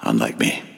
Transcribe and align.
Unlike 0.00 0.38
me. 0.38 0.77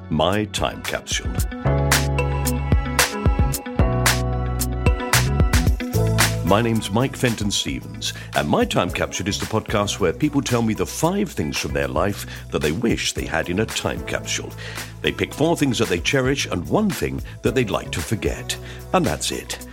My 0.11 0.43
Time 0.43 0.83
Capsule. 0.83 1.31
My 6.45 6.61
name's 6.61 6.91
Mike 6.91 7.15
Fenton 7.15 7.49
Stevens, 7.49 8.11
and 8.35 8.49
My 8.49 8.65
Time 8.65 8.89
Capsule 8.89 9.29
is 9.29 9.39
the 9.39 9.45
podcast 9.45 10.01
where 10.01 10.11
people 10.11 10.41
tell 10.41 10.63
me 10.63 10.73
the 10.73 10.85
five 10.85 11.31
things 11.31 11.57
from 11.57 11.71
their 11.71 11.87
life 11.87 12.25
that 12.49 12.61
they 12.61 12.73
wish 12.73 13.13
they 13.13 13.25
had 13.25 13.47
in 13.47 13.61
a 13.61 13.65
time 13.65 14.05
capsule. 14.05 14.51
They 15.01 15.13
pick 15.13 15.33
four 15.33 15.55
things 15.55 15.77
that 15.77 15.87
they 15.87 16.01
cherish 16.01 16.45
and 16.45 16.67
one 16.67 16.89
thing 16.89 17.21
that 17.43 17.55
they'd 17.55 17.71
like 17.71 17.91
to 17.91 18.01
forget. 18.01 18.57
And 18.93 19.05
that's 19.05 19.31
it. 19.31 19.65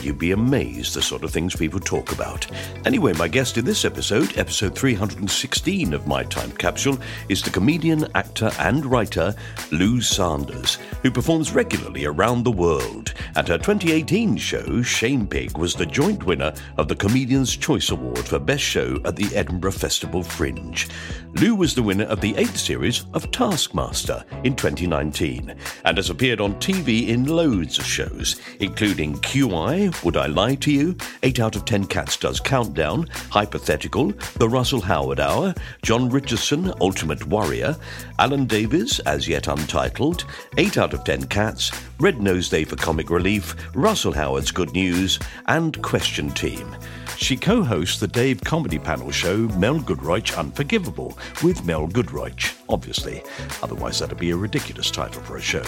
You'd 0.00 0.18
be 0.18 0.32
amazed 0.32 0.94
the 0.94 1.02
sort 1.02 1.24
of 1.24 1.30
things 1.30 1.56
people 1.56 1.80
talk 1.80 2.12
about. 2.12 2.46
Anyway, 2.86 3.12
my 3.14 3.28
guest 3.28 3.58
in 3.58 3.64
this 3.64 3.84
episode, 3.84 4.38
episode 4.38 4.76
316 4.76 5.92
of 5.92 6.06
My 6.06 6.22
Time 6.24 6.52
Capsule, 6.52 6.98
is 7.28 7.42
the 7.42 7.50
comedian, 7.50 8.06
actor, 8.14 8.50
and 8.58 8.86
writer 8.86 9.34
Lou 9.70 10.00
Sanders, 10.00 10.76
who 11.02 11.10
performs 11.10 11.52
regularly 11.52 12.04
around 12.04 12.44
the 12.44 12.50
world. 12.50 13.12
And 13.34 13.46
her 13.48 13.58
2018 13.58 14.36
show, 14.36 14.82
Shame 14.82 15.26
Pig, 15.26 15.58
was 15.58 15.74
the 15.74 15.86
joint 15.86 16.24
winner 16.24 16.54
of 16.76 16.88
the 16.88 16.96
Comedian's 16.96 17.56
Choice 17.56 17.90
Award 17.90 18.20
for 18.20 18.38
Best 18.38 18.62
Show 18.62 19.00
at 19.04 19.16
the 19.16 19.34
Edinburgh 19.34 19.72
Festival 19.72 20.22
Fringe. 20.22 20.88
Lou 21.34 21.54
was 21.54 21.74
the 21.74 21.82
winner 21.82 22.04
of 22.04 22.20
the 22.20 22.36
eighth 22.36 22.56
series 22.56 23.06
of 23.14 23.30
Taskmaster 23.30 24.24
in 24.44 24.54
2019 24.54 25.54
and 25.84 25.96
has 25.96 26.10
appeared 26.10 26.40
on 26.40 26.54
TV 26.56 27.08
in 27.08 27.26
loads 27.26 27.78
of 27.78 27.86
shows, 27.86 28.40
including 28.60 29.14
QI, 29.16 29.81
Would 30.04 30.16
I 30.16 30.26
Lie 30.26 30.54
to 30.56 30.70
You, 30.70 30.96
8 31.22 31.40
out 31.40 31.56
of 31.56 31.64
10 31.64 31.86
Cats 31.86 32.16
Does 32.16 32.40
Countdown, 32.40 33.08
Hypothetical, 33.30 34.12
The 34.36 34.48
Russell 34.48 34.80
Howard 34.80 35.18
Hour, 35.18 35.54
Jon 35.82 36.08
Richardson, 36.08 36.72
Ultimate 36.80 37.26
Worrier, 37.26 37.76
Alan 38.18 38.46
Davies, 38.46 39.00
As 39.00 39.26
Yet 39.26 39.48
Untitled, 39.48 40.24
8 40.58 40.78
out 40.78 40.94
of 40.94 41.04
10 41.04 41.24
Cats, 41.24 41.72
Red 41.98 42.20
Nose 42.20 42.48
Day 42.48 42.64
for 42.64 42.76
Comic 42.76 43.10
Relief, 43.10 43.56
Russell 43.74 44.12
Howard's 44.12 44.50
Good 44.50 44.72
News, 44.72 45.18
and 45.46 45.80
Question 45.82 46.30
Team. 46.30 46.76
She 47.16 47.36
co 47.36 47.62
hosts 47.62 48.00
the 48.00 48.08
Dave 48.08 48.40
comedy 48.42 48.78
panel 48.78 49.10
show 49.12 49.36
Mel 49.56 49.78
Giedroyc 49.78 50.36
Unforgivable 50.36 51.16
with 51.42 51.64
Mel 51.64 51.86
Giedroyc, 51.86 52.58
obviously. 52.68 53.22
Otherwise, 53.62 54.00
that'd 54.00 54.18
be 54.18 54.30
a 54.30 54.36
ridiculous 54.36 54.90
title 54.90 55.22
for 55.22 55.36
a 55.36 55.40
show. 55.40 55.62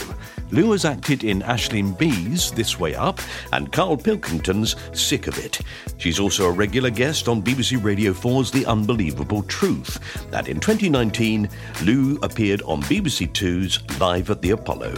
Lou 0.50 0.72
has 0.72 0.84
acted 0.84 1.22
in 1.22 1.42
Aisling 1.42 1.96
Bea's 1.96 2.50
This 2.50 2.81
Way 2.81 2.94
Up 2.94 3.20
and 3.52 3.70
Karl 3.70 3.96
Pilkington's 4.04 4.76
Sick 4.92 5.26
of 5.26 5.38
It. 5.38 5.60
She's 5.97 6.20
also 6.20 6.47
a 6.47 6.53
regular 6.53 6.91
guest 6.91 7.26
on 7.26 7.42
BBC 7.42 7.82
Radio 7.82 8.12
4's 8.12 8.50
The 8.50 8.66
Unbelievable 8.66 9.42
Truth. 9.44 9.98
And 10.32 10.47
in 10.47 10.60
2019, 10.60 11.48
Lou 11.82 12.19
appeared 12.22 12.62
on 12.62 12.82
BBC 12.82 13.32
Two's 13.32 13.81
Live 13.98 14.31
at 14.31 14.43
the 14.43 14.50
Apollo. 14.50 14.94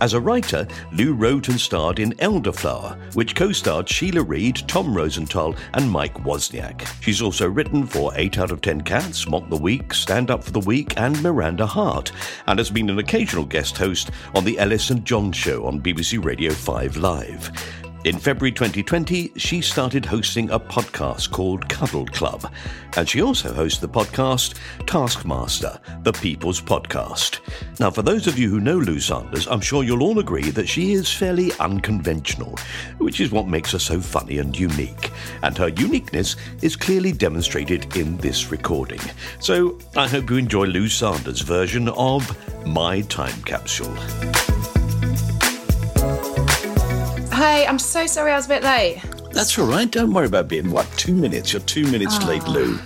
As 0.00 0.14
a 0.14 0.20
writer, 0.20 0.66
Lou 0.92 1.12
wrote 1.12 1.48
and 1.48 1.60
starred 1.60 2.00
in 2.00 2.10
Elderflower, 2.14 2.96
which 3.14 3.36
co 3.36 3.52
starred 3.52 3.88
Sheila 3.88 4.24
Reid, 4.24 4.56
Tom 4.66 4.92
Rosenthal, 4.92 5.54
and 5.74 5.88
Mike 5.88 6.14
Wozniak. 6.24 6.84
She's 7.00 7.22
also 7.22 7.48
written 7.48 7.86
for 7.86 8.10
8 8.16 8.38
out 8.40 8.50
of 8.50 8.62
10 8.62 8.80
Cats, 8.80 9.28
Mock 9.28 9.48
the 9.48 9.56
Week, 9.56 9.94
Stand 9.94 10.32
Up 10.32 10.42
for 10.42 10.50
the 10.50 10.58
Week, 10.58 10.98
and 10.98 11.22
Miranda 11.22 11.66
Hart, 11.66 12.10
and 12.48 12.58
has 12.58 12.68
been 12.68 12.90
an 12.90 12.98
occasional 12.98 13.44
guest 13.44 13.78
host 13.78 14.10
on 14.34 14.44
The 14.44 14.58
Elis 14.58 14.90
and 14.90 15.04
John 15.04 15.30
Show 15.30 15.66
on 15.66 15.80
BBC 15.80 16.24
Radio 16.24 16.52
5 16.52 16.96
Live. 16.96 17.81
In 18.04 18.18
February 18.18 18.50
2020, 18.50 19.30
she 19.36 19.60
started 19.60 20.04
hosting 20.04 20.50
a 20.50 20.58
podcast 20.58 21.30
called 21.30 21.68
Cuddle 21.68 22.06
Club, 22.06 22.52
and 22.96 23.08
she 23.08 23.22
also 23.22 23.52
hosts 23.52 23.78
the 23.78 23.88
podcast 23.88 24.56
Taskmaster, 24.86 25.78
the 26.02 26.12
People's 26.12 26.60
Podcast. 26.60 27.38
Now, 27.78 27.92
for 27.92 28.02
those 28.02 28.26
of 28.26 28.36
you 28.36 28.50
who 28.50 28.58
know 28.58 28.76
Lou 28.76 28.98
Sanders, 28.98 29.46
I'm 29.46 29.60
sure 29.60 29.84
you'll 29.84 30.02
all 30.02 30.18
agree 30.18 30.50
that 30.50 30.68
she 30.68 30.94
is 30.94 31.12
fairly 31.12 31.52
unconventional, 31.60 32.58
which 32.98 33.20
is 33.20 33.30
what 33.30 33.46
makes 33.46 33.70
her 33.70 33.78
so 33.78 34.00
funny 34.00 34.38
and 34.38 34.58
unique. 34.58 35.12
And 35.44 35.56
her 35.58 35.68
uniqueness 35.68 36.34
is 36.60 36.74
clearly 36.74 37.12
demonstrated 37.12 37.96
in 37.96 38.16
this 38.16 38.50
recording. 38.50 39.00
So 39.38 39.78
I 39.96 40.08
hope 40.08 40.28
you 40.28 40.38
enjoy 40.38 40.64
Lou 40.64 40.88
Sanders' 40.88 41.42
version 41.42 41.88
of 41.90 42.36
My 42.66 43.02
Time 43.02 43.40
Capsule. 43.44 43.96
Hey, 47.42 47.66
I'm 47.66 47.80
so 47.80 48.06
sorry 48.06 48.30
I 48.30 48.36
was 48.36 48.46
a 48.46 48.50
bit 48.50 48.62
late. 48.62 49.02
That's 49.32 49.58
all 49.58 49.66
right. 49.66 49.90
Don't 49.90 50.12
worry 50.12 50.26
about 50.26 50.46
being, 50.46 50.70
what, 50.70 50.86
two 50.96 51.12
minutes? 51.12 51.52
You're 51.52 51.62
two 51.62 51.90
minutes 51.90 52.22
late, 52.24 52.46
Lou. 52.46 52.78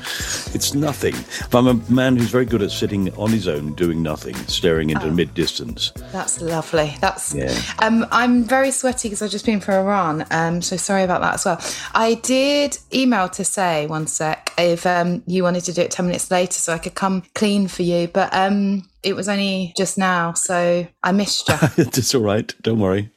It's 0.55 0.73
nothing. 0.73 1.15
I'm 1.53 1.67
a 1.67 1.75
man 1.93 2.17
who's 2.17 2.31
very 2.31 2.47
good 2.47 2.63
at 2.63 2.71
sitting 2.71 3.13
on 3.19 3.29
his 3.29 3.49
own, 3.49 3.75
doing 3.75 4.03
nothing, 4.03 4.35
staring 4.47 4.89
into 4.89 5.11
mid 5.11 5.35
distance. 5.35 5.91
That's 6.11 6.41
lovely. 6.41 6.97
That's 7.03 7.35
Yeah. 7.35 7.55
um 7.81 8.07
I'm 8.11 8.45
very 8.45 8.71
sweaty 8.71 9.09
because 9.09 9.21
I've 9.21 9.31
just 9.31 9.45
been 9.45 9.61
for 9.61 9.73
a 9.73 9.85
run. 9.85 10.25
Um 10.31 10.63
so 10.63 10.79
sorry 10.79 11.03
about 11.03 11.21
that 11.21 11.35
as 11.35 11.45
well. 11.45 11.61
I 11.95 12.15
did 12.15 12.79
email 12.95 13.29
to 13.29 13.45
say 13.45 13.87
one 13.87 14.07
sec 14.07 14.55
if 14.57 14.87
um 14.87 15.23
you 15.27 15.43
wanted 15.43 15.65
to 15.65 15.75
do 15.75 15.83
it 15.83 15.91
10 15.91 16.07
minutes 16.07 16.31
later 16.31 16.59
so 16.59 16.73
I 16.73 16.79
could 16.79 16.95
come 16.95 17.25
clean 17.35 17.69
for 17.69 17.83
you, 17.83 18.09
but 18.09 18.33
um 18.33 18.89
it 19.03 19.15
was 19.15 19.29
only 19.29 19.75
just 19.77 19.99
now, 19.99 20.33
so 20.33 20.87
I 21.03 21.13
missed 21.13 21.47
you. 21.47 21.57
it's 21.77 22.15
all 22.15 22.23
right. 22.23 22.55
Don't 22.63 22.81
worry. 22.81 23.11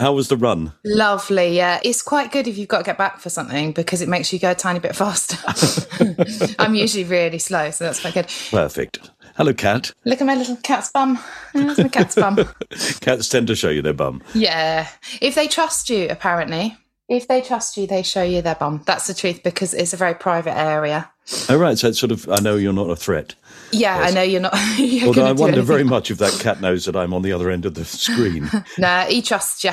How 0.00 0.12
was 0.12 0.28
the 0.28 0.36
run? 0.36 0.72
Lovely, 0.84 1.56
yeah. 1.56 1.80
It's 1.84 2.02
quite 2.02 2.32
good 2.32 2.46
if 2.46 2.58
you've 2.58 2.68
got 2.68 2.78
to 2.78 2.84
get 2.84 2.98
back 2.98 3.20
for 3.20 3.30
something 3.30 3.72
because 3.72 4.02
it 4.02 4.08
makes 4.08 4.32
you 4.32 4.38
go 4.38 4.50
a 4.50 4.54
tiny 4.54 4.78
bit 4.78 4.96
faster. 4.96 5.36
I'm 6.58 6.74
usually 6.74 7.04
really 7.04 7.38
slow, 7.38 7.70
so 7.70 7.84
that's 7.84 8.00
quite 8.00 8.14
good. 8.14 8.26
Perfect. 8.50 9.10
Hello, 9.36 9.52
cat. 9.52 9.92
Look 10.04 10.20
at 10.20 10.26
my 10.26 10.34
little 10.36 10.56
cat's 10.56 10.90
bum. 10.90 11.18
That's 11.54 11.78
my 11.78 11.88
cat's 11.88 12.14
bum. 12.14 12.36
Cats 13.00 13.28
tend 13.28 13.48
to 13.48 13.56
show 13.56 13.68
you 13.68 13.82
their 13.82 13.92
bum. 13.92 14.22
Yeah. 14.34 14.88
If 15.20 15.34
they 15.34 15.48
trust 15.48 15.90
you, 15.90 16.06
apparently. 16.08 16.76
If 17.08 17.28
they 17.28 17.40
trust 17.40 17.76
you, 17.76 17.86
they 17.86 18.02
show 18.02 18.22
you 18.22 18.42
their 18.42 18.54
bum. 18.54 18.82
That's 18.86 19.08
the 19.08 19.14
truth 19.14 19.42
because 19.42 19.74
it's 19.74 19.92
a 19.92 19.96
very 19.96 20.14
private 20.14 20.56
area. 20.56 21.10
Oh, 21.48 21.56
right. 21.56 21.78
So 21.78 21.88
it's 21.88 21.98
sort 21.98 22.12
of, 22.12 22.28
I 22.28 22.40
know 22.40 22.56
you're 22.56 22.72
not 22.72 22.90
a 22.90 22.96
threat. 22.96 23.34
Yeah, 23.72 23.96
I 23.98 24.10
know 24.10 24.22
you're 24.22 24.40
not. 24.40 24.54
You're 24.78 25.08
Although 25.08 25.24
I 25.26 25.32
wonder 25.32 25.62
very 25.62 25.82
much 25.82 26.10
if 26.10 26.18
that 26.18 26.38
cat 26.40 26.60
knows 26.60 26.84
that 26.84 26.94
I'm 26.94 27.12
on 27.12 27.22
the 27.22 27.32
other 27.32 27.50
end 27.50 27.64
of 27.66 27.74
the 27.74 27.84
screen. 27.84 28.48
Nah, 28.78 29.04
he 29.06 29.20
trusts 29.22 29.64
you. 29.64 29.70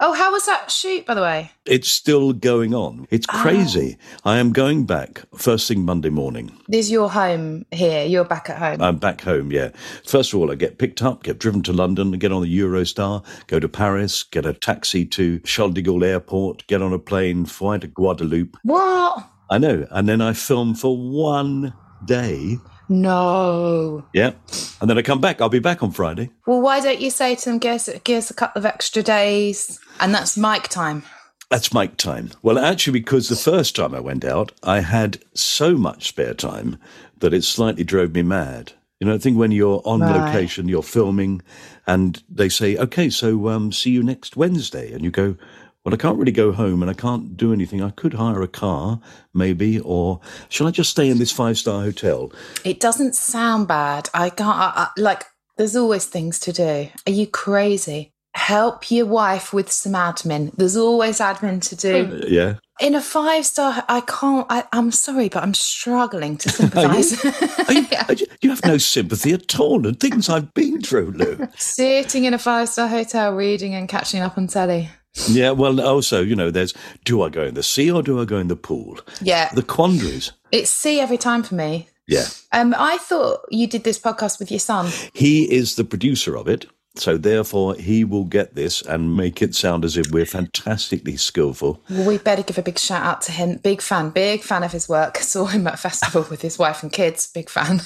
Oh, 0.00 0.12
how 0.12 0.32
was 0.32 0.44
that 0.46 0.70
shoot, 0.70 1.06
by 1.06 1.14
the 1.14 1.22
way? 1.22 1.52
it's 1.64 1.88
still 1.90 2.32
going 2.32 2.74
on. 2.74 3.06
It's 3.10 3.26
Ah. 3.30 3.40
crazy. 3.42 3.96
I 4.24 4.38
am 4.38 4.52
going 4.52 4.84
back 4.86 5.22
first 5.34 5.66
thing 5.68 5.84
Monday 5.84 6.10
morning. 6.10 6.52
This 6.68 6.86
Is 6.86 6.92
your 6.92 7.10
home 7.10 7.64
here? 7.70 8.04
You're 8.04 8.24
back 8.24 8.50
at 8.50 8.58
home. 8.58 8.82
I'm 8.82 8.98
back 8.98 9.22
home, 9.22 9.50
yeah. 9.52 9.70
First 10.04 10.32
of 10.34 10.40
all, 10.40 10.50
I 10.50 10.54
get 10.56 10.78
picked 10.78 11.00
up, 11.02 11.22
get 11.22 11.38
driven 11.38 11.62
to 11.62 11.72
London, 11.72 12.10
get 12.12 12.32
on 12.32 12.42
the 12.42 12.58
Eurostar, 12.58 13.24
go 13.46 13.58
to 13.60 13.68
Paris, 13.68 14.24
get 14.24 14.44
a 14.44 14.52
taxi 14.52 15.06
to 15.06 15.38
Charles 15.40 15.74
de 15.74 15.82
Gaulle 15.82 16.04
Airport, 16.06 16.66
get 16.66 16.82
on 16.82 16.92
a 16.92 16.98
plane, 16.98 17.46
fly 17.46 17.78
to 17.78 17.86
Guadeloupe. 17.86 18.56
what? 18.62 19.26
I 19.50 19.58
know. 19.58 19.86
And 19.90 20.08
then 20.08 20.20
I 20.20 20.32
film 20.32 20.74
for 20.74 20.96
one 20.96 21.72
day. 22.04 22.58
No. 22.88 24.04
Yeah. 24.12 24.32
And 24.80 24.88
then 24.90 24.98
I 24.98 25.02
come 25.02 25.20
back. 25.20 25.40
I'll 25.40 25.48
be 25.48 25.58
back 25.58 25.82
on 25.82 25.90
Friday. 25.92 26.30
Well, 26.46 26.60
why 26.60 26.80
don't 26.80 27.00
you 27.00 27.10
say 27.10 27.34
to 27.34 27.44
them, 27.44 27.58
give 27.58 27.74
us, 27.74 27.88
give 28.04 28.18
us 28.18 28.30
a 28.30 28.34
couple 28.34 28.58
of 28.60 28.66
extra 28.66 29.02
days? 29.02 29.80
And 30.00 30.14
that's 30.14 30.36
Mike 30.36 30.68
time. 30.68 31.02
That's 31.50 31.72
Mike 31.72 31.96
time. 31.96 32.30
Well, 32.42 32.58
actually, 32.58 32.98
because 32.98 33.28
the 33.28 33.36
first 33.36 33.76
time 33.76 33.94
I 33.94 34.00
went 34.00 34.24
out, 34.24 34.52
I 34.62 34.80
had 34.80 35.18
so 35.34 35.76
much 35.76 36.08
spare 36.08 36.34
time 36.34 36.78
that 37.18 37.32
it 37.32 37.44
slightly 37.44 37.84
drove 37.84 38.14
me 38.14 38.22
mad. 38.22 38.72
You 39.00 39.06
know, 39.06 39.14
I 39.14 39.18
think 39.18 39.36
when 39.38 39.52
you're 39.52 39.82
on 39.84 40.00
Right. 40.00 40.24
location, 40.24 40.68
you're 40.68 40.82
filming, 40.82 41.42
and 41.86 42.22
they 42.30 42.48
say, 42.48 42.76
"Okay, 42.78 43.10
so 43.10 43.48
um, 43.48 43.70
see 43.70 43.90
you 43.90 44.02
next 44.02 44.36
Wednesday," 44.36 44.90
and 44.92 45.04
you 45.04 45.10
go, 45.10 45.36
"Well, 45.86 45.94
I 45.94 45.98
can't 45.98 46.18
really 46.18 46.32
go 46.32 46.50
home, 46.52 46.82
and 46.82 46.90
I 46.90 46.94
can't 46.94 47.36
do 47.36 47.52
anything. 47.52 47.80
I 47.80 47.90
could 47.90 48.14
hire 48.14 48.42
a 48.42 48.48
car, 48.48 48.98
maybe, 49.32 49.78
or 49.78 50.20
shall 50.48 50.66
I 50.66 50.72
just 50.72 50.90
stay 50.90 51.08
in 51.08 51.18
this 51.18 51.30
five 51.30 51.56
star 51.56 51.80
hotel?" 51.82 52.32
It 52.64 52.80
doesn't 52.80 53.14
sound 53.14 53.68
bad. 53.68 54.10
I 54.12 54.30
can't, 54.30 54.58
I, 54.58 54.72
I, 54.76 54.88
like, 55.00 55.24
there's 55.56 55.76
always 55.76 56.04
things 56.06 56.40
to 56.40 56.52
do. 56.52 56.88
Are 57.06 57.12
you 57.12 57.28
crazy? 57.28 58.10
Help 58.34 58.90
your 58.90 59.06
wife 59.06 59.52
with 59.54 59.70
some 59.72 59.92
admin. 59.92 60.50
There's 60.56 60.76
always 60.76 61.20
admin 61.20 61.62
to 61.68 61.76
do. 61.76 62.10
Oh, 62.22 62.26
yeah. 62.28 62.54
In 62.80 62.94
a 62.94 63.00
five 63.00 63.46
star, 63.46 63.82
I 63.88 64.00
can't, 64.02 64.46
I, 64.50 64.64
I'm 64.72 64.90
sorry, 64.90 65.30
but 65.30 65.42
I'm 65.42 65.54
struggling 65.54 66.36
to 66.38 66.48
sympathise. 66.58 67.22
You, 67.70 67.86
you- 68.10 68.26
you 68.42 68.50
have 68.50 68.64
no 68.66 68.76
sympathy 68.76 69.32
at 69.32 69.58
all, 69.58 69.86
and 69.86 69.98
things 69.98 70.28
I've 70.28 70.52
been 70.52 70.82
through, 70.82 71.12
Lou. 71.12 71.48
Sitting 71.56 72.24
in 72.24 72.34
a 72.34 72.38
five 72.38 72.68
star 72.68 72.88
hotel, 72.88 73.32
reading 73.34 73.74
and 73.74 73.88
catching 73.88 74.20
up 74.20 74.36
on 74.36 74.48
telly. 74.48 74.90
Yeah, 75.28 75.50
well, 75.50 75.80
also, 75.80 76.22
you 76.22 76.36
know, 76.36 76.50
there's 76.50 76.74
do 77.04 77.22
I 77.22 77.28
go 77.28 77.42
in 77.44 77.54
the 77.54 77.62
sea 77.62 77.90
or 77.90 78.02
do 78.02 78.20
I 78.20 78.24
go 78.24 78.38
in 78.38 78.48
the 78.48 78.56
pool? 78.56 78.98
Yeah. 79.20 79.52
The 79.54 79.62
quandaries. 79.62 80.32
It's 80.52 80.70
sea 80.70 81.00
every 81.00 81.18
time 81.18 81.42
for 81.42 81.54
me. 81.54 81.88
Yeah. 82.06 82.26
Um, 82.52 82.74
I 82.78 82.98
thought 82.98 83.40
you 83.50 83.66
did 83.66 83.84
this 83.84 83.98
podcast 83.98 84.38
with 84.38 84.50
your 84.50 84.60
son. 84.60 84.90
He 85.12 85.50
is 85.50 85.74
the 85.76 85.84
producer 85.84 86.36
of 86.36 86.46
it. 86.46 86.66
So 86.98 87.18
therefore, 87.18 87.74
he 87.74 88.04
will 88.04 88.24
get 88.24 88.54
this 88.54 88.80
and 88.80 89.16
make 89.18 89.42
it 89.42 89.54
sound 89.54 89.84
as 89.84 89.98
if 89.98 90.10
we're 90.10 90.24
fantastically 90.24 91.18
skillful. 91.18 91.82
Well, 91.90 92.06
we 92.06 92.16
better 92.16 92.42
give 92.42 92.56
a 92.56 92.62
big 92.62 92.78
shout 92.78 93.02
out 93.02 93.20
to 93.22 93.32
him. 93.32 93.58
Big 93.58 93.82
fan, 93.82 94.08
big 94.10 94.42
fan 94.42 94.62
of 94.64 94.72
his 94.72 94.88
work. 94.88 95.16
Saw 95.18 95.44
him 95.44 95.66
at 95.66 95.74
a 95.74 95.76
festival 95.76 96.26
with 96.30 96.40
his 96.40 96.58
wife 96.58 96.82
and 96.82 96.90
kids. 96.90 97.26
Big 97.26 97.50
fan. 97.50 97.80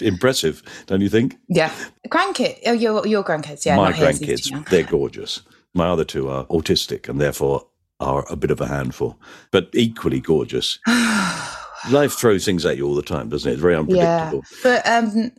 Impressive, 0.00 0.62
don't 0.86 1.02
you 1.02 1.10
think? 1.10 1.36
yeah. 1.48 1.70
Grandkid. 2.08 2.60
Oh, 2.66 2.72
your 2.72 3.06
your 3.06 3.22
grandkids. 3.22 3.66
Yeah. 3.66 3.76
My 3.76 3.92
his, 3.92 4.20
grandkids, 4.20 4.68
they're 4.70 4.82
gorgeous. 4.84 5.42
My 5.74 5.86
other 5.88 6.04
two 6.04 6.28
are 6.28 6.46
autistic 6.46 7.08
and 7.08 7.20
therefore 7.20 7.66
are 8.00 8.24
a 8.30 8.36
bit 8.36 8.50
of 8.50 8.60
a 8.60 8.66
handful, 8.66 9.18
but 9.50 9.68
equally 9.74 10.20
gorgeous. 10.20 10.78
Life 11.90 12.12
throws 12.12 12.44
things 12.44 12.66
at 12.66 12.76
you 12.76 12.86
all 12.86 12.94
the 12.94 13.02
time, 13.02 13.28
doesn't 13.28 13.48
it? 13.48 13.54
It's 13.54 13.62
very 13.62 13.74
Yeah. 13.74 13.80
unpredictable. 13.80 14.44
But 14.62 14.86
um, 14.86 15.32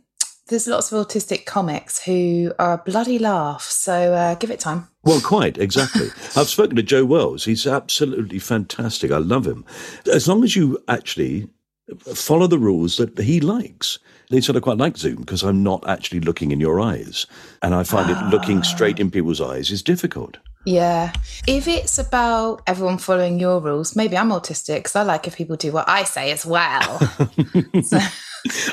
there's 0.48 0.66
lots 0.66 0.90
of 0.92 1.06
autistic 1.06 1.44
comics 1.44 2.02
who 2.02 2.52
are 2.58 2.74
a 2.74 2.78
bloody 2.78 3.18
laugh. 3.18 3.62
So 3.62 4.14
uh, 4.14 4.34
give 4.36 4.50
it 4.50 4.58
time. 4.60 4.88
Well, 5.04 5.20
quite, 5.20 5.58
exactly. 5.58 6.08
I've 6.36 6.48
spoken 6.48 6.76
to 6.76 6.82
Joe 6.82 7.04
Wells. 7.04 7.44
He's 7.44 7.66
absolutely 7.66 8.38
fantastic. 8.38 9.10
I 9.10 9.18
love 9.18 9.46
him. 9.46 9.64
As 10.12 10.26
long 10.28 10.42
as 10.44 10.56
you 10.56 10.78
actually 10.88 11.48
follow 11.96 12.46
the 12.46 12.58
rules 12.58 12.96
that 12.96 13.18
he 13.18 13.40
likes. 13.40 13.98
They 14.30 14.40
sort 14.40 14.56
I 14.56 14.60
quite 14.60 14.78
like 14.78 14.96
Zoom 14.96 15.16
because 15.16 15.42
I'm 15.42 15.62
not 15.62 15.86
actually 15.88 16.20
looking 16.20 16.50
in 16.52 16.60
your 16.60 16.80
eyes. 16.80 17.26
And 17.62 17.74
I 17.74 17.84
find 17.84 18.10
it 18.10 18.18
looking 18.30 18.62
straight 18.62 18.98
in 18.98 19.10
people's 19.10 19.40
eyes 19.40 19.70
is 19.70 19.82
difficult. 19.82 20.38
Yeah. 20.64 21.12
If 21.46 21.66
it's 21.68 21.98
about 21.98 22.62
everyone 22.66 22.98
following 22.98 23.38
your 23.38 23.60
rules, 23.60 23.96
maybe 23.96 24.16
I'm 24.16 24.30
autistic 24.30 24.76
because 24.76 24.96
I 24.96 25.02
like 25.02 25.26
if 25.26 25.36
people 25.36 25.56
do 25.56 25.72
what 25.72 25.88
I 25.88 26.04
say 26.04 26.30
as 26.30 26.46
well. 26.46 26.98
So- 27.82 27.98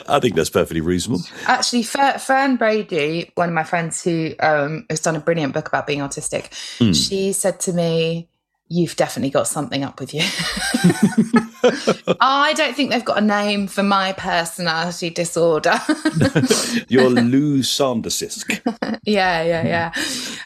I 0.08 0.20
think 0.20 0.34
that's 0.34 0.50
perfectly 0.50 0.82
reasonable. 0.82 1.22
Actually, 1.46 1.84
Fer- 1.84 2.18
Fern 2.18 2.56
Brady, 2.56 3.32
one 3.36 3.50
of 3.50 3.54
my 3.54 3.64
friends 3.64 4.04
who 4.04 4.34
um, 4.40 4.88
has 4.90 5.00
done 5.00 5.16
a 5.16 5.20
brilliant 5.20 5.54
book 5.54 5.68
about 5.68 5.86
being 5.86 6.00
autistic, 6.00 6.52
she 6.96 7.34
said 7.34 7.60
to 7.62 7.74
me, 7.74 8.28
You've 8.72 8.96
definitely 8.96 9.32
got 9.32 9.48
something 9.48 9.84
up 9.84 10.00
with 10.00 10.14
you. 10.14 10.22
I 12.22 12.54
don't 12.56 12.76
think 12.76 12.92
they've 12.92 13.04
got 13.04 13.18
a 13.18 13.26
name 13.26 13.66
for 13.66 13.82
my 13.82 14.14
personality 14.14 15.10
disorder. 15.10 15.74
You're 16.88 17.10
Lou 17.10 17.60
Sandersisk. 17.60 18.62
yeah, 19.06 19.42
yeah, 19.42 19.66
yeah. 19.66 19.94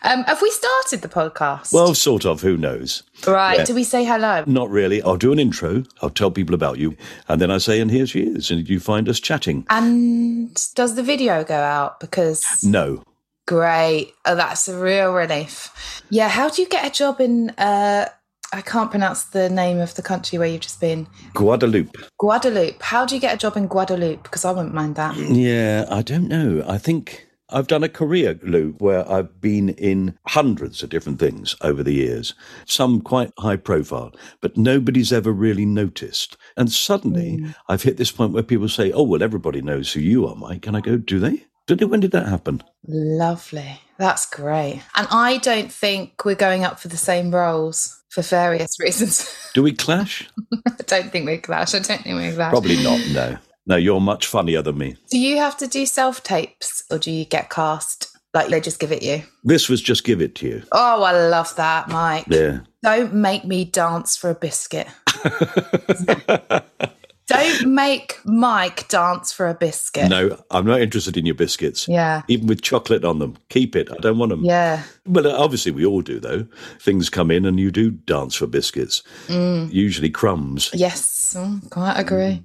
Um, 0.03 0.23
have 0.23 0.41
we 0.41 0.49
started 0.51 1.01
the 1.01 1.09
podcast? 1.09 1.73
Well, 1.73 1.93
sort 1.93 2.25
of. 2.25 2.41
Who 2.41 2.55
knows? 2.55 3.03
right. 3.27 3.59
yeah. 3.59 3.65
Do 3.65 3.75
we 3.75 3.83
say 3.83 4.05
hello? 4.05 4.45
Not 4.47 4.69
really. 4.69 5.01
I'll 5.01 5.17
do 5.17 5.33
an 5.33 5.39
intro. 5.39 5.83
I'll 6.01 6.09
tell 6.09 6.31
people 6.31 6.55
about 6.55 6.77
you. 6.77 6.95
And 7.27 7.41
then 7.41 7.51
I 7.51 7.57
say, 7.57 7.81
and 7.81 7.91
here 7.91 8.07
she 8.07 8.21
is. 8.21 8.49
And 8.49 8.69
you 8.69 8.79
find 8.79 9.09
us 9.09 9.19
chatting. 9.19 9.65
And 9.69 10.53
does 10.75 10.95
the 10.95 11.03
video 11.03 11.43
go 11.43 11.55
out? 11.55 11.99
Because 11.99 12.63
No. 12.63 13.03
Great. 13.47 14.13
Oh, 14.25 14.35
that's 14.35 14.67
a 14.67 14.79
real 14.79 15.13
relief. 15.13 16.01
Yeah. 16.09 16.29
How 16.29 16.49
do 16.49 16.61
you 16.61 16.67
get 16.67 16.85
a 16.85 16.89
job 16.89 17.19
in? 17.19 17.49
Uh, 17.51 18.07
I 18.53 18.61
can't 18.61 18.91
pronounce 18.91 19.23
the 19.23 19.49
name 19.49 19.79
of 19.79 19.95
the 19.95 20.03
country 20.03 20.37
where 20.37 20.47
you've 20.47 20.61
just 20.61 20.79
been. 20.79 21.07
Guadeloupe. 21.33 21.97
Guadeloupe. 22.19 22.81
How 22.81 23.03
do 23.03 23.15
you 23.15 23.21
get 23.21 23.33
a 23.33 23.37
job 23.37 23.57
in 23.57 23.67
Guadeloupe? 23.67 24.21
Because 24.21 24.45
I 24.45 24.51
wouldn't 24.51 24.75
mind 24.75 24.95
that. 24.95 25.17
Yeah, 25.17 25.85
I 25.89 26.03
don't 26.03 26.27
know. 26.27 26.63
I 26.67 26.77
think 26.77 27.27
I've 27.49 27.67
done 27.67 27.83
a 27.83 27.89
career, 27.89 28.39
Lou, 28.43 28.71
where 28.77 29.09
I've 29.11 29.41
been 29.41 29.69
in 29.69 30.17
hundreds 30.27 30.83
of 30.83 30.89
different 30.89 31.19
things 31.19 31.55
over 31.61 31.83
the 31.83 31.93
years, 31.93 32.33
some 32.65 33.01
quite 33.01 33.31
high 33.39 33.57
profile, 33.57 34.11
but 34.39 34.55
nobody's 34.55 35.11
ever 35.11 35.31
really 35.31 35.65
noticed. 35.65 36.37
And 36.55 36.71
suddenly 36.71 37.43
I've 37.67 37.83
hit 37.83 37.97
this 37.97 38.11
point 38.11 38.33
where 38.33 38.43
people 38.43 38.69
say, 38.69 38.91
oh, 38.91 39.03
well, 39.03 39.23
everybody 39.23 39.61
knows 39.61 39.93
who 39.93 39.99
you 39.99 40.27
are, 40.27 40.35
Mike. 40.35 40.67
And 40.67 40.77
I 40.77 40.81
go, 40.81 40.97
do 40.97 41.19
they? 41.19 41.45
Did 41.67 41.81
it, 41.81 41.85
when 41.85 42.01
did 42.01 42.11
that 42.11 42.27
happen? 42.27 42.61
Lovely. 42.87 43.79
That's 43.97 44.25
great. 44.29 44.81
And 44.95 45.07
I 45.11 45.37
don't 45.37 45.71
think 45.71 46.25
we're 46.25 46.35
going 46.35 46.65
up 46.65 46.79
for 46.79 46.89
the 46.89 46.97
same 46.97 47.33
roles 47.33 48.01
for 48.09 48.21
various 48.21 48.79
reasons. 48.79 49.33
Do 49.53 49.63
we 49.63 49.71
clash? 49.73 50.29
I 50.67 50.83
don't 50.85 51.11
think 51.11 51.25
we 51.25 51.37
clash. 51.37 51.73
I 51.73 51.79
don't 51.79 52.01
think 52.01 52.17
we 52.17 52.31
clash. 52.33 52.51
Probably 52.51 52.81
not, 52.83 52.99
no. 53.13 53.37
No, 53.65 53.77
you're 53.77 54.01
much 54.01 54.27
funnier 54.27 54.61
than 54.61 54.77
me. 54.77 54.97
Do 55.09 55.17
you 55.17 55.37
have 55.37 55.55
to 55.57 55.67
do 55.67 55.85
self 55.85 56.21
tapes 56.21 56.83
or 56.91 56.97
do 56.97 57.11
you 57.11 57.23
get 57.23 57.49
cast? 57.49 58.09
Like 58.33 58.49
they 58.49 58.59
just 58.59 58.79
give 58.79 58.91
it 58.91 59.03
you? 59.03 59.23
This 59.43 59.69
was 59.69 59.81
just 59.81 60.03
give 60.03 60.19
it 60.19 60.35
to 60.35 60.47
you. 60.47 60.63
Oh, 60.71 61.03
I 61.03 61.11
love 61.29 61.55
that, 61.55 61.87
Mike. 61.87 62.25
Yeah. 62.27 62.61
Don't 62.81 63.13
make 63.13 63.45
me 63.45 63.63
dance 63.63 64.17
for 64.17 64.31
a 64.31 64.35
biscuit. 64.35 64.87
Don't 67.27 67.73
make 67.73 68.19
Mike 68.25 68.87
dance 68.89 69.31
for 69.31 69.47
a 69.47 69.53
biscuit. 69.53 70.09
No, 70.09 70.37
I'm 70.51 70.65
not 70.65 70.81
interested 70.81 71.15
in 71.15 71.25
your 71.25 71.35
biscuits. 71.35 71.87
Yeah. 71.87 72.23
Even 72.27 72.47
with 72.47 72.61
chocolate 72.61 73.05
on 73.05 73.19
them. 73.19 73.37
Keep 73.49 73.75
it. 73.75 73.89
I 73.91 73.95
don't 73.97 74.17
want 74.17 74.29
them. 74.29 74.43
Yeah. 74.43 74.83
Well, 75.05 75.27
obviously, 75.27 75.71
we 75.71 75.85
all 75.85 76.01
do, 76.01 76.19
though. 76.19 76.45
Things 76.79 77.09
come 77.09 77.31
in 77.31 77.45
and 77.45 77.59
you 77.59 77.71
do 77.71 77.91
dance 77.91 78.35
for 78.35 78.47
biscuits, 78.47 79.03
usually 79.27 80.09
crumbs. 80.09 80.69
Yes, 80.73 81.35
mm, 81.37 81.69
quite 81.69 81.97
agree. 81.97 82.43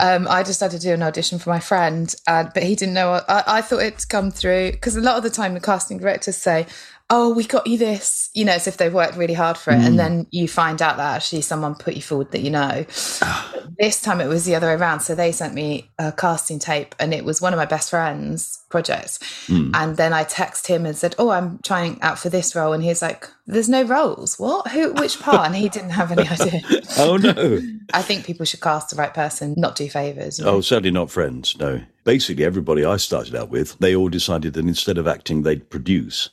Um, 0.00 0.26
I 0.28 0.42
just 0.42 0.60
had 0.60 0.70
to 0.72 0.78
do 0.78 0.92
an 0.92 1.02
audition 1.02 1.38
for 1.38 1.50
my 1.50 1.60
friend, 1.60 2.14
uh, 2.26 2.44
but 2.52 2.62
he 2.62 2.74
didn't 2.74 2.94
know. 2.94 3.22
I, 3.28 3.44
I 3.46 3.60
thought 3.62 3.80
it'd 3.82 4.08
come 4.08 4.30
through 4.30 4.72
because 4.72 4.96
a 4.96 5.00
lot 5.00 5.16
of 5.16 5.22
the 5.22 5.30
time 5.30 5.54
the 5.54 5.60
casting 5.60 5.98
directors 5.98 6.36
say, 6.36 6.66
"Oh, 7.10 7.32
we 7.34 7.44
got 7.44 7.66
you 7.66 7.78
this," 7.78 8.30
you 8.34 8.44
know, 8.44 8.52
as 8.52 8.66
if 8.66 8.76
they've 8.76 8.92
worked 8.92 9.16
really 9.16 9.34
hard 9.34 9.56
for 9.56 9.70
it, 9.72 9.80
and 9.80 9.94
mm. 9.94 9.98
then 9.98 10.26
you 10.30 10.48
find 10.48 10.80
out 10.82 10.96
that 10.96 11.16
actually 11.16 11.42
someone 11.42 11.74
put 11.74 11.94
you 11.94 12.02
forward 12.02 12.32
that 12.32 12.40
you 12.40 12.50
know. 12.50 12.84
this 13.78 14.00
time 14.00 14.20
it 14.20 14.26
was 14.26 14.44
the 14.44 14.54
other 14.54 14.68
way 14.68 14.74
around. 14.74 15.00
So 15.00 15.14
they 15.14 15.32
sent 15.32 15.54
me 15.54 15.90
a 15.98 16.12
casting 16.12 16.58
tape, 16.58 16.94
and 16.98 17.12
it 17.12 17.24
was 17.24 17.40
one 17.40 17.52
of 17.52 17.58
my 17.58 17.66
best 17.66 17.90
friends' 17.90 18.62
projects. 18.70 19.18
Mm. 19.46 19.70
And 19.74 19.96
then 19.96 20.12
I 20.12 20.24
texted 20.24 20.66
him 20.66 20.86
and 20.86 20.96
said, 20.96 21.14
"Oh, 21.18 21.30
I'm 21.30 21.58
trying 21.62 22.00
out 22.02 22.18
for 22.18 22.28
this 22.28 22.54
role," 22.54 22.72
and 22.72 22.82
he's 22.82 23.02
like, 23.02 23.28
"There's 23.46 23.68
no 23.68 23.82
roles. 23.82 24.38
What? 24.38 24.68
Who? 24.68 24.92
Which 24.94 25.20
part?" 25.20 25.46
And 25.46 25.56
he 25.56 25.68
didn't 25.68 25.90
have 25.90 26.12
any 26.12 26.28
idea. 26.28 26.62
Oh, 26.98 27.16
no. 27.16 27.60
I 27.92 28.02
think 28.02 28.24
people 28.24 28.44
should 28.46 28.60
cast 28.60 28.90
the 28.90 28.96
right 28.96 29.12
person, 29.12 29.54
not 29.56 29.76
do 29.76 29.88
favors. 29.88 30.38
you 30.38 30.44
know? 30.44 30.56
oh, 30.56 30.60
certainly 30.60 30.90
not 30.90 31.10
friends, 31.10 31.56
no. 31.58 31.82
Basically, 32.04 32.44
everybody 32.44 32.84
I 32.84 32.96
started 32.96 33.34
out 33.34 33.50
with, 33.50 33.78
they 33.78 33.94
all 33.94 34.08
decided 34.08 34.54
that 34.54 34.66
instead 34.66 34.98
of 34.98 35.06
acting, 35.06 35.42
they'd 35.42 35.70
produce. 35.70 36.30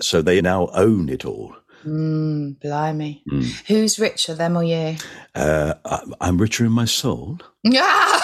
So 0.00 0.22
they 0.22 0.40
now 0.40 0.68
own 0.74 1.08
it 1.08 1.24
all. 1.24 1.54
Mm, 1.84 2.58
blimey. 2.60 3.22
Mm. 3.30 3.66
Who's 3.68 3.98
richer, 3.98 4.34
them 4.34 4.56
or 4.56 4.64
you? 4.64 4.96
Uh, 5.34 5.74
I, 5.84 6.00
I'm 6.20 6.36
richer 6.38 6.64
in 6.64 6.72
my 6.72 6.84
soul. 6.84 7.38
Yeah. 7.62 7.82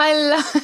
I 0.00 0.14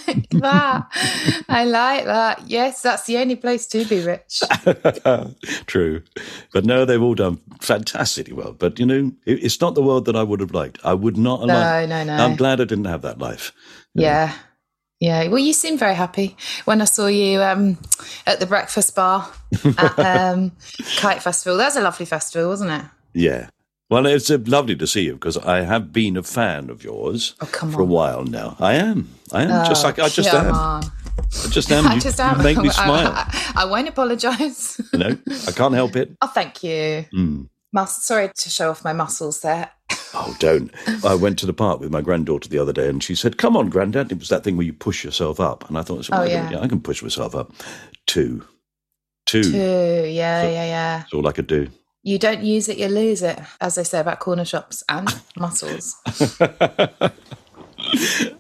like 0.07 0.31
that. 0.31 1.45
I 1.49 1.65
like 1.65 2.05
that. 2.07 2.43
Yes, 2.47 2.83
that's 2.83 3.05
the 3.07 3.19
only 3.19 3.37
place 3.37 3.67
to 3.69 3.85
be 3.85 4.01
rich. 4.05 4.41
True. 5.67 6.03
But 6.53 6.65
no, 6.65 6.85
they've 6.85 7.03
all 7.03 7.15
done 7.15 7.41
fantastically 7.61 8.33
well. 8.33 8.53
But, 8.53 8.79
you 8.79 8.87
know, 8.87 9.13
it, 9.27 9.45
it's 9.45 9.61
not 9.61 9.75
the 9.75 9.83
world 9.83 10.07
that 10.07 10.17
I 10.17 10.23
would 10.23 10.41
have 10.41 10.53
liked. 10.55 10.79
I 10.85 10.95
would 10.95 11.17
not 11.17 11.41
have 11.41 11.49
No, 11.49 11.55
liked. 11.55 11.89
no, 11.89 12.05
no. 12.05 12.17
I'm 12.25 12.37
glad 12.37 12.61
I 12.61 12.65
didn't 12.65 12.85
have 12.87 13.03
that 13.03 13.19
life. 13.19 13.53
Yeah. 13.95 14.35
Yeah. 15.01 15.29
Well, 15.29 15.39
you 15.39 15.53
seem 15.53 15.77
very 15.77 15.95
happy 15.95 16.37
when 16.65 16.81
I 16.81 16.85
saw 16.87 17.07
you 17.09 17.41
um, 17.43 17.79
at 18.27 18.41
the 18.41 18.47
breakfast 18.47 18.95
bar 18.95 19.31
at 19.79 19.99
um, 20.35 20.53
Kite 20.97 21.23
Festival. 21.23 21.57
That 21.59 21.67
was 21.67 21.77
a 21.77 21.81
lovely 21.83 22.07
festival, 22.07 22.49
wasn't 22.49 22.71
it? 22.71 22.85
Yeah. 23.13 23.49
Well, 23.91 24.07
it's 24.07 24.31
uh, 24.31 24.39
lovely 24.47 24.77
to 24.77 24.87
see 24.87 25.03
you 25.03 25.13
because 25.15 25.37
I 25.37 25.61
have 25.61 25.93
been 25.93 26.17
a 26.17 26.23
fan 26.23 26.71
of 26.71 26.83
yours 26.83 27.35
Oh, 27.43 27.47
come 27.47 27.71
for 27.71 27.83
a 27.83 27.85
while 27.85 28.25
now. 28.25 28.57
I 28.59 28.75
am. 28.75 29.09
I 29.33 29.43
am. 29.43 29.67
just 29.67 29.85
Oh, 29.85 29.89
like 29.89 29.99
I 29.99 30.09
just 30.09 30.33
am. 30.33 30.55
on. 30.55 30.85
I 30.85 31.49
just 31.51 31.71
am. 31.77 31.87
I 31.87 31.99
just 31.99 32.19
you 32.19 32.25
am. 32.25 32.43
make 32.43 32.57
me 32.57 32.69
I- 32.71 32.73
smile. 32.73 33.13
I, 33.15 33.53
I 33.57 33.65
won't 33.67 33.89
apologise. 33.89 34.81
no, 34.95 35.17
I 35.47 35.53
can't 35.53 35.75
help 35.75 35.97
it. 35.97 36.17
oh, 36.23 36.29
thank 36.29 36.63
you. 36.65 37.05
Mm. 37.15 37.49
Mus- 37.75 38.03
sorry 38.05 38.31
to 38.35 38.49
show 38.49 38.71
off 38.71 38.85
my 38.85 38.93
muscles 38.95 39.41
there. 39.43 39.71
Oh, 40.15 40.35
don't. 40.39 40.71
I 41.05 41.15
went 41.15 41.39
to 41.41 41.47
the 41.47 41.53
park 41.53 41.81
with 41.81 41.91
my 41.91 42.01
granddaughter 42.01 42.49
the 42.49 42.59
other 42.59 42.73
day 42.73 42.89
and 42.89 43.03
she 43.03 43.15
said, 43.17 43.37
Come 43.37 43.57
on, 43.57 43.69
granddad. 43.69 44.13
It 44.13 44.21
was 44.21 44.29
that 44.31 44.45
thing 44.45 44.57
where 44.57 44.65
you 44.65 44.73
push 44.73 45.05
yourself 45.05 45.41
up. 45.41 45.69
And 45.69 45.77
I 45.77 45.83
thought, 45.83 46.09
Oh, 46.11 46.17
"Well, 46.19 46.23
I 46.23 46.27
yeah. 46.27 46.49
can- 46.49 46.59
I 46.61 46.69
can 46.69 46.81
push 46.81 47.03
myself 47.03 47.35
up. 47.35 47.53
Two. 48.07 48.45
Two. 49.27 49.43
Too. 49.43 49.51
Yeah, 49.59 50.05
yeah, 50.05 50.49
yeah. 50.49 50.99
That's 50.99 51.13
all 51.15 51.27
I 51.27 51.33
could 51.33 51.49
do. 51.49 51.69
You 52.05 52.19
don't 52.19 52.43
use 52.43 52.69
it, 52.69 52.77
you 52.79 52.87
lose 52.87 53.23
it, 53.23 53.39
as 53.61 53.75
they 53.77 53.83
say 53.85 53.99
about 53.99 54.21
corner 54.21 54.45
shops 54.45 54.85
and 54.89 55.09
muscles. 55.37 55.97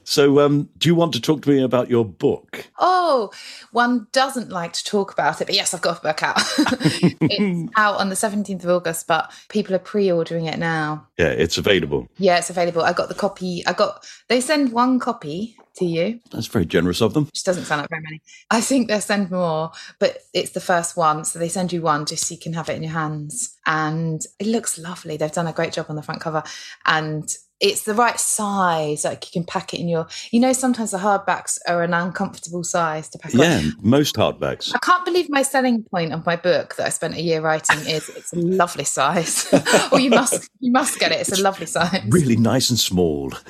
So, 0.04 0.40
um, 0.40 0.68
do 0.78 0.88
you 0.88 0.94
want 0.94 1.14
to 1.14 1.20
talk 1.20 1.42
to 1.42 1.50
me 1.50 1.62
about 1.62 1.88
your 1.88 2.04
book? 2.04 2.66
Oh, 2.78 3.30
one 3.73 4.06
doesn't 4.12 4.50
like 4.50 4.73
to 4.75 4.84
talk 4.84 5.12
about 5.12 5.40
it, 5.40 5.46
but 5.46 5.54
yes, 5.54 5.73
I've 5.73 5.80
got 5.80 5.99
a 5.99 6.02
book 6.02 6.23
out. 6.23 6.37
it's 6.58 7.73
out 7.76 7.96
on 7.96 8.11
the 8.11 8.14
17th 8.14 8.64
of 8.64 8.70
August, 8.70 9.06
but 9.06 9.32
people 9.49 9.75
are 9.75 9.78
pre 9.78 10.12
ordering 10.12 10.44
it 10.46 10.58
now. 10.58 11.06
Yeah, 11.18 11.28
it's 11.28 11.58
available. 11.58 12.08
Yeah, 12.18 12.38
it's 12.38 12.50
available. 12.50 12.82
I 12.82 12.92
got 12.92 13.08
the 13.08 13.14
copy. 13.14 13.66
I 13.66 13.73
got, 13.73 14.06
they 14.28 14.40
send 14.40 14.73
one 14.73 14.99
copy 14.99 15.56
to 15.76 15.84
you, 15.84 16.20
That's 16.30 16.46
very 16.46 16.66
generous 16.66 17.00
of 17.02 17.14
them. 17.14 17.25
which 17.25 17.42
doesn't 17.42 17.64
sound 17.64 17.80
like 17.80 17.90
very 17.90 18.02
many. 18.02 18.23
I 18.50 18.61
think 18.61 18.87
they'll 18.87 19.00
send 19.00 19.30
more, 19.30 19.73
but 19.99 20.18
it's 20.32 20.50
the 20.50 20.61
first 20.61 20.96
one. 20.96 21.25
So 21.25 21.38
they 21.38 21.49
send 21.49 21.73
you 21.73 21.82
one 21.82 22.06
just 22.06 22.26
so 22.26 22.34
you 22.34 22.40
can 22.40 22.52
have 22.52 22.68
it 22.68 22.76
in 22.76 22.82
your 22.84 22.92
hands. 22.92 23.56
And 23.66 24.25
it 24.38 24.46
looks 24.46 24.78
lovely. 24.78 25.16
They've 25.16 25.32
done 25.32 25.49
a 25.49 25.52
great 25.52 25.73
job 25.73 25.87
on 25.88 25.96
the 25.96 26.02
front 26.02 26.20
cover. 26.20 26.44
And 26.87 27.28
it's 27.61 27.82
the 27.82 27.94
right 27.94 28.18
size. 28.18 29.04
Like 29.04 29.25
you 29.26 29.40
can 29.40 29.44
pack 29.46 29.73
it 29.75 29.80
in 29.80 29.88
your, 29.88 30.06
you 30.30 30.40
know, 30.40 30.52
sometimes 30.52 30.90
the 30.90 30.99
hardbacks 30.99 31.58
are 31.66 31.82
an 31.82 31.94
uncomfortable 31.94 32.64
size 32.64 33.08
to 33.11 33.18
pack. 33.18 33.32
Yeah, 33.34 33.62
most 33.80 34.16
hardbacks. 34.16 34.73
I 34.75 34.78
can't 34.78 35.04
believe 35.04 35.30
my 35.30 35.42
selling 35.42 35.82
point 35.84 36.12
of 36.12 36.26
my 36.26 36.37
book 36.37 36.76
that 36.76 36.87
I 36.87 36.90
spent 36.90 37.14
a 37.14 37.23
year 37.23 37.40
writing 37.40 37.78
is 37.80 38.08
it's 38.11 38.32
a 38.32 38.38
lovely 38.38 38.84
size. 38.84 39.52
or 39.92 40.00
you 40.00 40.11
must 40.11 40.49
you 40.61 40.73
must 40.73 40.99
get 40.99 41.12
it. 41.12 41.20
It's 41.20 41.38
a 41.38 41.42
lovely 41.42 41.66
size. 41.66 42.02
Really 42.08 42.37
nice 42.37 42.70
and 42.70 42.78
small. 42.78 43.32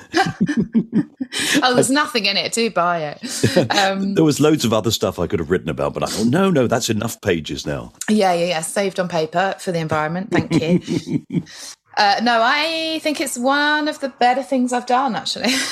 Oh, 1.63 1.73
there's 1.73 1.89
nothing 1.89 2.25
in 2.25 2.37
it. 2.37 2.53
Do 2.53 2.69
buy 2.69 3.17
it. 3.17 3.71
Um, 3.75 4.13
There 4.13 4.23
was 4.23 4.39
loads 4.39 4.63
of 4.65 4.73
other 4.73 4.91
stuff 4.91 5.19
I 5.19 5.27
could 5.27 5.39
have 5.39 5.49
written 5.49 5.69
about, 5.69 5.93
but 5.93 6.03
I 6.03 6.07
thought, 6.07 6.27
no, 6.27 6.49
no, 6.49 6.67
that's 6.67 6.89
enough 6.89 7.19
pages 7.21 7.65
now. 7.65 7.91
yeah, 8.09 8.33
yeah, 8.33 8.45
yeah. 8.45 8.61
Saved 8.61 8.99
on 8.99 9.07
paper 9.07 9.55
for 9.59 9.71
the 9.71 9.79
environment. 9.79 10.31
Thank 10.31 10.53
you. 10.61 11.43
Uh, 11.97 12.19
no, 12.23 12.41
I 12.43 12.99
think 12.99 13.21
it's 13.21 13.37
one 13.37 13.87
of 13.87 13.99
the 14.01 14.09
better 14.09 14.43
things 14.43 14.73
I've 14.73 14.85
done, 14.85 15.15
actually. 15.15 15.53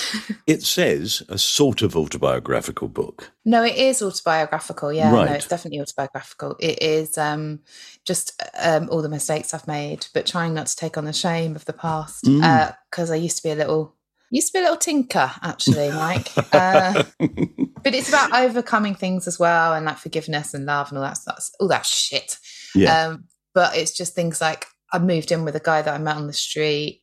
It 0.46 0.62
says 0.62 1.24
a 1.30 1.38
sort 1.38 1.82
of 1.82 1.96
autobiographical 1.96 2.89
book. 2.89 3.32
no, 3.46 3.63
it 3.63 3.77
is 3.77 4.01
autobiographical. 4.01 4.92
Yeah, 4.92 5.10
no, 5.10 5.24
it's 5.24 5.48
definitely 5.48 5.80
autobiographical. 5.80 6.58
It 6.60 6.82
is 6.82 7.18
um, 7.18 7.62
just 8.06 8.44
um, 8.62 8.89
all 8.92 9.01
the 9.01 9.08
mistakes 9.08 9.53
I've 9.53 9.68
made, 9.70 10.08
but 10.13 10.25
trying 10.25 10.53
not 10.53 10.68
to 10.68 10.75
take 10.75 10.98
on 10.98 11.06
the 11.06 11.13
shame 11.13 11.56
of 11.56 11.63
the 11.63 11.72
past. 11.72 12.25
Mm. 12.25 12.75
Because 12.92 13.10
I 13.10 13.15
used 13.15 13.38
to 13.38 13.44
be 13.44 13.51
a 13.51 13.56
little, 13.56 13.96
used 14.32 14.48
to 14.48 14.53
be 14.53 14.60
a 14.60 14.63
little 14.63 14.77
tinker, 14.77 15.32
actually, 15.42 15.92
Mike. 15.92 16.30
uh, 16.53 17.03
but 17.20 17.96
it's 17.96 18.10
about 18.10 18.36
overcoming 18.36 18.96
things 18.96 19.27
as 19.27 19.39
well, 19.39 19.74
and 19.74 19.86
like 19.86 19.98
forgiveness 19.98 20.53
and 20.53 20.65
love 20.65 20.89
and 20.89 20.98
all 20.98 21.06
that 21.06 21.18
stuff, 21.18 21.51
all 21.62 21.70
that 21.70 21.86
shit. 21.86 22.38
Yeah. 22.75 23.08
Um, 23.08 23.25
but 23.53 23.77
it's 23.77 23.96
just 23.96 24.13
things 24.13 24.42
like 24.42 24.65
I 24.94 25.00
moved 25.00 25.32
in 25.32 25.44
with 25.44 25.56
a 25.56 25.60
guy 25.60 25.82
that 25.82 25.94
I 25.94 25.98
met 25.98 26.16
on 26.16 26.28
the 26.28 26.34
street. 26.34 27.02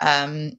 Um, 0.00 0.58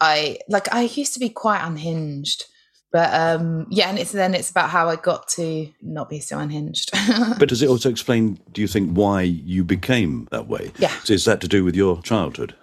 I 0.00 0.38
like 0.48 0.72
I 0.72 0.82
used 0.82 1.14
to 1.14 1.20
be 1.20 1.28
quite 1.28 1.62
unhinged, 1.62 2.44
but 2.90 3.12
um, 3.12 3.66
yeah, 3.70 3.90
and 3.90 3.98
it's 3.98 4.12
then 4.12 4.34
it's 4.34 4.50
about 4.50 4.70
how 4.70 4.88
I 4.88 4.96
got 4.96 5.28
to 5.30 5.68
not 5.82 6.08
be 6.08 6.20
so 6.20 6.38
unhinged. 6.38 6.90
But 7.38 7.48
does 7.48 7.62
it 7.62 7.68
also 7.68 7.90
explain, 7.90 8.38
do 8.52 8.60
you 8.60 8.68
think, 8.68 8.92
why 8.92 9.22
you 9.22 9.64
became 9.64 10.28
that 10.30 10.46
way? 10.46 10.72
Yeah. 10.78 10.92
So 11.04 11.12
is 11.12 11.24
that 11.24 11.40
to 11.40 11.48
do 11.48 11.64
with 11.64 11.74
your 11.74 12.00
childhood? 12.02 12.54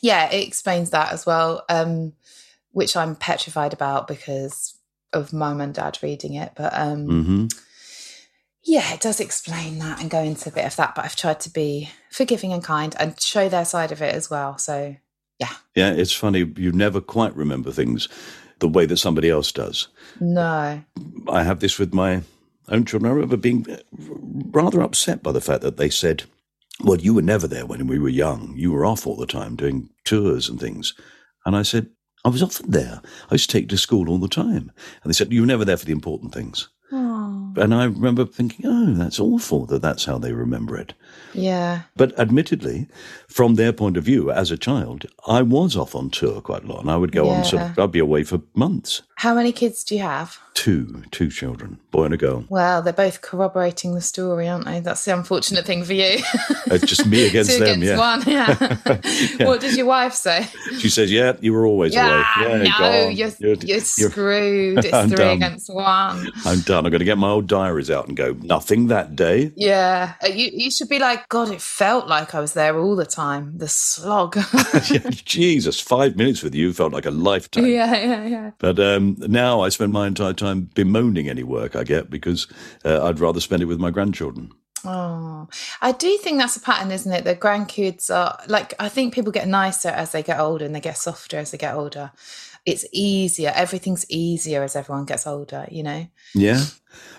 yeah, 0.00 0.30
it 0.30 0.46
explains 0.46 0.90
that 0.90 1.12
as 1.12 1.26
well, 1.26 1.64
um, 1.68 2.12
which 2.72 2.96
I'm 2.96 3.16
petrified 3.16 3.72
about 3.72 4.08
because 4.08 4.78
of 5.12 5.32
mum 5.32 5.60
and 5.60 5.74
dad 5.74 5.98
reading 6.02 6.34
it. 6.34 6.52
But 6.56 6.72
um, 6.74 7.06
hmm 7.06 7.46
yeah, 8.66 8.92
it 8.92 9.00
does 9.00 9.20
explain 9.20 9.78
that 9.78 10.00
and 10.00 10.10
go 10.10 10.20
into 10.20 10.48
a 10.48 10.52
bit 10.52 10.66
of 10.66 10.76
that. 10.76 10.94
But 10.94 11.04
I've 11.04 11.16
tried 11.16 11.40
to 11.40 11.50
be 11.50 11.90
forgiving 12.10 12.52
and 12.52 12.62
kind 12.62 12.94
and 12.98 13.18
show 13.20 13.48
their 13.48 13.64
side 13.64 13.92
of 13.92 14.02
it 14.02 14.14
as 14.14 14.28
well. 14.28 14.58
So 14.58 14.96
Yeah, 15.38 15.52
Yeah, 15.74 15.92
it's 15.92 16.12
funny. 16.12 16.52
You 16.56 16.72
never 16.72 17.00
quite 17.00 17.34
remember 17.36 17.70
things 17.70 18.08
the 18.58 18.68
way 18.68 18.86
that 18.86 18.96
somebody 18.96 19.30
else 19.30 19.52
does. 19.52 19.88
no, 20.20 20.82
I 21.28 21.42
have 21.42 21.60
this 21.60 21.78
with 21.78 21.94
my 21.94 22.22
own 22.68 22.84
children. 22.84 23.10
I 23.10 23.14
remember 23.14 23.36
being 23.36 23.66
uh, 23.70 23.76
rather 24.50 24.80
upset 24.80 25.22
by 25.22 25.32
the 25.32 25.40
fact 25.40 25.62
that 25.62 25.76
they 25.76 25.90
said, 25.90 26.24
Well, 26.82 26.98
you 26.98 27.14
were 27.14 27.22
never 27.22 27.46
there 27.46 27.66
when 27.66 27.86
we 27.86 27.98
were 27.98 28.08
young. 28.08 28.54
You 28.56 28.72
were 28.72 28.84
off 28.84 29.06
all 29.06 29.16
the 29.16 29.26
time 29.26 29.56
doing 29.56 29.90
tours 30.04 30.48
and 30.48 30.58
things. 30.58 30.94
And 31.44 31.54
I 31.54 31.62
said, 31.62 31.90
I 32.24 32.28
was 32.28 32.42
often 32.42 32.70
there. 32.70 33.00
I 33.30 33.34
used 33.34 33.48
to 33.50 33.58
take 33.58 33.68
to 33.68 33.78
school 33.78 34.08
all 34.08 34.18
the 34.18 34.26
time. 34.26 34.72
And 35.02 35.10
they 35.10 35.12
said, 35.12 35.32
You 35.32 35.42
were 35.42 35.46
never 35.46 35.64
there 35.64 35.76
for 35.76 35.84
the 35.86 35.92
important 35.92 36.34
things. 36.34 36.68
And 37.56 37.74
I 37.74 37.84
remember 37.84 38.24
thinking, 38.24 38.66
Oh, 38.66 38.92
that's 38.94 39.18
awful 39.20 39.66
that 39.66 39.82
that's 39.82 40.04
how 40.04 40.18
they 40.18 40.32
remember 40.32 40.76
it. 40.76 40.94
yeah, 41.34 41.82
But 41.96 42.18
admittedly, 42.18 42.86
from 43.28 43.54
their 43.54 43.72
point 43.72 43.96
of 43.96 44.04
view 44.04 44.30
as 44.30 44.50
a 44.50 44.56
child, 44.58 45.06
I 45.26 45.42
was 45.42 45.76
off 45.76 45.94
on 45.94 46.10
tour 46.10 46.40
quite 46.40 46.64
a 46.64 46.66
lot. 46.66 46.80
And 46.82 46.90
I 46.90 46.96
would 46.96 47.12
go 47.12 47.28
on, 47.28 47.44
sort 47.44 47.62
of, 47.62 47.78
I'd 47.78 47.92
be 47.92 47.98
away 47.98 48.24
for 48.24 48.40
months. 48.54 49.02
How 49.16 49.34
many 49.34 49.50
kids 49.52 49.82
do 49.84 49.94
you 49.96 50.02
have? 50.02 50.38
Two, 50.52 51.02
two 51.10 51.28
children, 51.28 51.78
boy 51.90 52.04
and 52.06 52.14
a 52.14 52.16
girl. 52.16 52.44
Well, 52.48 52.80
they're 52.80 52.92
both 52.94 53.20
corroborating 53.20 53.94
the 53.94 54.00
story, 54.00 54.48
aren't 54.48 54.64
they? 54.64 54.80
That's 54.80 55.04
the 55.04 55.12
unfortunate 55.14 55.66
thing 55.66 55.84
for 55.84 55.92
you. 55.92 56.18
It's 56.68 56.86
just 56.86 57.06
me 57.06 57.26
against 57.28 57.50
Two 57.50 57.58
them, 57.64 57.82
against 57.82 57.86
yeah. 57.86 57.98
one. 57.98 58.22
Yeah. 59.38 59.46
What 59.46 59.60
did 59.60 59.76
your 59.76 59.84
wife 59.86 60.14
say? 60.14 60.46
She 60.78 60.88
says, 60.88 61.12
"Yeah, 61.12 61.36
you 61.40 61.52
were 61.52 61.66
always 61.66 61.92
Yeah, 61.94 62.06
away. 62.40 62.48
Yeah, 62.48 62.56
no, 62.62 62.78
gone. 62.78 63.16
you're, 63.16 63.54
you're, 63.62 63.80
screwed. 63.80 64.78
It's 64.84 64.92
I'm 64.94 65.08
three 65.08 65.16
done. 65.18 65.36
against 65.36 65.72
one. 65.72 66.30
I'm 66.46 66.60
done. 66.60 66.86
I'm 66.86 66.90
going 66.90 67.00
to 67.00 67.04
get 67.04 67.18
my 67.18 67.28
old 67.28 67.46
diaries 67.46 67.90
out 67.90 68.08
and 68.08 68.16
go. 68.16 68.32
Nothing 68.40 68.86
that 68.88 69.14
day. 69.14 69.52
Yeah, 69.56 70.14
Uh, 70.24 70.28
you 70.28 70.50
you 70.54 70.70
should 70.70 70.88
be 70.88 70.98
like, 70.98 71.28
God, 71.28 71.50
it 71.50 71.60
felt 71.60 72.06
like 72.08 72.34
I 72.34 72.40
was 72.40 72.54
there 72.54 72.78
all 72.78 72.96
the 72.96 73.06
time. 73.06 73.58
The 73.58 73.68
slog. 73.68 74.38
Jesus, 75.24 75.80
five 75.80 76.16
minutes 76.16 76.42
with 76.42 76.54
you 76.54 76.72
felt 76.72 76.92
like 76.92 77.06
a 77.06 77.10
lifetime. 77.10 77.66
yeah, 77.66 77.94
yeah, 77.94 78.26
yeah. 78.26 78.50
But 78.58 78.78
um, 78.80 79.05
now 79.14 79.60
I 79.60 79.68
spend 79.68 79.92
my 79.92 80.06
entire 80.06 80.32
time 80.32 80.70
bemoaning 80.74 81.28
any 81.28 81.42
work 81.42 81.76
I 81.76 81.84
get 81.84 82.10
because 82.10 82.46
uh, 82.84 83.04
I'd 83.04 83.20
rather 83.20 83.40
spend 83.40 83.62
it 83.62 83.66
with 83.66 83.78
my 83.78 83.90
grandchildren. 83.90 84.52
Oh, 84.84 85.48
I 85.82 85.92
do 85.92 86.16
think 86.18 86.38
that's 86.38 86.56
a 86.56 86.60
pattern, 86.60 86.92
isn't 86.92 87.12
it? 87.12 87.24
The 87.24 87.34
grandkids 87.34 88.14
are 88.14 88.38
like, 88.46 88.74
I 88.78 88.88
think 88.88 89.14
people 89.14 89.32
get 89.32 89.48
nicer 89.48 89.88
as 89.88 90.12
they 90.12 90.22
get 90.22 90.38
older 90.38 90.64
and 90.64 90.74
they 90.74 90.80
get 90.80 90.98
softer 90.98 91.38
as 91.38 91.50
they 91.50 91.58
get 91.58 91.74
older. 91.74 92.12
It's 92.64 92.84
easier. 92.92 93.52
Everything's 93.54 94.08
easier 94.10 94.62
as 94.62 94.76
everyone 94.76 95.04
gets 95.04 95.26
older, 95.26 95.66
you 95.70 95.82
know? 95.82 96.06
Yeah, 96.34 96.64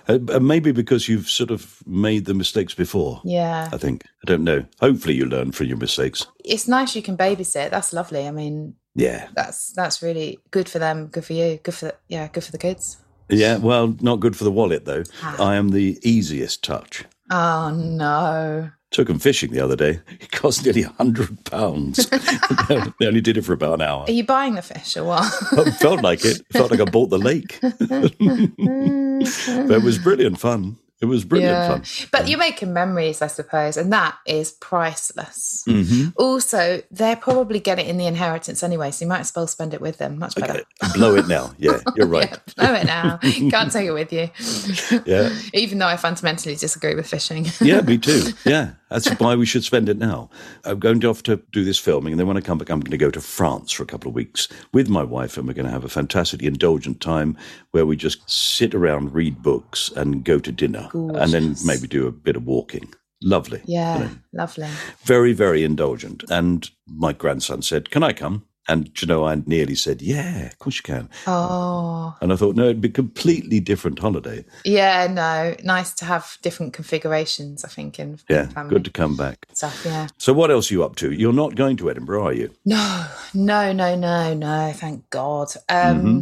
uh, 0.07 0.19
maybe 0.41 0.71
because 0.71 1.07
you've 1.07 1.29
sort 1.29 1.51
of 1.51 1.81
made 1.87 2.25
the 2.25 2.33
mistakes 2.33 2.73
before. 2.73 3.21
Yeah. 3.23 3.69
I 3.71 3.77
think. 3.77 4.05
I 4.05 4.25
don't 4.25 4.43
know. 4.43 4.65
Hopefully, 4.81 5.15
you 5.15 5.25
learn 5.25 5.51
from 5.51 5.67
your 5.67 5.77
mistakes. 5.77 6.27
It's 6.43 6.67
nice 6.67 6.95
you 6.95 7.01
can 7.01 7.17
babysit. 7.17 7.69
That's 7.69 7.93
lovely. 7.93 8.27
I 8.27 8.31
mean, 8.31 8.75
Yeah. 8.97 9.27
that's 9.35 9.71
that's 9.73 10.01
really 10.01 10.39
good 10.51 10.67
for 10.67 10.79
them, 10.79 11.07
good 11.07 11.23
for 11.23 11.33
you, 11.33 11.59
good 11.63 11.75
for 11.75 11.93
yeah, 12.09 12.27
good 12.27 12.43
for 12.43 12.51
the 12.51 12.57
kids. 12.57 12.97
Yeah. 13.29 13.57
Well, 13.57 13.95
not 14.01 14.19
good 14.19 14.35
for 14.35 14.43
the 14.43 14.51
wallet 14.51 14.85
though. 14.85 15.03
Ah. 15.21 15.49
I 15.49 15.55
am 15.55 15.69
the 15.69 15.99
easiest 16.01 16.63
touch. 16.63 17.05
Oh 17.29 17.69
no. 17.71 18.71
Took 18.89 19.09
them 19.09 19.19
fishing 19.19 19.51
the 19.51 19.59
other 19.59 19.75
day. 19.75 19.99
It 20.19 20.31
cost 20.31 20.63
nearly 20.63 20.83
a 20.83 20.89
hundred 20.89 21.45
pounds. 21.45 22.09
they 22.99 23.05
only 23.05 23.21
did 23.21 23.37
it 23.37 23.43
for 23.43 23.53
about 23.53 23.75
an 23.75 23.81
hour. 23.81 24.03
Are 24.03 24.11
you 24.11 24.23
buying 24.23 24.55
the 24.55 24.61
fish 24.61 24.97
or 24.97 25.03
what? 25.03 25.31
It 25.53 25.71
felt 25.73 26.01
like 26.01 26.25
it. 26.25 26.39
It 26.39 26.45
felt 26.53 26.71
like 26.71 26.79
I 26.79 26.85
bought 26.85 27.09
the 27.09 27.19
lake. 27.19 27.59
but 27.61 27.75
it 29.77 29.83
was 29.83 29.99
brilliant 29.99 30.39
fun. 30.39 30.77
It 30.99 31.05
was 31.05 31.25
brilliant 31.25 31.85
fun. 31.85 32.09
But 32.11 32.27
you're 32.27 32.39
making 32.39 32.73
memories, 32.73 33.21
I 33.21 33.27
suppose, 33.27 33.77
and 33.77 33.93
that 33.93 34.17
is 34.25 34.51
priceless. 34.51 35.63
Mm-hmm. 35.67 36.09
Also, 36.15 36.81
they're 36.89 37.15
probably 37.15 37.59
getting 37.59 37.85
it 37.85 37.89
in 37.89 37.97
the 37.97 38.07
inheritance 38.07 38.63
anyway, 38.63 38.89
so 38.89 39.05
you 39.05 39.09
might 39.09 39.19
as 39.19 39.31
well 39.35 39.45
spend 39.45 39.75
it 39.75 39.81
with 39.81 39.99
them. 39.99 40.17
Much 40.17 40.33
better. 40.35 40.53
Okay, 40.53 40.93
blow 40.95 41.15
it 41.15 41.27
now. 41.27 41.53
Yeah, 41.59 41.79
you're 41.95 42.07
right. 42.07 42.31
Yeah, 42.31 42.53
blow 42.65 42.73
it 42.73 42.85
now. 42.85 43.17
Can't 43.17 43.71
take 43.71 43.85
it 43.85 43.91
with 43.91 44.11
you. 44.11 44.29
Yeah. 45.05 45.29
Even 45.53 45.77
though 45.77 45.87
I 45.87 45.97
fundamentally 45.97 46.55
disagree 46.55 46.95
with 46.95 47.07
fishing. 47.07 47.45
Yeah, 47.61 47.81
me 47.81 47.97
too. 47.97 48.31
Yeah, 48.45 48.71
that's 48.89 49.09
why 49.19 49.35
we 49.35 49.45
should 49.45 49.63
spend 49.63 49.89
it 49.89 49.97
now. 49.97 50.29
I'm 50.63 50.79
going 50.79 51.03
off 51.05 51.23
to 51.23 51.41
do 51.51 51.63
this 51.63 51.77
filming, 51.79 52.13
and 52.13 52.19
then 52.19 52.27
when 52.27 52.37
I 52.37 52.41
come 52.41 52.57
back, 52.57 52.69
I'm 52.69 52.79
going 52.79 52.91
to 52.91 52.97
go 52.97 53.11
to 53.11 53.21
France 53.21 53.71
for 53.71 53.83
a 53.83 53.87
couple 53.87 54.09
of 54.09 54.15
weeks 54.15 54.47
with 54.73 54.89
my 54.89 55.03
wife, 55.03 55.37
and 55.37 55.47
we're 55.47 55.53
going 55.53 55.65
to 55.65 55.71
have 55.71 55.83
a 55.83 55.89
fantastically 55.89 56.47
indulgent 56.47 57.01
time 57.01 57.37
where 57.71 57.85
we 57.85 57.95
just 57.95 58.27
sit 58.29 58.73
around, 58.73 59.13
read 59.13 59.41
books, 59.43 59.89
and 59.95 60.23
go 60.23 60.39
to 60.39 60.51
dinner, 60.51 60.89
and 60.93 61.31
then 61.31 61.55
maybe 61.65 61.87
do 61.87 62.07
a 62.07 62.11
bit 62.11 62.35
of 62.35 62.45
walking. 62.45 62.93
Lovely. 63.21 63.61
yeah, 63.65 63.97
You 63.97 64.03
know, 64.05 64.11
lovely. 64.33 64.67
very, 65.03 65.33
very 65.33 65.63
indulgent. 65.63 66.23
And 66.29 66.69
my 66.85 67.13
grandson 67.13 67.63
said, 67.63 67.89
Can 67.89 68.03
I 68.03 68.13
come? 68.13 68.45
And 68.67 68.91
you 69.01 69.07
know, 69.07 69.25
I 69.25 69.35
nearly 69.45 69.75
said, 69.75 70.01
Yeah, 70.01 70.47
of 70.47 70.59
course 70.59 70.77
you 70.77 70.83
can. 70.83 71.09
Oh, 71.27 72.15
And 72.21 72.33
I 72.33 72.35
thought, 72.35 72.55
no, 72.55 72.65
it'd 72.65 72.81
be 72.81 72.89
a 72.89 72.91
completely 72.91 73.59
different 73.59 73.99
holiday. 73.99 74.45
yeah, 74.65 75.07
no, 75.07 75.55
nice 75.63 75.93
to 75.95 76.05
have 76.05 76.37
different 76.41 76.73
configurations, 76.73 77.63
I 77.65 77.69
think, 77.69 77.99
in 77.99 78.17
Yeah, 78.29 78.47
family 78.47 78.69
good 78.75 78.85
to 78.85 78.91
come 78.91 79.15
back. 79.17 79.47
stuff. 79.53 79.81
Yeah. 79.85 80.07
So, 80.17 80.33
what 80.33 80.51
else 80.51 80.71
are 80.71 80.75
you 80.75 80.83
up 80.83 80.95
to? 80.97 81.11
You're 81.11 81.33
not 81.33 81.55
going 81.55 81.77
to 81.77 81.89
Edinburgh, 81.91 82.25
are 82.27 82.33
you? 82.33 82.51
No, 82.65 83.07
no, 83.33 83.71
no, 83.73 83.95
no, 83.95 84.33
no. 84.33 84.73
Thank 84.75 85.09
God. 85.11 85.49
Um, 85.69 85.97
Mm-hmm. 85.97 86.19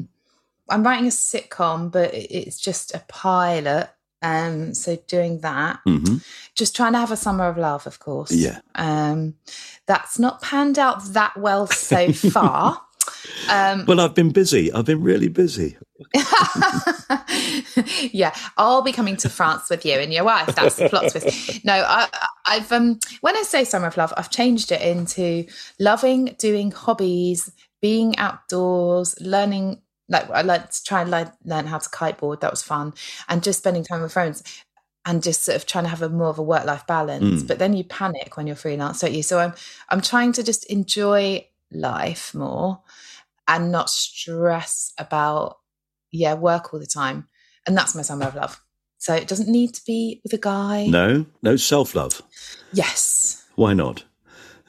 I'm 0.69 0.83
writing 0.83 1.07
a 1.07 1.11
sitcom, 1.11 1.91
but 1.91 2.13
it's 2.13 2.59
just 2.59 2.95
a 2.95 3.03
pilot. 3.07 3.89
Um, 4.25 4.73
so 4.73 4.97
doing 5.07 5.39
that, 5.41 5.79
hmm 5.85 6.17
just 6.55 6.73
trying 6.73 6.93
to 6.93 6.99
have 6.99 7.11
a 7.11 7.17
summer 7.17 7.47
of 7.49 7.57
love, 7.57 7.85
of 7.85 7.99
course. 7.99 8.31
Yeah. 8.31 8.59
Um, 8.75 9.35
that's 9.87 10.17
not 10.17 10.41
panned 10.41 10.79
out 10.79 11.03
that 11.07 11.35
well 11.37 11.67
so 11.67 12.13
far. 12.31 12.81
um, 13.49 13.83
Well, 13.85 13.99
I've 13.99 14.15
been 14.15 14.31
busy. 14.31 14.71
I've 14.71 14.85
been 14.85 15.03
really 15.03 15.27
busy. 15.27 15.75
yeah, 18.13 18.33
I'll 18.57 18.81
be 18.81 18.91
coming 18.91 19.17
to 19.17 19.29
France 19.29 19.69
with 19.69 19.85
you 19.85 19.93
and 19.93 20.13
your 20.13 20.23
wife. 20.23 20.55
That's 20.55 20.75
the 20.77 20.89
plot 20.89 21.11
twist. 21.11 21.65
No, 21.65 21.73
I, 21.73 22.07
I've 22.45 22.71
um, 22.71 22.99
when 23.21 23.35
I 23.35 23.41
say 23.43 23.63
summer 23.65 23.87
of 23.87 23.97
love, 23.97 24.13
I've 24.15 24.29
changed 24.29 24.71
it 24.71 24.81
into 24.81 25.45
loving 25.79 26.35
doing 26.39 26.71
hobbies, 26.71 27.51
being 27.81 28.17
outdoors, 28.17 29.15
learning. 29.19 29.81
Like 30.09 30.29
I 30.29 30.41
learned 30.41 30.69
to 30.71 30.83
try 30.83 31.01
and 31.01 31.11
learn, 31.11 31.31
learn 31.43 31.65
how 31.67 31.77
to 31.79 31.89
kiteboard. 31.89 32.41
That 32.41 32.51
was 32.51 32.61
fun, 32.63 32.93
and 33.27 33.43
just 33.43 33.59
spending 33.59 33.83
time 33.83 34.01
with 34.01 34.13
friends. 34.13 34.43
And 35.07 35.21
just 35.21 35.43
sort 35.43 35.55
of 35.55 35.67
trying 35.67 35.83
to 35.83 35.91
have 35.91 36.01
a 36.01 36.09
more 36.09 36.29
of 36.29 36.39
a 36.39 36.43
work 36.43 36.65
life 36.65 36.87
balance, 36.87 37.43
Mm. 37.43 37.47
but 37.47 37.59
then 37.59 37.73
you 37.73 37.83
panic 37.83 38.37
when 38.37 38.47
you're 38.47 38.55
freelance, 38.55 39.01
don't 39.01 39.13
you? 39.13 39.21
So 39.21 39.37
I'm 39.37 39.53
I'm 39.89 40.01
trying 40.01 40.31
to 40.33 40.43
just 40.43 40.65
enjoy 40.65 41.47
life 41.71 42.33
more 42.33 42.81
and 43.47 43.71
not 43.71 43.89
stress 43.91 44.91
about 44.97 45.57
yeah 46.11 46.33
work 46.33 46.73
all 46.73 46.79
the 46.79 46.85
time 46.87 47.27
and 47.67 47.77
that's 47.77 47.93
my 47.95 48.01
summer 48.01 48.25
of 48.25 48.35
love 48.35 48.61
so 48.97 49.13
it 49.13 49.27
doesn't 49.27 49.49
need 49.49 49.73
to 49.73 49.81
be 49.85 50.21
with 50.23 50.31
a 50.33 50.37
guy 50.37 50.87
No, 50.87 51.25
no 51.43 51.55
self 51.57 51.93
love. 51.95 52.21
yes 52.73 53.43
Why 53.55 53.73
not? 53.73 54.03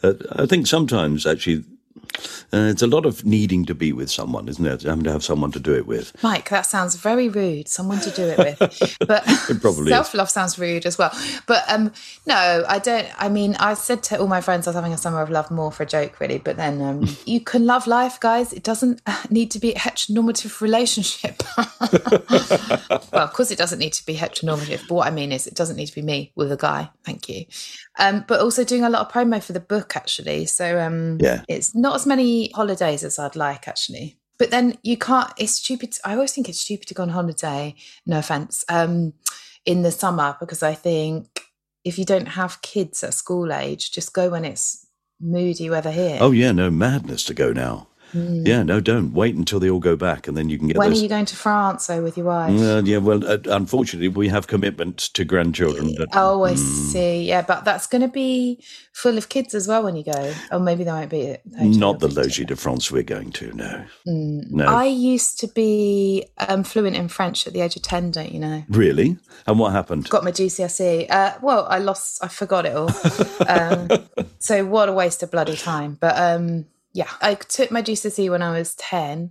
Uh, 0.03 0.15
I 0.33 0.47
think 0.47 0.67
sometimes 0.67 1.27
actually 1.27 1.65
uh, 2.53 2.69
it's 2.73 2.83
a 2.83 2.87
lot 2.87 3.07
of 3.07 3.25
needing 3.25 3.65
to 3.67 3.75
be 3.75 3.93
with 3.93 4.11
someone, 4.11 4.49
isn't 4.49 4.65
it? 4.67 4.83
Having 4.83 5.05
to 5.05 5.13
have 5.13 5.25
someone 5.25 5.51
to 5.53 5.61
do 5.61 5.75
it 5.75 5.87
with. 5.87 6.13
mike 6.23 6.49
that 6.51 6.67
sounds 6.67 6.97
very 6.97 7.29
rude 7.29 7.69
someone 7.69 8.01
to 8.01 8.11
do 8.11 8.23
it 8.25 8.39
with 8.39 8.97
but 9.07 9.23
It 9.51 9.61
probably 9.61 9.91
self-love 9.91 10.31
sounds 10.31 10.59
rude 10.59 10.87
as 10.87 10.97
well 10.99 11.13
but 11.47 11.65
um 11.69 11.93
no 12.27 12.65
i 12.69 12.79
don't 12.79 13.09
i 13.19 13.29
mean 13.29 13.55
i 13.57 13.75
said 13.75 14.03
to 14.05 14.19
all 14.19 14.27
my 14.29 14.41
friends 14.41 14.67
i 14.67 14.71
was 14.71 14.75
having 14.77 14.93
a 14.93 14.99
summer 14.99 15.21
of 15.21 15.31
love 15.31 15.51
more 15.51 15.71
for 15.73 15.83
a 15.83 15.87
joke 15.87 16.21
really 16.21 16.39
but 16.39 16.57
then 16.57 16.81
um 16.83 17.07
you 17.27 17.41
can 17.41 17.67
love 17.67 17.87
life 17.87 18.19
guys 18.21 18.53
it 18.53 18.63
doesn't 18.63 19.01
uh, 19.07 19.23
need 19.31 19.51
to 19.51 19.59
be 19.59 19.73
a 19.73 19.75
heteronormative 19.77 20.61
relationship 20.61 21.43
well, 23.13 23.25
of 23.25 23.33
course, 23.33 23.51
it 23.51 23.59
doesn't 23.59 23.79
need 23.79 23.93
to 23.95 24.05
be 24.07 24.15
heteronormative, 24.17 24.87
but 24.89 24.95
what 24.95 25.07
I 25.07 25.11
mean 25.11 25.33
is 25.33 25.47
it 25.47 25.55
doesn't 25.55 25.77
need 25.77 25.87
to 25.87 25.95
be 25.95 26.03
me 26.03 26.33
with 26.35 26.51
a 26.53 26.57
guy. 26.57 26.91
Thank 27.05 27.29
you. 27.29 27.45
Um, 27.99 28.25
but 28.27 28.41
also 28.41 28.65
doing 28.65 28.85
a 28.85 28.91
lot 28.91 29.07
of 29.07 29.13
promo 29.13 29.43
for 29.43 29.53
the 29.53 29.61
book, 29.61 29.97
actually. 29.97 30.47
So 30.47 30.79
um, 30.81 31.19
Yeah. 31.21 31.43
it's 31.49 31.75
not 31.75 31.96
as 31.97 32.07
many 32.07 32.51
holidays 32.53 33.05
as 33.05 33.19
I'd 33.19 33.37
like, 33.37 33.69
actually. 33.69 34.19
But 34.39 34.51
then 34.51 34.79
you 34.83 34.97
can't, 34.97 35.33
it's 35.39 35.53
stupid. 35.53 35.97
I 36.05 36.15
always 36.15 36.33
think 36.33 36.49
it's 36.49 36.61
stupid 36.61 36.89
to 36.89 36.95
go 36.95 37.03
on 37.03 37.09
holiday, 37.11 37.75
no 38.05 38.19
offense, 38.19 38.65
um, 38.69 39.15
in 39.65 39.83
the 39.83 39.91
summer 39.91 40.37
because 40.39 40.63
I 40.63 40.75
think 40.75 41.43
if 41.85 41.99
you 41.99 42.05
don't 42.05 42.29
have 42.29 42.63
kids 42.63 43.03
at 43.03 43.15
school 43.15 43.53
age, 43.53 43.93
just 43.93 44.13
go 44.13 44.31
when 44.31 44.45
it's 44.45 44.87
moody 45.21 45.71
weather 45.71 45.91
here. 45.91 46.19
Oh, 46.21 46.33
yeah, 46.33 46.53
no, 46.53 46.71
madness 46.71 47.25
to 47.25 47.35
go 47.35 47.53
now. 47.53 47.89
Yeah, 48.13 48.63
no, 48.63 48.81
don't. 48.81 49.13
Wait 49.13 49.35
until 49.35 49.61
they 49.61 49.69
all 49.69 49.81
go 49.81 49.97
back 49.97 50.27
and 50.29 50.37
then 50.37 50.49
you 50.49 50.59
can 50.59 50.69
get 50.69 50.77
when 50.77 50.91
those. 50.91 51.01
are 51.01 51.03
you 51.03 51.09
going 51.09 51.25
to 51.27 51.37
France, 51.37 51.87
though, 51.87 52.03
with 52.03 52.17
your 52.17 52.27
wife? 52.27 52.59
Well, 52.59 52.87
yeah, 52.87 52.99
well, 52.99 53.27
uh, 53.27 53.39
unfortunately, 53.47 54.09
we 54.09 54.29
have 54.29 54.47
commitments 54.47 55.09
to 55.11 55.25
grandchildren. 55.25 55.95
That, 55.97 56.09
Oh, 56.15 56.45
I 56.45 56.55
see. 56.55 57.25
Yeah, 57.25 57.43
but 57.43 57.65
that's 57.65 57.87
going 57.87 58.03
to 58.03 58.09
be 58.09 58.63
full 58.93 59.19
of 59.19 59.29
kids 59.29 59.55
as 59.55 59.69
well 59.69 59.83
when 59.83 59.97
you 59.97 60.05
go. 60.05 60.35
Or 60.51 60.59
maybe 60.59 60.85
there 60.85 60.95
won't 60.95 61.11
be. 61.11 61.37
Not 61.45 62.01
the 62.01 62.09
Logis 62.09 62.47
de 62.47 62.57
France 62.57 62.91
we're 62.91 63.03
going 63.03 63.33
to, 63.33 63.53
no. 63.53 63.85
No. 64.07 64.65
I 64.65 64.85
used 64.87 65.39
to 65.41 65.49
be 65.49 66.27
um, 66.39 66.65
fluent 66.65 66.97
in 66.97 67.09
French 67.09 67.47
at 67.47 67.53
the 67.53 67.61
age 67.61 67.77
of 67.77 67.83
10, 67.83 68.13
don't 68.13 68.33
you 68.33 68.41
know? 68.41 68.65
really? 68.69 69.19
And 69.47 69.59
what 69.59 69.73
happened? 69.73 70.09
Got 70.09 70.25
my 70.25 70.33
GCSE. 70.33 71.07
Uh, 71.11 71.35
well, 71.43 71.67
I 71.69 71.79
lost, 71.79 72.25
I 72.25 72.29
forgot 72.29 72.67
it 72.67 72.75
all. 72.75 72.91
um, 73.49 73.89
so 74.39 74.65
what 74.65 74.89
a 74.89 74.93
waste 74.93 75.23
of 75.23 75.31
bloody 75.31 75.57
time. 75.57 75.97
But 76.01 76.17
um, 76.19 76.67
yeah, 76.97 77.11
I 77.21 77.35
took 77.35 77.71
my 77.71 77.83
GCSE 77.83 78.31
when 78.31 78.41
I 78.41 78.57
was 78.57 78.75
10. 78.77 79.31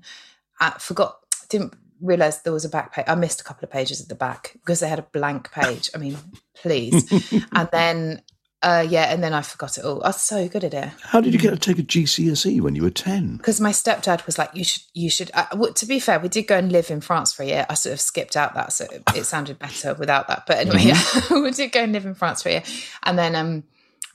I 0.60 0.70
forgot, 0.78 1.18
didn't 1.50 1.74
realize 2.00 2.44
there 2.44 2.54
was 2.54 2.64
a 2.64 2.70
back 2.70 2.94
page. 2.94 3.06
I 3.08 3.16
missed 3.16 3.42
a 3.42 3.44
couple 3.44 3.66
of 3.66 3.72
pages 3.72 4.00
at 4.00 4.08
the 4.08 4.14
back 4.14 4.52
because 4.54 4.82
they 4.82 4.88
had 4.88 5.00
a 5.00 5.08
blank 5.12 5.52
page. 5.52 5.90
I 5.96 5.98
mean, 5.98 6.16
please. 6.56 7.12
and 7.52 7.68
then, 7.72 8.22
uh, 8.62 8.86
yeah, 8.88 9.12
and 9.12 9.24
then 9.24 9.34
I 9.34 9.42
forgot 9.42 9.80
it 9.80 9.84
all. 9.84 10.04
I 10.04 10.10
was 10.10 10.22
so 10.22 10.48
good 10.48 10.64
at 10.64 10.76
it. 10.76 10.90
How 11.02 11.22
did 11.22 11.34
you 11.34 11.40
get 11.40 11.50
to 11.52 11.58
take 11.58 11.80
a 11.80 11.84
GCSE 11.84 12.62
when 12.62 12.76
you 12.76 12.84
were 12.84 12.92
10? 12.92 13.38
because 13.38 13.60
my 13.60 13.72
stepdad 13.72 14.28
was 14.28 14.38
like, 14.38 14.52
"You 14.54 14.64
should, 14.64 14.84
you 14.94 15.10
should." 15.10 15.32
Uh, 15.34 15.46
well, 15.56 15.74
to 15.74 15.86
be 15.88 16.00
fair, 16.00 16.20
we 16.20 16.30
did 16.30 16.44
go 16.44 16.58
and 16.58 16.72
live 16.72 16.92
in 16.92 17.02
France 17.02 17.34
for 17.34 17.42
a 17.42 17.48
year. 17.48 17.66
I 17.68 17.74
sort 17.74 17.94
of 17.94 18.02
skipped 18.02 18.38
out 18.38 18.54
that, 18.54 18.74
so 18.74 18.86
it 19.16 19.26
sounded 19.26 19.58
better 19.60 19.96
without 19.96 20.28
that. 20.28 20.46
But 20.48 20.58
anyway, 20.58 20.84
yeah, 20.84 21.02
we 21.32 21.52
did 21.52 21.72
go 21.72 21.82
and 21.82 21.94
live 21.94 22.06
in 22.06 22.16
France 22.16 22.42
for 22.44 22.50
a 22.50 22.54
year, 22.54 22.64
and 23.04 23.20
then 23.20 23.36
um, 23.36 23.64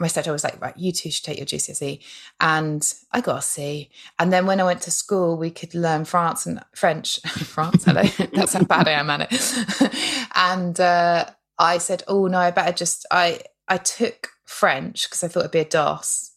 my 0.00 0.06
stepdad 0.06 0.32
was 0.32 0.42
like, 0.42 0.60
"Right, 0.60 0.76
you 0.76 0.92
two 0.92 1.10
should 1.10 1.24
take 1.24 1.36
your 1.36 1.46
GCSE," 1.46 2.00
and 2.40 2.92
I 3.12 3.20
got 3.20 3.38
a 3.38 3.42
C. 3.42 3.90
And 4.18 4.32
then 4.32 4.46
when 4.46 4.60
I 4.60 4.64
went 4.64 4.80
to 4.82 4.90
school, 4.90 5.36
we 5.36 5.50
could 5.50 5.74
learn 5.74 6.06
France 6.06 6.46
and 6.46 6.60
French. 6.74 7.20
France, 7.26 7.84
hello, 7.84 8.02
that's 8.32 8.54
how 8.54 8.64
bad 8.64 8.88
I 8.88 8.92
am 8.92 9.10
at 9.10 9.30
it. 9.30 10.28
and 10.34 10.80
uh, 10.80 11.26
I 11.58 11.78
said, 11.78 12.02
"Oh 12.08 12.26
no, 12.26 12.38
I 12.38 12.50
better 12.50 12.72
just." 12.72 13.06
I 13.10 13.40
I 13.68 13.76
took 13.76 14.30
French 14.46 15.08
because 15.08 15.22
I 15.22 15.28
thought 15.28 15.40
it'd 15.40 15.52
be 15.52 15.60
a 15.60 15.64
DOS. 15.64 16.32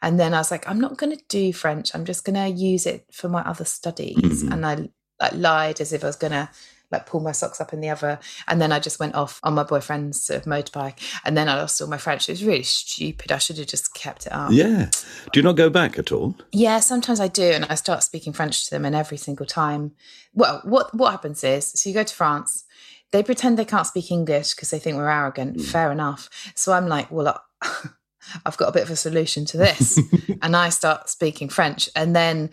And 0.00 0.18
then 0.18 0.32
I 0.32 0.38
was 0.38 0.52
like, 0.52 0.66
I'm 0.68 0.80
not 0.80 0.96
going 0.96 1.14
to 1.14 1.24
do 1.28 1.52
French. 1.52 1.92
I'm 1.92 2.04
just 2.04 2.24
going 2.24 2.36
to 2.36 2.48
use 2.48 2.86
it 2.86 3.04
for 3.10 3.28
my 3.28 3.42
other 3.42 3.64
studies. 3.64 4.42
And 4.44 4.64
I 4.64 4.88
like 5.20 5.32
lied 5.34 5.80
as 5.80 5.92
if 5.92 6.04
I 6.04 6.06
was 6.06 6.14
going 6.14 6.32
to 6.32 6.48
like 6.90 7.06
pull 7.06 7.20
my 7.20 7.32
socks 7.32 7.60
up 7.60 7.72
in 7.72 7.80
the 7.80 7.90
other. 7.90 8.18
And 8.46 8.60
then 8.60 8.72
I 8.72 8.78
just 8.78 8.98
went 8.98 9.14
off 9.14 9.40
on 9.42 9.54
my 9.54 9.62
boyfriend's 9.62 10.22
sort 10.22 10.40
of 10.40 10.46
motorbike. 10.46 10.98
And 11.24 11.36
then 11.36 11.48
I 11.48 11.56
lost 11.56 11.80
all 11.80 11.88
my 11.88 11.98
French. 11.98 12.28
It 12.28 12.32
was 12.32 12.44
really 12.44 12.62
stupid. 12.62 13.30
I 13.30 13.38
should 13.38 13.58
have 13.58 13.66
just 13.66 13.94
kept 13.94 14.26
it 14.26 14.32
up. 14.32 14.50
Yeah. 14.52 14.90
Do 15.32 15.40
you 15.40 15.42
not 15.42 15.56
go 15.56 15.68
back 15.68 15.98
at 15.98 16.12
all? 16.12 16.34
Yeah, 16.52 16.80
sometimes 16.80 17.20
I 17.20 17.28
do, 17.28 17.50
and 17.50 17.66
I 17.66 17.74
start 17.74 18.02
speaking 18.02 18.32
French 18.32 18.64
to 18.64 18.70
them, 18.70 18.84
and 18.84 18.94
every 18.94 19.18
single 19.18 19.46
time, 19.46 19.92
well, 20.34 20.60
what 20.64 20.94
what 20.94 21.10
happens 21.10 21.44
is, 21.44 21.72
so 21.72 21.88
you 21.88 21.94
go 21.94 22.02
to 22.02 22.14
France, 22.14 22.64
they 23.12 23.22
pretend 23.22 23.58
they 23.58 23.64
can't 23.64 23.86
speak 23.86 24.10
English 24.10 24.54
because 24.54 24.70
they 24.70 24.78
think 24.78 24.96
we're 24.96 25.08
arrogant. 25.08 25.56
Hmm. 25.56 25.62
Fair 25.62 25.92
enough. 25.92 26.28
So 26.54 26.72
I'm 26.72 26.88
like, 26.88 27.10
well, 27.10 27.40
I've 28.46 28.56
got 28.56 28.68
a 28.68 28.72
bit 28.72 28.82
of 28.82 28.90
a 28.90 28.96
solution 28.96 29.44
to 29.46 29.56
this, 29.56 30.00
and 30.42 30.56
I 30.56 30.70
start 30.70 31.08
speaking 31.08 31.48
French, 31.48 31.88
and 31.94 32.16
then 32.16 32.50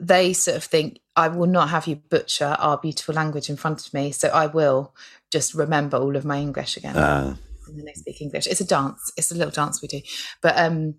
they 0.00 0.32
sort 0.32 0.56
of 0.56 0.64
think 0.64 1.00
I 1.16 1.28
will 1.28 1.46
not 1.46 1.70
have 1.70 1.86
you 1.86 1.96
butcher 1.96 2.56
our 2.58 2.76
beautiful 2.78 3.14
language 3.14 3.48
in 3.48 3.56
front 3.56 3.86
of 3.86 3.94
me, 3.94 4.12
so 4.12 4.28
I 4.28 4.46
will 4.46 4.94
just 5.32 5.54
remember 5.54 5.96
all 5.96 6.14
of 6.16 6.24
my 6.24 6.38
English 6.38 6.76
again 6.76 6.96
Uh, 6.96 7.36
and 7.66 7.78
then 7.78 7.84
they 7.86 7.92
speak 7.94 8.20
English. 8.20 8.46
It's 8.46 8.60
a 8.60 8.66
dance. 8.66 9.12
It's 9.16 9.30
a 9.30 9.34
little 9.34 9.50
dance 9.50 9.82
we 9.82 9.88
do. 9.88 10.00
But 10.40 10.58
um, 10.58 10.96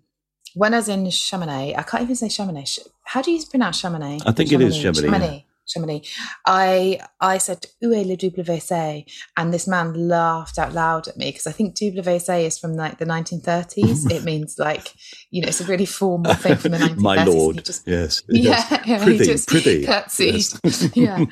when 0.54 0.74
I 0.74 0.78
was 0.78 0.88
in 0.88 1.08
Chamonix, 1.10 1.74
I 1.76 1.82
can't 1.82 2.02
even 2.02 2.16
say 2.16 2.28
Chamonix. 2.28 2.78
How 3.04 3.22
do 3.22 3.30
you 3.30 3.40
pronounce 3.46 3.78
Chamonix? 3.80 4.20
I 4.26 4.32
think 4.32 4.52
it 4.52 4.60
is 4.60 4.76
Chamonix, 4.76 5.26
yeah. 5.26 5.40
Chamonix. 5.68 6.08
I 6.46 7.00
I 7.20 7.38
said 7.38 7.66
"Où 7.82 7.92
est 7.94 8.04
le 8.06 8.16
WC?" 8.16 9.04
and 9.36 9.52
this 9.52 9.66
man 9.66 10.08
laughed 10.08 10.58
out 10.58 10.72
loud 10.72 11.08
at 11.08 11.16
me 11.16 11.30
because 11.30 11.46
I 11.46 11.52
think 11.52 11.76
WC 11.76 12.44
is 12.46 12.58
from 12.58 12.74
like 12.74 12.98
the 12.98 13.04
1930s. 13.06 14.10
it 14.10 14.24
means 14.30 14.58
like 14.58 14.94
you 15.30 15.42
know 15.42 15.48
it's 15.48 15.60
a 15.60 15.64
really 15.64 15.86
formal 15.86 16.34
thing 16.34 16.56
from 16.56 16.72
the 16.72 16.78
1930s. 16.78 16.98
My 17.08 17.24
lord, 17.24 17.64
Just, 17.64 17.86
yes, 17.86 18.22
yeah, 18.28 18.42
yes. 18.70 18.80
yeah, 18.86 18.98
he 18.98 19.04
Prithee, 19.04 19.24
just 19.24 19.48
prithee. 19.48 19.84
curtsied. 19.86 20.44
Yes. 20.64 20.96
yeah. 20.96 21.24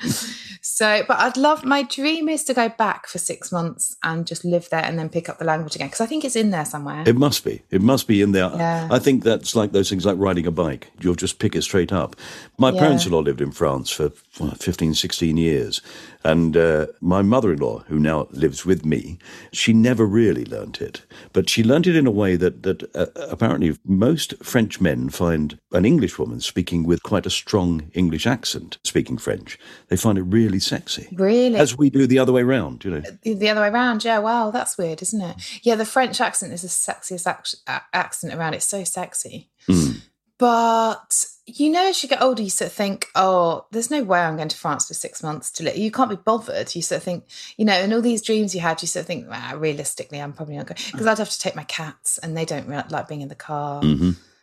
So, 0.62 1.04
but 1.06 1.18
I'd 1.18 1.36
love 1.36 1.64
my 1.64 1.84
dream 1.84 2.28
is 2.28 2.42
to 2.44 2.54
go 2.54 2.68
back 2.68 3.06
for 3.06 3.18
six 3.18 3.52
months 3.52 3.96
and 4.02 4.26
just 4.26 4.44
live 4.44 4.68
there 4.70 4.84
and 4.84 4.98
then 4.98 5.08
pick 5.08 5.28
up 5.28 5.38
the 5.38 5.44
language 5.44 5.76
again 5.76 5.86
because 5.86 6.00
I 6.00 6.06
think 6.06 6.24
it's 6.24 6.34
in 6.34 6.50
there 6.50 6.64
somewhere. 6.64 7.04
It 7.06 7.14
must 7.16 7.44
be. 7.44 7.62
It 7.70 7.82
must 7.82 8.08
be 8.08 8.20
in 8.20 8.32
there. 8.32 8.50
Yeah. 8.52 8.88
I 8.90 8.98
think 8.98 9.22
that's 9.22 9.54
like 9.54 9.70
those 9.70 9.88
things 9.88 10.04
like 10.04 10.18
riding 10.18 10.44
a 10.46 10.50
bike. 10.50 10.90
You'll 11.00 11.14
just 11.14 11.38
pick 11.38 11.54
it 11.54 11.62
straight 11.62 11.92
up. 11.92 12.16
My 12.58 12.70
Yeah. 12.72 12.80
parents-in-law 12.80 13.20
lived 13.20 13.40
in 13.40 13.52
France 13.52 13.90
for 13.90 14.10
15, 14.36 14.94
16 14.94 15.36
years. 15.36 15.80
And 16.24 16.56
uh, 16.56 16.86
my 17.00 17.22
mother-in-law, 17.22 17.84
who 17.86 17.98
now 17.98 18.26
lives 18.30 18.66
with 18.66 18.84
me, 18.84 19.18
she 19.52 19.72
never 19.72 20.04
really 20.04 20.44
learnt 20.44 20.80
it. 20.80 21.02
But 21.32 21.48
she 21.48 21.62
learnt 21.62 21.86
it 21.86 21.96
in 21.96 22.06
a 22.06 22.10
way 22.10 22.36
that, 22.36 22.62
that 22.64 22.94
uh, 22.96 23.06
apparently 23.30 23.76
most 23.84 24.34
French 24.42 24.80
men 24.80 25.08
find 25.08 25.58
an 25.72 25.84
English 25.84 26.18
woman 26.18 26.40
speaking 26.40 26.84
with 26.84 27.02
quite 27.02 27.26
a 27.26 27.30
strong 27.30 27.90
English 27.94 28.26
accent, 28.26 28.78
speaking 28.84 29.18
French. 29.18 29.58
They 29.88 29.96
find 29.96 30.18
it 30.18 30.22
really 30.22 30.58
sexy. 30.58 31.08
Really? 31.16 31.56
As 31.56 31.78
we 31.78 31.90
do 31.90 32.06
the 32.06 32.18
other 32.18 32.32
way 32.32 32.42
round, 32.42 32.84
you 32.84 32.90
know. 32.90 33.00
The- 33.22 33.34
the 33.34 33.48
other 33.48 33.60
way 33.60 33.68
around, 33.68 34.04
yeah. 34.04 34.18
Wow, 34.18 34.50
that's 34.50 34.76
weird, 34.76 35.02
isn't 35.02 35.20
it? 35.20 35.36
Yeah, 35.62 35.76
the 35.76 35.84
French 35.84 36.20
accent 36.20 36.52
is 36.52 36.62
the 36.62 36.68
sexiest 36.68 37.26
ac- 37.26 37.82
accent 37.92 38.34
around. 38.34 38.54
It's 38.54 38.66
so 38.66 38.82
sexy. 38.84 39.50
Mm. 39.68 40.00
But 40.38 41.26
you 41.46 41.70
know, 41.70 41.88
as 41.88 42.02
you 42.02 42.08
get 42.08 42.20
older, 42.22 42.42
you 42.42 42.50
sort 42.50 42.70
of 42.70 42.74
think, 42.74 43.06
"Oh, 43.14 43.66
there's 43.70 43.90
no 43.90 44.02
way 44.02 44.20
I'm 44.20 44.36
going 44.36 44.48
to 44.48 44.56
France 44.56 44.88
for 44.88 44.94
six 44.94 45.22
months 45.22 45.50
to 45.52 45.62
live." 45.64 45.76
You 45.76 45.90
can't 45.90 46.10
be 46.10 46.16
bothered. 46.16 46.74
You 46.74 46.82
sort 46.82 46.98
of 46.98 47.02
think, 47.04 47.24
you 47.56 47.64
know, 47.64 47.72
and 47.72 47.92
all 47.94 48.00
these 48.02 48.22
dreams 48.22 48.54
you 48.54 48.60
had, 48.60 48.82
you 48.82 48.88
sort 48.88 49.02
of 49.02 49.06
think, 49.06 49.26
ah, 49.30 49.54
realistically, 49.56 50.20
I'm 50.20 50.32
probably 50.32 50.56
not 50.56 50.66
going 50.66 50.78
because 50.90 51.06
I'd 51.06 51.18
have 51.18 51.30
to 51.30 51.38
take 51.38 51.54
my 51.56 51.64
cats, 51.64 52.18
and 52.18 52.36
they 52.36 52.44
don't 52.44 52.66
re- 52.68 52.82
like 52.90 53.08
being 53.08 53.22
in 53.22 53.28
the 53.28 53.34
car. 53.34 53.82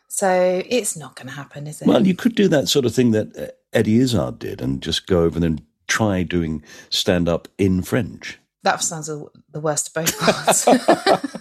So 0.08 0.62
it's 0.68 0.96
not 0.96 1.16
going 1.16 1.26
to 1.26 1.34
happen, 1.34 1.66
is 1.66 1.80
it? 1.80 1.84
Mm-hmm. 1.84 1.92
Well, 1.92 2.06
you 2.06 2.14
could 2.14 2.34
do 2.36 2.46
that 2.48 2.68
sort 2.68 2.84
of 2.84 2.94
thing 2.94 3.10
that 3.10 3.36
uh, 3.36 3.46
Eddie 3.72 3.98
Izzard 3.98 4.38
did 4.38 4.60
and 4.62 4.80
just 4.80 5.06
go 5.08 5.24
over 5.24 5.36
and 5.36 5.42
then 5.42 5.66
try 5.88 6.22
doing 6.22 6.62
stand 6.88 7.28
up 7.28 7.48
in 7.58 7.82
French. 7.82 8.38
that 8.62 8.80
sounds 8.82 9.08
the 9.08 9.26
the 9.52 9.60
worst 9.60 9.88
of 9.88 9.94
both 9.94 10.66
worlds. 10.66 11.34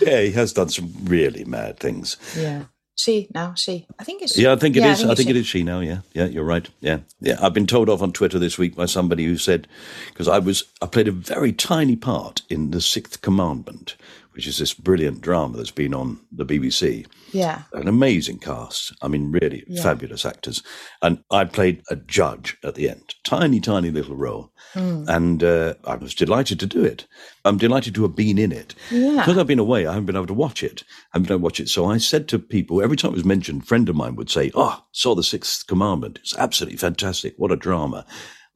Yeah, 0.00 0.22
he 0.22 0.30
has 0.32 0.52
done 0.54 0.70
some 0.70 0.92
really 1.04 1.44
mad 1.44 1.78
things. 1.78 2.16
yeah, 2.36 2.64
she 3.00 3.28
now 3.34 3.54
she. 3.54 3.86
I 3.98 4.04
think 4.04 4.22
it's 4.22 4.34
she. 4.34 4.42
Yeah, 4.42 4.52
I 4.52 4.56
think 4.56 4.76
it 4.76 4.84
is. 4.84 5.04
I 5.04 5.14
think 5.14 5.28
she. 5.28 5.30
it 5.30 5.36
is 5.36 5.46
she 5.46 5.62
now. 5.62 5.80
Yeah, 5.80 6.00
yeah, 6.12 6.26
you're 6.26 6.44
right. 6.44 6.68
Yeah, 6.80 7.00
yeah. 7.20 7.38
I've 7.40 7.54
been 7.54 7.66
told 7.66 7.88
off 7.88 8.02
on 8.02 8.12
Twitter 8.12 8.38
this 8.38 8.58
week 8.58 8.76
by 8.76 8.86
somebody 8.86 9.24
who 9.24 9.36
said 9.36 9.68
because 10.08 10.28
I 10.28 10.38
was 10.38 10.64
I 10.82 10.86
played 10.86 11.08
a 11.08 11.12
very 11.12 11.52
tiny 11.52 11.96
part 11.96 12.42
in 12.50 12.70
the 12.72 12.80
Sixth 12.80 13.22
Commandment, 13.22 13.96
which 14.38 14.46
is 14.46 14.58
this 14.58 14.72
brilliant 14.72 15.20
drama 15.20 15.56
that's 15.56 15.72
been 15.72 15.92
on 15.92 16.16
the 16.30 16.46
BBC. 16.46 17.04
Yeah. 17.32 17.62
an 17.72 17.88
amazing 17.88 18.38
cast. 18.38 18.94
I 19.02 19.08
mean, 19.08 19.32
really 19.32 19.64
Yeah. 19.66 19.82
fabulous 19.82 20.24
actors. 20.24 20.62
And 21.02 21.24
I 21.32 21.44
played 21.44 21.82
a 21.90 21.96
judge 21.96 22.56
at 22.62 22.76
the 22.76 22.88
end, 22.88 23.16
tiny, 23.26 23.58
tiny 23.58 23.90
little 23.90 24.14
role. 24.14 24.52
Hmm. 24.74 25.02
And 25.08 25.42
uh, 25.42 25.74
I 25.84 25.96
was 25.96 26.14
delighted 26.14 26.60
to 26.60 26.66
do 26.66 26.84
it. 26.84 27.08
I'm 27.44 27.58
delighted 27.58 27.96
to 27.96 28.02
have 28.02 28.14
been 28.14 28.38
in 28.38 28.52
it. 28.52 28.76
Yeah. 28.92 29.16
Because 29.16 29.36
I've 29.38 29.48
been 29.48 29.58
away, 29.58 29.86
I 29.88 29.94
haven't 29.94 30.06
been 30.06 30.14
able 30.14 30.28
to 30.28 30.34
watch 30.34 30.62
it. 30.62 30.84
I 31.12 31.18
haven't 31.18 31.26
been 31.26 31.32
able 31.34 31.40
to 31.40 31.44
watch 31.44 31.58
it. 31.58 31.68
So 31.68 31.86
I 31.86 31.98
said 31.98 32.28
to 32.28 32.38
people, 32.38 32.80
every 32.80 32.96
time 32.96 33.10
it 33.10 33.14
was 33.16 33.24
mentioned, 33.24 33.62
a 33.64 33.66
friend 33.66 33.88
of 33.88 33.96
mine 33.96 34.14
would 34.14 34.30
say, 34.30 34.52
Oh, 34.54 34.84
saw 34.92 35.16
the 35.16 35.24
Sixth 35.24 35.66
Commandment. 35.66 36.20
It's 36.22 36.36
absolutely 36.38 36.78
fantastic. 36.78 37.34
What 37.38 37.50
a 37.50 37.56
drama. 37.56 38.06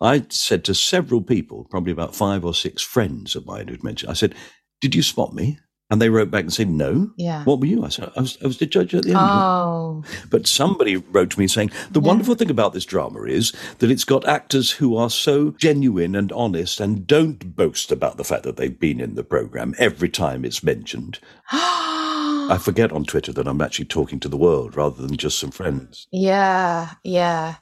I 0.01 0.27
said 0.29 0.65
to 0.67 0.77
several 0.77 1.23
people, 1.23 1.67
probably 1.73 1.91
about 1.93 2.15
five 2.15 2.45
or 2.45 2.55
six 2.55 2.83
friends 2.83 3.35
of 3.35 3.47
mine 3.47 3.67
who'd 3.67 3.83
mentioned, 3.83 4.11
I 4.13 4.15
said, 4.15 4.37
Did 4.81 4.95
you 4.95 5.03
spot 5.03 5.35
me? 5.35 5.59
And 5.93 6.01
they 6.01 6.09
wrote 6.09 6.31
back 6.31 6.45
and 6.45 6.53
said, 6.53 6.71
No. 6.71 7.11
Yeah. 7.17 7.45
What 7.45 7.61
were 7.61 7.67
you? 7.67 7.85
I 7.85 7.91
said, 7.91 8.11
I 8.17 8.21
was, 8.23 8.39
I 8.43 8.47
was 8.47 8.57
the 8.57 8.65
judge 8.65 8.95
at 8.95 9.03
the 9.03 9.11
end. 9.11 9.19
Oh, 9.21 10.03
But 10.31 10.47
somebody 10.47 10.97
wrote 10.97 11.29
to 11.33 11.39
me 11.39 11.47
saying, 11.47 11.71
the 11.91 12.01
wonderful 12.01 12.35
thing 12.35 12.49
about 12.49 12.73
this 12.73 12.87
drama 12.87 13.25
is 13.25 13.53
that 13.79 13.91
it's 13.91 14.05
got 14.05 14.27
actors 14.27 14.71
who 14.71 14.97
are 14.97 15.11
so 15.11 15.51
genuine 15.51 16.15
and 16.17 16.33
honest 16.33 16.81
and 16.81 17.07
don't 17.07 17.55
boast 17.55 17.93
about 17.93 18.17
the 18.17 18.25
fact 18.25 18.45
that 18.45 18.57
they've 18.57 18.81
been 18.81 19.01
in 19.01 19.17
the 19.17 19.23
programme 19.23 19.75
every 19.79 20.09
time 20.09 20.47
it's 20.47 20.63
mentioned. 20.63 21.19
I 21.53 22.59
forget 22.59 22.91
on 22.91 23.05
Twitter 23.05 23.33
that 23.35 23.47
I'm 23.47 23.61
actually 23.61 23.85
talking 23.85 24.19
to 24.21 24.29
the 24.31 24.39
world 24.39 24.75
rather 24.75 25.07
than 25.07 25.19
just 25.19 25.39
some 25.39 25.51
friends. 25.51 26.07
yeah, 26.11 26.93
yeah. 27.05 27.57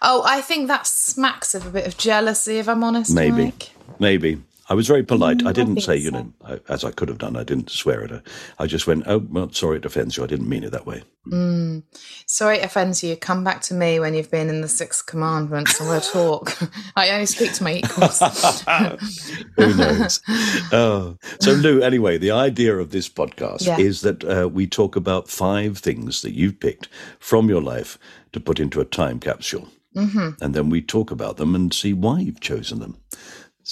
Oh, 0.00 0.22
I 0.24 0.40
think 0.40 0.68
that 0.68 0.86
smacks 0.86 1.52
of 1.52 1.66
a 1.66 1.70
bit 1.70 1.88
of 1.88 1.98
jealousy, 1.98 2.58
if 2.58 2.68
I'm 2.68 2.84
honest. 2.84 3.12
Maybe. 3.12 3.46
Mike. 3.46 3.70
Maybe. 3.98 4.40
I 4.72 4.74
was 4.74 4.88
very 4.88 5.02
polite. 5.02 5.36
Mm, 5.38 5.46
I 5.46 5.50
I 5.50 5.52
didn't 5.52 5.74
think 5.74 5.84
say, 5.84 5.96
you 5.98 6.10
so. 6.10 6.16
know, 6.16 6.32
I, 6.46 6.58
as 6.72 6.82
I 6.82 6.92
could 6.92 7.10
have 7.10 7.18
done. 7.18 7.36
I 7.36 7.44
didn't 7.44 7.68
swear 7.70 8.04
at 8.04 8.10
her. 8.10 8.22
I 8.58 8.66
just 8.66 8.86
went, 8.86 9.04
oh, 9.06 9.18
well, 9.18 9.52
sorry 9.52 9.76
it 9.76 9.84
offends 9.84 10.16
you. 10.16 10.24
I 10.24 10.26
didn't 10.26 10.48
mean 10.48 10.64
it 10.64 10.70
that 10.72 10.86
way. 10.86 11.02
Sorry 12.24 12.56
it 12.56 12.64
offends 12.64 13.04
you. 13.04 13.14
Come 13.16 13.44
back 13.44 13.60
to 13.62 13.74
me 13.74 14.00
when 14.00 14.14
you've 14.14 14.30
been 14.30 14.48
in 14.48 14.62
the 14.62 14.68
Sixth 14.68 15.04
commandment 15.04 15.68
and 15.78 15.90
we'll 15.90 16.00
talk. 16.00 16.56
I 16.96 17.10
only 17.10 17.26
speak 17.26 17.52
to 17.52 17.62
my 17.62 17.74
equals. 17.74 18.18
Who 19.56 19.74
knows? 19.76 20.22
oh. 20.72 21.18
So, 21.40 21.52
Lou, 21.52 21.82
anyway, 21.82 22.16
the 22.16 22.30
idea 22.30 22.74
of 22.78 22.92
this 22.92 23.10
podcast 23.10 23.66
Yeah. 23.66 23.78
is 23.78 24.00
that 24.00 24.24
uh, 24.24 24.48
we 24.48 24.66
talk 24.66 24.96
about 24.96 25.28
five 25.28 25.76
things 25.76 26.22
that 26.22 26.32
you've 26.32 26.60
picked 26.60 26.88
from 27.18 27.50
your 27.50 27.60
life 27.60 27.98
to 28.32 28.40
put 28.40 28.58
into 28.58 28.80
a 28.80 28.86
time 28.86 29.20
capsule. 29.20 29.68
Mm-hmm. 29.94 30.42
And 30.42 30.54
then 30.54 30.70
we 30.70 30.80
talk 30.80 31.10
about 31.10 31.36
them 31.36 31.54
and 31.54 31.74
see 31.74 31.92
why 31.92 32.20
you've 32.20 32.40
chosen 32.40 32.80
them. 32.80 32.96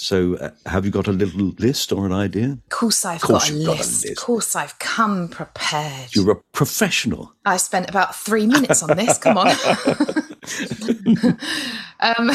So, 0.01 0.33
uh, 0.37 0.49
have 0.65 0.83
you 0.83 0.89
got 0.89 1.07
a 1.07 1.11
little 1.11 1.53
list 1.59 1.91
or 1.91 2.07
an 2.07 2.11
idea? 2.11 2.53
Of 2.53 2.69
course, 2.69 3.05
I've 3.05 3.21
Course 3.21 3.51
got, 3.51 3.61
a 3.61 3.65
got 3.65 3.75
a 3.75 3.77
list. 3.77 4.09
Of 4.09 4.17
course, 4.17 4.55
I've 4.55 4.79
come 4.79 5.29
prepared. 5.29 6.15
You're 6.15 6.31
a 6.31 6.41
professional. 6.53 7.33
I 7.45 7.57
spent 7.57 7.87
about 7.87 8.15
three 8.15 8.47
minutes 8.47 8.81
on 8.81 8.97
this. 8.97 9.19
Come 9.19 9.37
on. 9.37 9.49
um, 12.17 12.31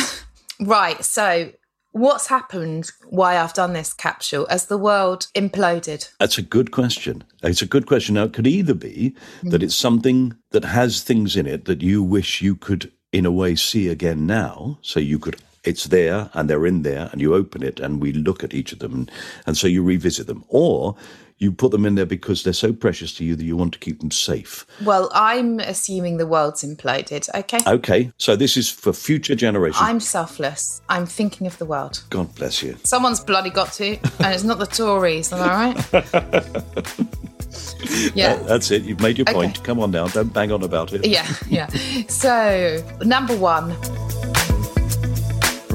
right. 0.61 1.05
So, 1.05 1.51
what's 1.91 2.29
happened? 2.29 2.93
Why 3.09 3.37
I've 3.37 3.53
done 3.53 3.73
this 3.73 3.93
capsule 3.93 4.47
as 4.49 4.67
the 4.67 4.79
world 4.79 5.27
imploded? 5.35 6.09
That's 6.21 6.39
a 6.39 6.43
good 6.43 6.71
question. 6.71 7.25
It's 7.43 7.63
a 7.63 7.67
good 7.67 7.87
question. 7.87 8.15
Now, 8.15 8.25
it 8.25 8.33
could 8.33 8.47
either 8.47 8.75
be 8.75 9.17
that 9.43 9.65
it's 9.65 9.75
something 9.75 10.37
that 10.53 10.65
has 10.65 11.03
things 11.03 11.35
in 11.35 11.49
it 11.49 11.65
that 11.65 11.83
you 11.83 12.01
wish 12.01 12.41
you 12.41 12.55
could, 12.55 12.93
in 13.13 13.27
a 13.27 13.33
way, 13.33 13.57
see 13.57 13.89
again 13.89 14.25
now. 14.25 14.79
So 14.83 15.01
you 15.01 15.19
could, 15.19 15.43
it's 15.67 15.85
there 15.85 16.31
and 16.35 16.49
they're 16.49 16.67
in 16.67 16.83
there, 16.83 17.09
and 17.13 17.21
you 17.21 17.35
open 17.35 17.63
it 17.63 17.81
and 17.81 18.01
we 18.01 18.13
look 18.13 18.43
at 18.45 18.55
each 18.55 18.73
of 18.73 18.79
them, 18.79 18.95
and, 18.95 19.11
and 19.47 19.57
so 19.57 19.67
you 19.67 19.83
revisit 19.83 20.27
them. 20.27 20.45
Or 20.49 20.97
you 21.39 21.53
put 21.53 21.71
them 21.71 21.85
in 21.85 21.97
there 21.97 22.07
because 22.07 22.45
they're 22.45 22.55
so 22.55 22.73
precious 22.73 23.13
to 23.15 23.23
you 23.23 23.37
that 23.37 23.45
you 23.45 23.59
want 23.59 23.75
to 23.75 23.79
keep 23.79 24.01
them 24.01 24.11
safe. 24.11 24.65
Well, 24.83 25.11
I'm 25.13 25.61
assuming 25.61 26.17
the 26.17 26.27
world's 26.27 26.65
imploded. 26.65 27.29
Okay. 27.35 27.59
Okay, 27.67 28.11
so 28.17 28.37
this 28.37 28.57
is 28.57 28.71
for 28.71 28.95
future 28.95 29.35
generations. 29.35 29.83
I'm 29.87 30.01
selfless. 30.01 30.81
I'm 30.89 31.05
thinking 31.05 31.47
of 31.47 31.59
the 31.59 31.67
world. 31.67 32.03
God 32.09 32.35
bless 32.37 32.63
you. 32.63 32.77
Someone's 32.85 33.21
bloody 33.21 33.51
got 33.51 33.73
to, 33.75 33.99
and 34.21 34.35
it's 34.35 34.45
not 34.45 34.59
the 34.59 34.67
Tories. 34.67 35.31
Am 35.31 35.41
I 35.43 35.75
right? 35.75 36.95
yeah. 38.15 38.37
That's 38.37 38.71
it. 38.71 38.85
You've 38.85 39.01
made 39.01 39.19
your 39.19 39.25
Okay. 39.29 39.35
point. 39.35 39.63
Come 39.63 39.79
on 39.81 39.91
now. 39.91 40.07
Don't 40.09 40.33
bang 40.33 40.53
on 40.53 40.63
about 40.63 40.95
it. 40.95 41.07
Yeah, 41.07 41.27
yeah. 41.51 41.67
So, 42.09 42.83
number 43.03 43.37
one, 43.37 43.77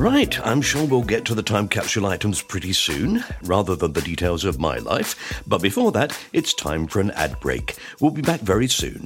Right, 0.02 0.44
I'm 0.44 0.64
sure 0.64 0.84
we'll 0.84 1.04
get 1.04 1.26
to 1.26 1.36
the 1.36 1.44
time 1.44 1.68
capsule 1.68 2.08
items 2.08 2.42
pretty 2.42 2.74
soon, 2.74 3.24
rather 3.44 3.76
than 3.76 3.94
the 3.94 4.02
details 4.02 4.46
of 4.46 4.60
my 4.60 4.80
life. 4.80 5.44
But 5.46 5.62
before 5.62 5.92
that, 5.92 6.18
it's 6.34 6.56
time 6.56 6.88
for 6.88 7.02
an 7.02 7.12
ad 7.12 7.40
break. 7.40 7.76
We'll 8.00 8.10
be 8.10 8.24
back 8.24 8.40
very 8.40 8.68
soon. 8.68 9.06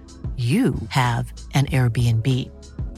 you 0.37 0.75
have 0.89 1.33
an 1.53 1.65
Airbnb. 1.67 2.27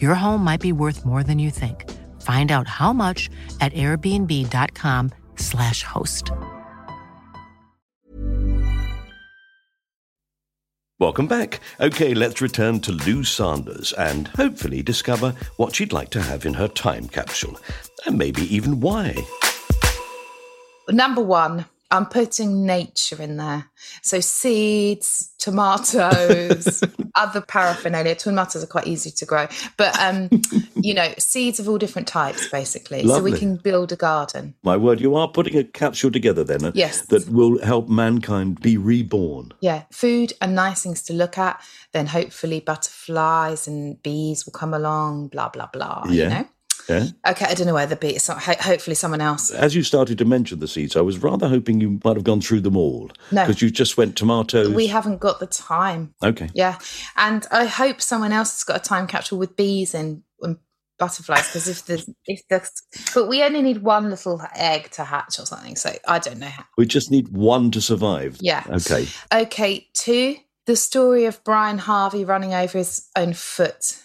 Your 0.02 0.15
home 0.15 0.43
might 0.43 0.62
be 0.62 0.72
worth 0.72 1.06
more 1.06 1.24
than 1.24 1.39
you 1.39 1.50
think. 1.50 1.89
Find 2.22 2.52
out 2.52 2.67
how 2.67 2.93
much 2.93 3.32
at 3.60 3.74
airbnb.com/slash 3.74 5.84
host. 5.84 6.32
Welcome 11.00 11.28
back. 11.28 11.60
Okay, 11.82 12.13
let's 12.13 12.39
return 12.39 12.80
to 12.82 12.91
Lou 12.93 13.26
Sanders 13.26 13.91
and 13.93 14.30
hopefully 14.30 14.82
discover 14.82 15.36
what 15.58 15.76
she'd 15.76 15.91
like 15.91 16.12
to 16.12 16.22
have 16.22 16.46
in 16.46 16.54
her 16.54 16.69
time 16.69 17.10
capsule, 17.10 17.60
and 18.06 18.17
maybe 18.17 18.43
even 18.56 18.80
why. 18.80 19.17
Number 20.89 21.22
one, 21.22 21.65
I'm 21.94 22.08
putting 22.08 22.66
nature 22.66 23.22
in 23.22 23.38
there. 23.38 23.70
So 24.02 24.20
seeds, 24.20 25.32
tomatoes, 25.38 26.84
other 27.16 27.42
paraphernalia. 27.42 28.16
Tomatoes 28.16 28.64
are 28.64 28.68
quite 28.68 28.88
easy 28.88 29.12
to 29.12 29.26
grow, 29.26 29.48
but 29.78 29.98
um, 30.00 30.30
you 30.82 30.94
know, 30.94 31.14
seeds 31.20 31.60
of 31.60 31.70
all 31.70 31.78
different 31.78 32.08
types, 32.08 32.50
basically. 32.50 33.04
Lovely. 33.04 33.32
So 33.32 33.34
we 33.36 33.40
can 33.40 33.56
build 33.58 33.92
a 33.92 33.96
garden. 33.96 34.56
My 34.64 34.76
word, 34.76 35.00
you 35.00 35.16
are 35.16 35.28
putting 35.28 35.56
a 35.58 35.64
capsule 35.64 36.12
together 36.12 36.44
then 36.44 36.66
uh, 36.66 36.72
Yes. 36.74 37.02
that 37.08 37.30
will 37.30 37.64
help 37.64 37.88
mankind 37.90 38.60
be 38.62 38.76
reborn. 38.78 39.54
Yeah, 39.62 39.84
food 39.92 40.34
and 40.42 40.56
nice 40.56 40.82
things 40.84 41.04
to 41.04 41.14
look 41.14 41.38
at. 41.38 41.62
Then 41.92 42.08
hopefully 42.08 42.60
butterflies 42.60 43.68
and 43.68 44.02
bees 44.02 44.46
will 44.46 44.54
come 44.54 44.74
along. 44.74 45.28
Blah 45.28 45.50
blah 45.50 45.68
blah. 45.72 46.06
You 46.08 46.24
Yeah. 46.24 46.30
know. 46.30 46.48
Yeah? 46.89 47.08
Okay, 47.28 47.46
I 47.46 47.54
don't 47.54 47.67
know 47.67 47.74
where 47.74 47.86
the 47.86 47.96
bees. 47.96 48.24
So 48.24 48.34
ho- 48.34 48.54
hopefully 48.60 48.96
someone 48.96 49.22
else. 49.22 49.52
As 49.52 49.76
you 49.76 49.84
started 49.84 50.17
to 50.17 50.26
mention 50.26 50.60
the 50.60 50.67
seeds, 50.67 50.96
I 50.96 51.02
was 51.02 51.17
rather 51.17 51.48
hoping 51.48 51.80
you 51.80 52.00
might 52.04 52.15
have 52.15 52.24
gone 52.24 52.41
through 52.41 52.62
them 52.62 52.78
all. 52.78 53.12
No. 53.32 53.46
Because 53.46 53.62
you 53.62 53.69
just 53.69 53.98
went 53.98 54.15
tomatoes. 54.15 54.74
We 54.74 54.88
haven't 54.88 55.19
got 55.19 55.39
the 55.39 55.48
time. 55.48 56.13
Okay. 56.24 56.50
Yeah, 56.54 56.78
and 57.15 57.46
I 57.52 57.65
hope 57.65 58.02
someone 58.02 58.32
else 58.34 58.54
has 58.54 58.63
got 58.63 58.78
a 58.78 58.84
time 58.84 59.08
capsule 59.08 59.38
with 59.39 59.56
bees 59.56 59.93
and, 59.93 60.24
and 60.41 60.58
butterflies 61.00 61.48
because 61.48 61.67
if 61.67 61.86
the 61.86 62.13
if 62.26 62.48
the 62.50 62.69
but 63.13 63.28
we 63.28 63.43
only 63.43 63.62
need 63.62 63.80
one 63.80 64.10
little 64.10 64.41
egg 64.56 64.89
to 64.91 65.04
hatch 65.04 65.39
or 65.39 65.46
something. 65.46 65.76
So 65.76 65.91
I 66.08 66.19
don't 66.19 66.39
know 66.39 66.48
how. 66.48 66.65
We 66.78 66.86
just 66.86 67.12
need 67.12 67.30
one 67.30 67.72
to 67.72 67.82
survive. 67.82 68.38
Yeah. 68.41 68.63
Okay. 68.69 69.08
Okay, 69.34 69.88
two. 69.93 70.38
The 70.65 70.76
story 70.78 71.26
of 71.26 71.43
Brian 71.43 71.78
Harvey 71.78 72.24
running 72.24 72.54
over 72.54 72.78
his 72.78 73.10
own 73.17 73.34
foot 73.34 73.98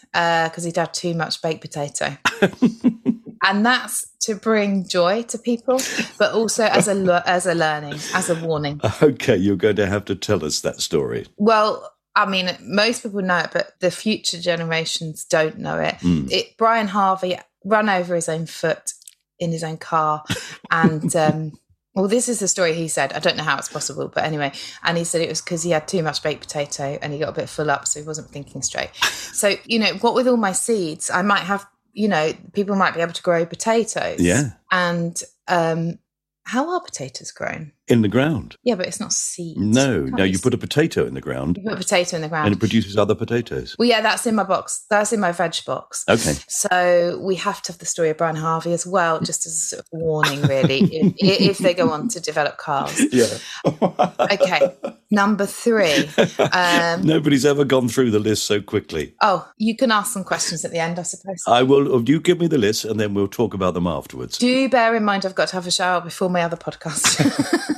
because 0.49 0.65
he'd 0.65 0.77
had 0.77 0.93
too 0.93 1.15
much 1.15 1.41
baked 1.43 1.61
potato. 1.61 2.17
and 3.45 3.65
that's 3.65 4.07
to 4.21 4.35
bring 4.35 4.87
joy 4.89 5.23
to 5.23 5.39
people, 5.39 5.81
but 6.19 6.33
also 6.33 6.65
as 6.65 6.89
a 6.89 7.23
as 7.27 7.47
a 7.47 7.55
learning, 7.55 7.99
as 8.15 8.29
a 8.29 8.35
warning. 8.45 8.81
Okay, 9.03 9.37
you're 9.37 9.57
going 9.57 9.77
to 9.77 9.87
have 9.87 10.05
to 10.07 10.15
tell 10.15 10.45
us 10.45 10.61
that 10.63 10.81
story. 10.81 11.27
Well, 11.37 11.93
I 12.17 12.27
mean, 12.29 12.51
most 12.63 13.05
people 13.05 13.23
know 13.23 13.39
it, 13.39 13.51
but 13.53 13.79
the 13.81 13.91
future 13.91 14.41
generations 14.41 15.25
don't 15.25 15.59
know 15.59 15.79
it. 15.79 15.97
It 16.03 16.57
Brian 16.57 16.89
Harvey 16.89 17.39
ran 17.65 17.89
over 17.89 18.15
his 18.15 18.29
own 18.29 18.47
foot 18.47 18.93
in 19.39 19.53
his 19.53 19.63
own 19.63 19.77
car, 19.77 20.25
and 20.71 21.15
um, 21.17 21.53
well, 21.99 22.09
this 22.09 22.29
is 22.29 22.39
the 22.39 22.49
story 22.49 22.75
he 22.75 22.87
said. 22.89 23.13
I 23.13 23.19
don't 23.19 23.37
know 23.37 23.43
how 23.43 23.59
it's 23.59 23.69
possible, 23.69 24.09
but 24.09 24.25
anyway, 24.25 24.53
and 24.85 24.97
he 24.97 25.05
said 25.05 25.21
it 25.21 25.29
was 25.29 25.41
because 25.41 25.65
he 25.65 25.71
had 25.71 25.89
too 25.89 26.03
much 26.03 26.23
baked 26.23 26.41
potato 26.41 26.97
and 27.03 27.13
he 27.13 27.19
got 27.19 27.31
a 27.31 27.33
bit 27.33 27.49
full 27.49 27.71
up, 27.71 27.89
so 27.89 28.01
he 28.01 28.07
wasn't 28.07 28.31
thinking 28.31 28.63
straight. 28.63 28.91
So 29.33 29.57
you 29.65 29.79
know, 29.79 29.93
what 30.01 30.15
with 30.15 30.29
all 30.29 30.37
my 30.37 30.53
seeds, 30.53 31.11
I 31.11 31.23
might 31.23 31.43
have. 31.43 31.67
You 31.95 32.07
know, 32.07 32.33
people 32.53 32.77
might 32.77 32.95
be 32.95 33.01
able 33.01 33.15
to 33.15 33.23
grow 33.23 33.45
potatoes. 33.45 34.21
Yeah. 34.21 34.51
And 34.71 35.21
um, 35.49 35.99
how 36.45 36.71
are 36.71 36.81
potatoes 36.81 37.33
grown? 37.33 37.73
In 37.89 38.03
the 38.03 38.09
ground. 38.09 38.57
Yeah, 38.65 38.75
but 38.75 38.87
it's 38.87 39.01
not 39.01 39.13
seeds. 39.13 39.59
No, 39.59 40.05
no, 40.05 40.25
you 40.25 40.39
put 40.39 40.55
a 40.55 40.59
potato 40.59 41.07
in 41.07 41.15
the 41.15 41.21
ground 41.21 41.57
you 41.57 41.63
put 41.63 41.73
a 41.73 41.77
potato 41.77 42.17
in 42.17 42.23
the 42.23 42.29
ground. 42.29 42.47
and 42.47 42.57
it 42.57 42.59
produces 42.59 42.97
other 42.97 43.15
potatoes. 43.15 43.75
well, 43.79 43.89
yeah, 43.89 44.01
that's 44.01 44.27
in 44.27 44.35
my 44.35 44.43
box. 44.45 44.85
That's 44.91 45.13
in 45.13 45.21
my 45.21 45.33
veg 45.33 45.55
box. 45.67 46.05
Okay. 46.09 46.35
So 46.49 47.21
we 47.23 47.35
have 47.37 47.63
to 47.63 47.73
have 47.73 47.79
the 47.79 47.87
story 47.87 48.11
of 48.11 48.17
Brian 48.19 48.37
Harvey 48.37 48.73
as 48.73 48.87
well, 48.87 49.21
just 49.21 49.47
as 49.47 49.53
a 49.55 49.57
sort 49.57 49.81
of 49.81 49.87
warning, 49.93 50.43
really, 50.43 50.81
if, 51.19 51.41
if 51.41 51.59
they 51.59 51.75
go 51.75 51.91
on 51.91 52.09
to 52.09 52.21
develop 52.21 52.59
cars. 52.59 53.01
Yeah. 53.13 53.27
Okay, 54.31 54.75
number 55.11 55.47
three. 55.47 56.09
Um, 56.53 57.03
Nobody's 57.03 57.47
ever 57.47 57.65
gone 57.65 57.89
through 57.89 58.11
the 58.11 58.19
list 58.19 58.45
so 58.45 58.61
quickly. 58.61 59.15
oh, 59.23 59.49
you 59.57 59.75
can 59.77 59.91
ask 59.91 60.13
some 60.13 60.25
questions 60.25 60.65
at 60.65 60.71
the 60.71 60.79
end, 60.79 60.99
I 60.99 61.03
suppose. 61.03 61.43
I 61.47 61.63
will. 61.63 62.03
You 62.09 62.21
give 62.21 62.39
me 62.39 62.47
the 62.47 62.59
list, 62.59 62.85
and 62.85 63.01
then 63.01 63.15
we'll 63.15 63.29
talk 63.29 63.55
about 63.55 63.75
them 63.75 63.87
afterwards. 63.87 64.37
Do 64.39 64.69
bear 64.69 64.95
in 64.95 65.05
mind 65.05 65.25
I've 65.25 65.35
got 65.35 65.49
to 65.49 65.55
have 65.57 65.67
a 65.67 65.71
shower 65.71 66.01
before 66.01 66.29
my 66.29 66.43
other 66.43 66.57
podcast 66.57 67.19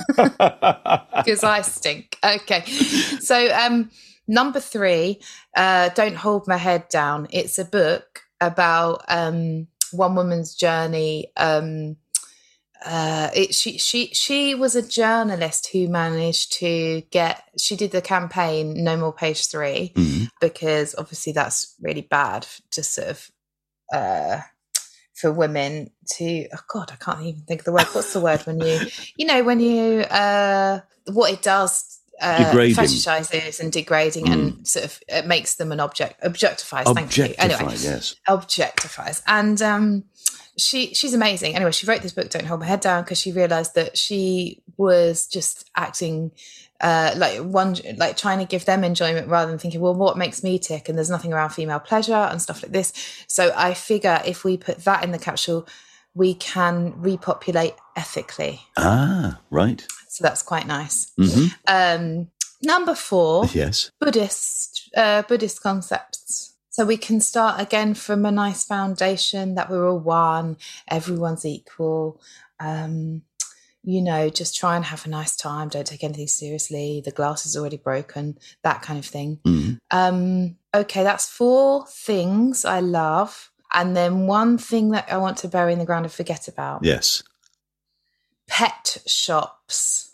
because 0.17 1.43
I 1.43 1.61
stink. 1.61 2.17
Okay, 2.23 2.63
so 3.19 3.51
um, 3.53 3.89
number 4.27 4.59
three, 4.59 5.21
uh, 5.55 5.89
"Don't 5.89 6.15
Hold 6.15 6.47
My 6.47 6.57
Head 6.57 6.87
Down." 6.89 7.27
It's 7.31 7.59
a 7.59 7.65
book 7.65 8.21
about 8.39 9.03
um, 9.07 9.67
one 9.91 10.15
woman's 10.15 10.55
journey. 10.55 11.31
Um, 11.37 11.97
uh, 12.83 13.29
it, 13.35 13.53
she 13.53 13.77
she 13.77 14.07
she 14.07 14.55
was 14.55 14.75
a 14.75 14.81
journalist 14.87 15.69
who 15.71 15.87
managed 15.87 16.53
to 16.53 17.01
get. 17.11 17.43
She 17.59 17.75
did 17.75 17.91
the 17.91 18.01
campaign 18.01 18.83
"No 18.83 18.97
More 18.97 19.13
Page 19.13 19.47
Three 19.47 19.93
Mhm. 19.95 20.29
because 20.39 20.95
obviously 20.97 21.33
that's 21.33 21.75
really 21.81 22.01
bad 22.01 22.47
to 22.71 22.83
sort 22.83 23.07
of. 23.09 23.31
Uh, 23.93 24.41
for 25.21 25.31
women 25.31 25.91
to 26.07 26.47
oh 26.53 26.59
god 26.67 26.91
i 26.91 26.95
can't 26.95 27.21
even 27.21 27.41
think 27.41 27.61
of 27.61 27.65
the 27.65 27.71
word. 27.71 27.85
What's 27.93 28.11
the 28.13 28.19
word 28.19 28.41
when 28.41 28.59
you 28.59 28.79
you 29.15 29.25
know 29.25 29.43
when 29.43 29.59
you 29.59 30.01
uh 30.01 30.79
what 31.05 31.31
it 31.31 31.41
does 31.41 31.99
uh, 32.19 32.51
Degrading. 32.51 32.75
fetishizes 32.75 33.59
and 33.59 33.71
degrading 33.71 34.29
and 34.29 34.67
sort 34.67 34.85
of 34.85 34.99
it 35.07 35.25
makes 35.25 35.55
them 35.55 35.71
an 35.71 35.79
object 35.79 36.21
objectifies 36.21 36.93
thank 36.93 37.17
you. 37.17 37.25
Objectify, 37.25 37.43
anyway 37.43 37.75
yes. 37.79 38.15
objectifies. 38.27 39.21
And 39.27 39.61
um 39.61 40.03
she 40.57 40.93
she's 40.93 41.13
amazing. 41.13 41.55
Anyway 41.55 41.71
she 41.71 41.87
wrote 41.87 42.01
this 42.01 42.13
book 42.13 42.29
don't 42.29 42.45
hold 42.45 42.59
my 42.59 42.67
head 42.67 42.81
down 42.81 43.03
because 43.03 43.19
she 43.19 43.31
realized 43.31 43.73
that 43.75 43.97
she 43.97 44.61
was 44.85 45.27
just 45.27 45.69
acting 45.75 46.31
uh 46.81 47.11
like 47.23 47.37
one 47.61 47.75
like 47.97 48.15
trying 48.17 48.39
to 48.39 48.45
give 48.53 48.65
them 48.65 48.83
enjoyment 48.83 49.27
rather 49.27 49.49
than 49.51 49.59
thinking 49.59 49.81
well 49.81 49.93
what 50.03 50.17
makes 50.23 50.39
me 50.47 50.57
tick 50.69 50.83
and 50.89 50.95
there's 50.97 51.09
nothing 51.15 51.33
around 51.33 51.51
female 51.51 51.79
pleasure 51.79 52.23
and 52.31 52.41
stuff 52.41 52.63
like 52.63 52.71
this 52.71 52.91
so 53.27 53.43
i 53.67 53.73
figure 53.73 54.19
if 54.25 54.43
we 54.43 54.57
put 54.57 54.77
that 54.85 55.03
in 55.03 55.11
the 55.11 55.19
capsule 55.27 55.61
we 56.13 56.33
can 56.33 56.93
repopulate 57.09 57.75
ethically 57.95 58.55
Ah, 58.77 59.39
right. 59.51 59.85
so 60.07 60.19
that's 60.25 60.43
quite 60.51 60.67
nice 60.67 61.11
hmm 61.17 61.45
um 61.67 62.27
number 62.63 62.95
four 62.95 63.45
Yes. 63.53 63.91
Buddhist 63.99 64.89
uh, 64.95 65.21
Buddhist 65.29 65.61
concepts. 65.63 66.47
So 66.69 66.85
we 66.85 66.97
can 66.97 67.19
start 67.19 67.59
again 67.59 67.93
from 67.95 68.25
a 68.25 68.31
nice 68.31 68.63
foundation 68.65 69.55
that 69.55 69.69
we're 69.69 69.87
all 69.89 69.99
one, 69.99 70.57
everyone's 70.87 71.45
equal. 71.45 72.21
Um, 72.59 73.23
you 73.83 74.01
know, 74.01 74.29
just 74.29 74.55
try 74.55 74.75
and 74.75 74.85
have 74.85 75.05
a 75.05 75.09
nice 75.09 75.35
time. 75.35 75.69
Don't 75.69 75.87
take 75.87 76.03
anything 76.03 76.27
seriously. 76.27 77.01
The 77.03 77.11
glass 77.11 77.45
is 77.45 77.57
already 77.57 77.77
broken. 77.77 78.37
That 78.63 78.81
kind 78.81 78.99
of 78.99 79.05
thing. 79.05 79.39
Mm. 79.45 79.79
Um, 79.89 80.57
okay, 80.73 81.03
that's 81.03 81.27
four 81.27 81.85
things 81.87 82.63
I 82.63 82.79
love, 82.79 83.51
and 83.73 83.95
then 83.95 84.27
one 84.27 84.57
thing 84.57 84.89
that 84.91 85.11
I 85.11 85.17
want 85.17 85.37
to 85.37 85.47
bury 85.47 85.73
in 85.73 85.79
the 85.79 85.85
ground 85.85 86.05
and 86.05 86.13
forget 86.13 86.47
about. 86.47 86.83
Yes. 86.83 87.23
Pet 88.47 88.97
shops. 89.07 90.09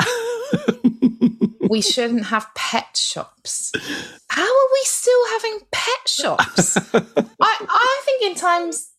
we 1.69 1.81
shouldn't 1.81 2.25
have 2.27 2.47
pet 2.55 2.95
shops. 2.95 3.71
How 4.29 4.43
are 4.43 4.69
we 4.73 4.81
still 4.83 5.27
having 5.29 5.59
pet 5.71 6.07
shops? 6.07 6.77
I, 6.93 7.65
I 7.69 8.01
think 8.05 8.23
in 8.23 8.35
times 8.35 8.91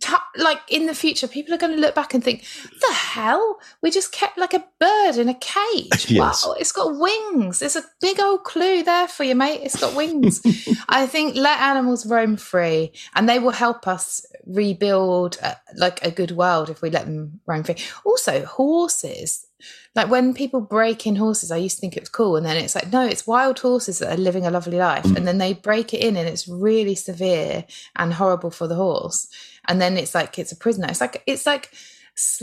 t- 0.00 0.14
like 0.36 0.60
in 0.68 0.86
the 0.86 0.94
future, 0.94 1.26
people 1.28 1.54
are 1.54 1.58
going 1.58 1.74
to 1.74 1.80
look 1.80 1.94
back 1.94 2.14
and 2.14 2.22
think, 2.22 2.44
"The 2.80 2.92
hell? 2.92 3.58
We 3.82 3.90
just 3.90 4.12
kept 4.12 4.38
like 4.38 4.54
a 4.54 4.64
bird 4.78 5.16
in 5.16 5.28
a 5.28 5.34
cage. 5.34 6.06
Yes. 6.10 6.44
Wow, 6.44 6.54
it's 6.58 6.72
got 6.72 6.98
wings. 6.98 7.60
There's 7.60 7.76
a 7.76 7.84
big 8.00 8.20
old 8.20 8.44
clue 8.44 8.82
there 8.82 9.06
for 9.08 9.24
you, 9.24 9.34
mate. 9.34 9.60
It's 9.62 9.80
got 9.80 9.94
wings." 9.94 10.40
I 10.88 11.06
think 11.06 11.36
let 11.36 11.60
animals 11.60 12.06
roam 12.06 12.36
free, 12.36 12.92
and 13.14 13.28
they 13.28 13.38
will 13.38 13.50
help 13.50 13.86
us 13.86 14.26
rebuild 14.46 15.38
uh, 15.42 15.54
like 15.76 16.04
a 16.04 16.10
good 16.10 16.32
world 16.32 16.70
if 16.70 16.82
we 16.82 16.90
let 16.90 17.06
them 17.06 17.40
roam 17.46 17.62
free. 17.62 17.76
Also, 18.04 18.44
horses 18.44 19.46
Like 19.94 20.10
when 20.10 20.34
people 20.34 20.60
break 20.60 21.06
in 21.06 21.16
horses, 21.16 21.50
I 21.50 21.56
used 21.56 21.76
to 21.76 21.80
think 21.80 21.96
it 21.96 22.02
was 22.02 22.08
cool, 22.08 22.36
and 22.36 22.44
then 22.46 22.56
it's 22.56 22.74
like, 22.74 22.92
no, 22.92 23.06
it's 23.06 23.26
wild 23.26 23.58
horses 23.58 23.98
that 23.98 24.12
are 24.12 24.22
living 24.22 24.46
a 24.46 24.50
lovely 24.50 24.78
life, 24.78 25.04
Mm. 25.04 25.16
and 25.16 25.26
then 25.28 25.38
they 25.38 25.52
break 25.54 25.92
it 25.94 26.00
in, 26.00 26.16
and 26.16 26.28
it's 26.28 26.48
really 26.48 26.94
severe 26.94 27.64
and 27.96 28.14
horrible 28.14 28.50
for 28.50 28.66
the 28.66 28.74
horse, 28.76 29.28
and 29.68 29.80
then 29.80 29.96
it's 29.96 30.14
like 30.14 30.38
it's 30.38 30.52
a 30.52 30.56
prisoner. 30.56 30.88
It's 30.88 31.00
like 31.00 31.22
it's 31.26 31.46
like 31.46 31.70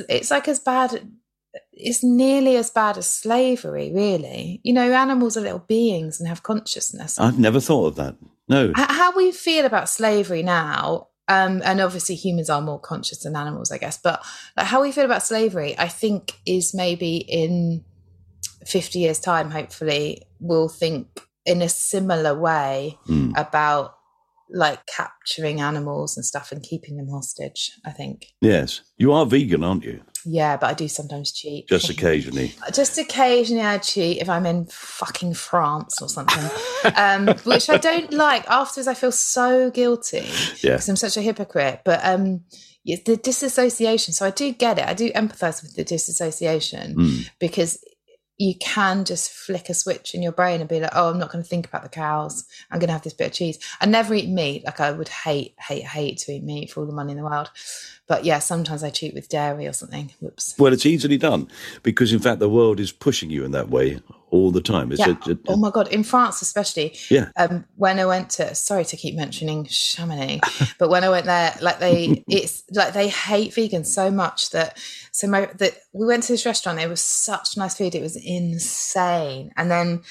it's 0.10 0.32
like 0.32 0.48
as 0.48 0.60
bad. 0.60 1.10
It's 1.74 2.04
nearly 2.04 2.56
as 2.58 2.70
bad 2.70 2.98
as 2.98 3.08
slavery, 3.08 3.92
really. 3.94 4.60
You 4.64 4.74
know, 4.74 4.92
animals 4.94 5.38
are 5.38 5.42
little 5.42 5.64
beings 5.68 6.20
and 6.20 6.28
have 6.28 6.44
consciousness. 6.44 7.18
I've 7.20 7.40
never 7.40 7.60
thought 7.60 7.88
of 7.88 7.96
that. 7.96 8.16
No. 8.48 8.72
How 8.76 9.16
we 9.16 9.32
feel 9.32 9.66
about 9.66 9.90
slavery 9.90 10.44
now 10.44 11.08
um, 11.30 11.62
and 11.66 11.82
obviously 11.82 12.16
humans 12.16 12.50
are 12.50 12.62
more 12.62 12.80
conscious 12.80 13.24
than 13.24 13.36
animals 13.36 13.72
i 13.72 13.78
guess 13.78 13.98
but 13.98 14.24
like 14.56 14.68
how 14.68 14.82
we 14.82 14.92
feel 14.92 15.06
about 15.06 15.24
slavery 15.24 15.76
i 15.78 15.88
think 15.88 16.34
is 16.46 16.74
maybe 16.74 17.18
in 17.18 17.84
50 18.66 19.00
years 19.00 19.20
time 19.20 19.52
hopefully 19.52 20.24
we'll 20.40 20.70
think 20.70 21.22
in 21.46 21.62
a 21.62 21.70
similar 21.70 22.38
way 22.38 22.98
Mm. 23.08 23.38
about 23.38 23.94
like 24.50 24.86
capturing 24.86 25.60
animals 25.60 26.16
and 26.16 26.26
stuff 26.26 26.52
and 26.54 26.64
keeping 26.64 26.96
them 26.98 27.10
hostage 27.10 27.72
i 27.86 27.92
think 27.92 28.28
Yes. 28.42 28.82
You 28.98 29.12
are 29.14 29.26
vegan, 29.26 29.64
aren't 29.64 29.84
you? 29.84 30.02
Yeah 30.30 30.58
but 30.58 30.68
i 30.70 30.74
do 30.74 30.88
sometimes 30.88 31.32
cheat 31.32 31.68
Just 31.68 31.90
occasionally. 31.90 32.54
just 32.74 32.98
occasionally 32.98 33.64
I 33.64 33.78
cheat 33.78 34.22
if 34.22 34.30
I'm 34.30 34.46
in 34.46 34.66
fucking 34.66 35.34
France 35.36 36.02
or 36.02 36.10
something, 36.10 36.44
um, 36.96 37.28
which 37.44 37.70
I 37.70 37.78
don't 37.78 38.12
like. 38.14 38.44
Afterwards, 38.50 38.88
I 38.88 38.94
feel 38.94 39.12
so 39.12 39.70
guilty 39.72 40.26
Yeah. 40.62 40.74
because 40.74 40.90
I'm 40.90 40.96
such 40.96 41.18
a 41.18 41.22
hypocrite. 41.22 41.82
But 41.86 42.00
um, 42.04 42.42
yeah, 42.84 42.98
the 43.06 43.18
disassociation. 43.18 44.14
So 44.14 44.26
I 44.26 44.32
do 44.32 44.52
get 44.52 44.78
it. 44.80 44.86
I 44.88 44.94
do 44.94 45.10
empathise 45.12 45.62
with 45.64 45.76
the 45.76 45.84
disassociation 45.84 46.96
Mm. 46.96 47.30
because 47.40 47.80
you 48.38 48.54
can 48.56 49.04
just 49.04 49.32
flick 49.32 49.68
a 49.70 49.74
switch 49.74 50.14
in 50.14 50.22
your 50.22 50.32
brain 50.32 50.60
and 50.60 50.70
be 50.70 50.80
like, 50.80 50.92
oh, 50.94 51.10
I'm 51.10 51.18
not 51.18 51.32
going 51.32 51.44
to 51.44 51.50
think 51.50 51.66
about 51.66 51.84
the 51.84 51.90
cows. 51.90 52.46
I'm 52.70 52.80
going 52.80 52.88
to 52.88 52.94
have 52.94 53.02
this 53.02 53.14
bit 53.14 53.28
of 53.28 53.34
cheese. 53.34 53.58
I 53.82 53.88
never 53.88 54.14
eat 54.14 54.30
meat. 54.30 54.64
Like 54.64 54.80
I 54.80 54.92
would 54.92 55.10
hate, 55.10 55.56
hate, 55.60 55.84
hate 55.84 56.20
to 56.20 56.34
eat 56.34 56.44
meat 56.44 56.72
for 56.72 56.82
all 56.82 56.86
the 56.86 56.94
money 56.94 57.12
in 57.12 57.18
the 57.18 57.24
world. 57.24 57.50
But 58.08 58.26
yeah, 58.26 58.40
sometimes 58.40 58.84
I 58.84 58.92
cheat 58.92 59.16
with 59.16 59.28
dairy 59.28 59.66
or 59.66 59.74
something. 59.74 60.12
Whoops. 60.20 60.56
Well, 60.60 60.72
it's 60.72 60.86
easily 60.86 61.18
done 61.18 61.50
because, 61.82 62.14
in 62.14 62.20
fact, 62.20 62.40
the 62.40 62.50
world 62.50 62.80
is 62.80 62.92
pushing 62.92 63.30
you 63.30 63.44
in 63.44 63.52
that 63.52 63.70
way 63.70 64.00
all 64.38 64.52
the 64.52 64.62
time. 64.62 64.92
It's 64.92 65.00
Yeah. 65.00 65.16
a- 65.28 65.32
a- 65.32 65.38
oh 65.50 65.58
my 65.58 65.72
god, 65.72 65.88
in 65.90 66.04
France 66.04 66.42
especially. 66.42 66.96
Yeah. 67.10 67.30
Um, 67.36 67.66
when 67.76 68.00
I 68.00 68.06
went 68.06 68.30
to, 68.32 68.54
sorry 68.56 68.86
to 68.86 68.98
keep 68.98 69.16
mentioning 69.16 69.66
Chamonix, 69.66 70.40
but 70.80 70.90
when 70.90 71.04
I 71.04 71.10
went 71.10 71.26
there, 71.26 71.56
like 71.62 71.80
they, 71.80 72.24
it's 72.30 72.64
like 72.72 72.94
they 72.94 73.10
hate 73.10 73.52
vegans 73.54 73.88
so 73.88 74.10
much 74.12 74.52
that 74.52 74.78
so 75.12 75.28
my 75.28 75.50
that 75.58 75.74
we 75.94 76.06
went 76.06 76.24
to 76.24 76.34
this 76.34 76.46
restaurant. 76.46 76.80
It 76.80 76.90
was 76.90 77.02
such 77.02 77.58
nice 77.58 77.76
food. 77.76 77.96
It 77.96 78.02
was 78.02 78.16
insane. 78.16 79.52
And 79.58 79.70
then 79.72 80.02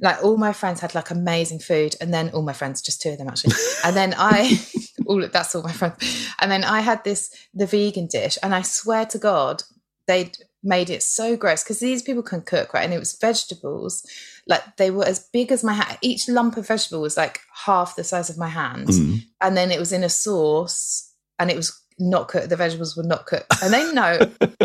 like 0.00 0.22
all 0.22 0.36
my 0.36 0.52
friends 0.52 0.80
had 0.80 0.94
like 0.94 1.10
amazing 1.10 1.58
food, 1.60 1.96
and 2.00 2.12
then 2.14 2.30
all 2.30 2.42
my 2.42 2.52
friends, 2.52 2.82
just 2.82 3.02
two 3.02 3.10
of 3.10 3.18
them 3.18 3.28
actually, 3.28 3.54
and 3.84 3.96
then 3.96 4.14
I. 4.16 4.58
All 5.06 5.26
that's 5.26 5.54
all 5.54 5.62
my 5.62 5.72
friends, 5.72 5.96
and 6.38 6.50
then 6.52 6.64
I 6.64 6.80
had 6.80 7.02
this 7.02 7.30
the 7.54 7.64
vegan 7.64 8.08
dish, 8.08 8.36
and 8.42 8.54
I 8.54 8.60
swear 8.60 9.06
to 9.06 9.16
God, 9.18 9.62
they'd 10.06 10.36
made 10.62 10.90
it 10.90 11.02
so 11.02 11.36
gross 11.36 11.62
because 11.62 11.78
these 11.78 12.02
people 12.02 12.22
can 12.22 12.40
cook 12.40 12.74
right 12.74 12.84
and 12.84 12.92
it 12.92 12.98
was 12.98 13.16
vegetables 13.20 14.04
like 14.46 14.76
they 14.76 14.90
were 14.90 15.04
as 15.04 15.28
big 15.32 15.52
as 15.52 15.62
my 15.62 15.72
hand 15.72 15.98
each 16.02 16.28
lump 16.28 16.56
of 16.56 16.66
vegetable 16.66 17.00
was 17.00 17.16
like 17.16 17.40
half 17.64 17.96
the 17.96 18.04
size 18.04 18.28
of 18.28 18.38
my 18.38 18.48
hand. 18.48 18.88
Mm. 18.88 19.22
and 19.40 19.56
then 19.56 19.70
it 19.70 19.78
was 19.78 19.92
in 19.92 20.02
a 20.02 20.08
sauce 20.08 21.12
and 21.38 21.50
it 21.50 21.56
was 21.56 21.80
not 22.00 22.28
cooked 22.28 22.48
the 22.48 22.56
vegetables 22.56 22.96
were 22.96 23.02
not 23.02 23.26
cooked. 23.26 23.52
And 23.62 23.72
they 23.72 23.92
know 23.92 24.18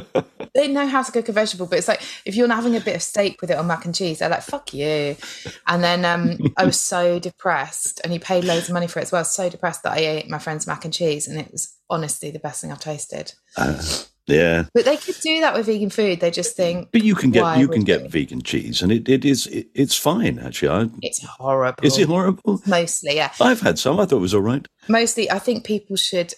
they 0.54 0.68
know 0.68 0.88
how 0.88 1.02
to 1.02 1.12
cook 1.12 1.30
a 1.30 1.32
vegetable 1.32 1.66
but 1.66 1.80
it's 1.80 1.88
like 1.88 2.02
if 2.26 2.36
you're 2.36 2.48
not 2.48 2.58
having 2.58 2.76
a 2.76 2.80
bit 2.80 2.96
of 2.96 3.02
steak 3.02 3.42
with 3.42 3.50
it 3.50 3.58
on 3.58 3.68
mac 3.68 3.86
and 3.86 3.96
cheese 3.96 4.20
they're 4.20 4.30
like 4.30 4.44
fuck 4.44 4.74
you. 4.74 5.16
And 5.68 5.84
then 5.84 6.06
um 6.06 6.38
i 6.58 6.66
was 6.66 6.80
so 6.80 7.20
depressed 7.30 8.02
and 8.04 8.12
he 8.12 8.20
paid 8.20 8.44
loads 8.44 8.68
of 8.68 8.74
money 8.74 8.88
for 8.88 9.00
it 9.00 9.04
as 9.04 9.12
well 9.12 9.24
so 9.26 9.50
depressed 9.50 9.84
that 9.84 9.94
i 9.94 10.00
ate 10.00 10.30
my 10.30 10.40
friend's 10.40 10.68
mac 10.68 10.86
and 10.86 10.94
cheese 10.94 11.28
and 11.28 11.40
it 11.40 11.52
was 11.52 11.76
honestly 11.90 12.32
the 12.32 12.40
best 12.40 12.62
thing 12.62 12.72
i've 12.72 12.80
tasted. 12.80 13.34
Uh, 13.58 13.82
yeah. 14.28 14.66
but 14.74 14.86
they 14.86 14.98
could 14.98 15.18
do 15.22 15.40
that 15.42 15.54
with 15.54 15.66
vegan 15.66 15.90
food. 15.90 16.20
They 16.20 16.32
just 16.32 16.56
think 16.56 16.90
But 16.92 17.04
you 17.04 17.16
can 17.16 17.32
get 17.32 17.58
you 17.58 17.68
can 17.68 17.84
get 17.84 18.10
vegan 18.10 18.42
cheese, 18.42 18.82
and 18.82 18.92
it, 18.92 19.08
it 19.10 19.26
is 19.26 19.48
it, 19.48 19.68
it's 19.74 19.98
fine 19.98 20.40
actually. 20.40 20.70
I, 20.70 20.90
it's 21.02 21.24
horrible. 21.24 21.86
is 21.86 21.98
it 21.98 22.08
horrible? 22.08 22.62
Mostly, 22.66 23.16
yeah. 23.16 23.32
I've 23.40 23.62
had 23.62 23.80
some. 23.80 24.00
I 24.00 24.06
thought 24.06 24.18
it 24.18 24.20
was 24.20 24.34
all 24.34 24.42
right. 24.42 24.66
Mostly, 24.88 25.30
I 25.32 25.40
think 25.40 25.66
people 25.66 25.96
should. 25.96 26.34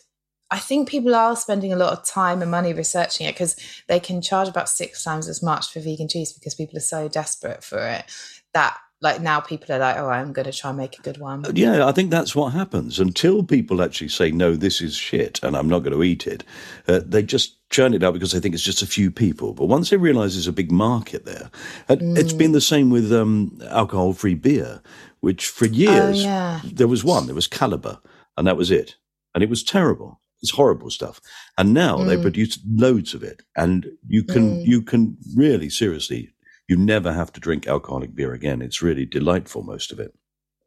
I 0.52 0.60
think 0.60 0.88
people 0.88 1.16
are 1.16 1.36
spending 1.36 1.74
a 1.74 1.76
lot 1.76 1.92
of 1.92 2.06
time 2.06 2.42
and 2.42 2.52
money 2.52 2.72
researching 2.72 3.26
it 3.26 3.34
because 3.34 3.56
they 3.88 4.00
can 4.00 4.22
charge 4.22 4.48
about 4.48 4.70
six 4.70 5.04
times 5.04 5.28
as 5.28 5.42
much 5.42 5.72
for 5.72 5.80
vegan 5.80 6.08
cheese 6.08 6.32
because 6.32 6.54
people 6.54 6.78
are 6.78 6.82
so 6.82 7.08
desperate 7.08 7.64
for 7.64 7.80
it 7.80 8.06
that 8.54 8.78
like 9.02 9.22
now 9.22 9.40
people 9.40 9.74
are 9.76 9.80
like, 9.80 9.98
oh, 9.98 10.10
I'm 10.10 10.34
going 10.34 10.46
to 10.46 10.58
try 10.58 10.70
and 10.70 10.78
make 10.78 10.98
a 10.98 11.02
good 11.02 11.18
one. 11.18 11.46
Yeah, 11.54 11.86
I 11.86 11.92
think 11.92 12.12
that's 12.12 12.36
what 12.36 12.54
happens 12.54 13.00
until 13.00 13.44
people 13.44 13.82
actually 13.82 14.08
say 14.08 14.32
no, 14.32 14.56
this 14.56 14.82
is 14.82 14.96
shit, 14.96 15.40
and 15.44 15.56
I'm 15.56 15.68
not 15.68 15.80
going 15.80 15.94
to 15.94 16.04
eat 16.04 16.26
it. 16.26 16.44
Uh, 16.88 17.02
they 17.06 17.22
just 17.22 17.58
churn 17.70 17.94
it 17.94 18.04
out 18.04 18.14
because 18.14 18.32
they 18.32 18.40
think 18.40 18.56
it's 18.56 18.64
just 18.64 18.82
a 18.82 18.88
few 18.88 19.12
people. 19.12 19.54
But 19.54 19.66
once 19.66 19.90
they 19.90 19.98
realise 19.98 20.34
there's 20.34 20.48
a 20.48 20.54
big 20.54 20.72
market 20.72 21.26
there, 21.26 21.52
and 21.90 22.18
it's 22.18 22.34
been 22.34 22.54
the 22.54 22.62
same 22.62 22.90
with 22.90 23.12
um, 23.12 23.60
alcohol-free 23.70 24.36
beer, 24.36 24.82
which 25.20 25.48
for 25.48 25.66
years 25.66 26.24
yeah. 26.24 26.62
there 26.64 26.88
was 26.88 27.04
one, 27.04 27.26
there 27.26 27.36
was 27.36 27.48
Kaliber, 27.48 28.00
and 28.38 28.48
that 28.48 28.58
was 28.58 28.72
it, 28.72 28.96
and 29.34 29.44
it 29.44 29.50
was 29.50 29.64
terrible. 29.64 30.22
It's 30.42 30.52
horrible 30.52 30.92
stuff. 30.92 31.22
And 31.58 31.74
now 31.74 31.98
they 32.04 32.22
produce 32.22 32.60
loads 32.68 33.14
of 33.14 33.24
it, 33.24 33.42
and 33.56 33.88
you 34.08 34.24
can 34.24 34.62
you 34.62 34.82
can 34.82 35.18
really 35.36 35.70
seriously. 35.70 36.35
You 36.68 36.78
never 36.78 37.14
have 37.14 37.32
to 37.34 37.40
drink 37.40 37.68
alcoholic 37.68 38.16
beer 38.16 38.34
again. 38.34 38.62
It's 38.62 38.82
really 38.82 39.06
delightful, 39.06 39.64
most 39.64 39.92
of 39.92 40.00
it. 40.00 40.14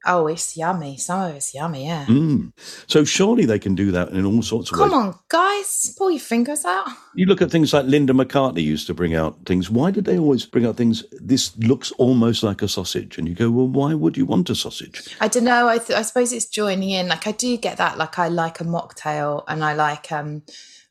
Oh, 0.06 0.28
it's 0.28 0.56
yummy. 0.56 0.96
Some 0.96 1.22
of 1.22 1.34
it's 1.34 1.52
yummy, 1.52 1.84
yeah. 1.86 2.06
Mm. 2.06 2.52
So 2.86 3.02
surely 3.04 3.46
they 3.46 3.58
can 3.58 3.74
do 3.74 3.90
that 3.90 4.10
in 4.10 4.24
all 4.24 4.42
sorts 4.42 4.70
of 4.70 4.78
Come 4.78 4.90
ways. 4.90 4.96
on, 5.14 5.18
guys, 5.28 5.92
pull 5.98 6.08
your 6.12 6.20
fingers 6.20 6.64
out. 6.64 6.86
You 7.16 7.26
look 7.26 7.42
at 7.42 7.50
things 7.50 7.72
like 7.72 7.84
Linda 7.84 8.12
McCartney 8.12 8.62
used 8.62 8.86
to 8.86 8.94
bring 8.94 9.16
out 9.16 9.44
things. 9.44 9.68
Why 9.68 9.90
did 9.90 10.04
they 10.04 10.16
always 10.16 10.46
bring 10.46 10.64
out 10.64 10.76
things? 10.76 11.02
This 11.20 11.56
looks 11.58 11.90
almost 11.92 12.44
like 12.44 12.62
a 12.62 12.68
sausage, 12.68 13.18
and 13.18 13.26
you 13.28 13.34
go, 13.34 13.50
"Well, 13.50 13.66
why 13.66 13.92
would 13.92 14.16
you 14.16 14.24
want 14.24 14.48
a 14.50 14.54
sausage?" 14.54 15.16
I 15.20 15.26
don't 15.26 15.44
know. 15.44 15.66
I, 15.66 15.78
th- 15.78 15.98
I 15.98 16.02
suppose 16.02 16.32
it's 16.32 16.46
joining 16.46 16.90
in. 16.90 17.08
Like 17.08 17.26
I 17.26 17.32
do 17.32 17.56
get 17.56 17.78
that. 17.78 17.98
Like 17.98 18.20
I 18.20 18.28
like 18.28 18.60
a 18.60 18.64
mocktail, 18.64 19.42
and 19.48 19.64
I 19.64 19.74
like 19.74 20.12
um, 20.12 20.42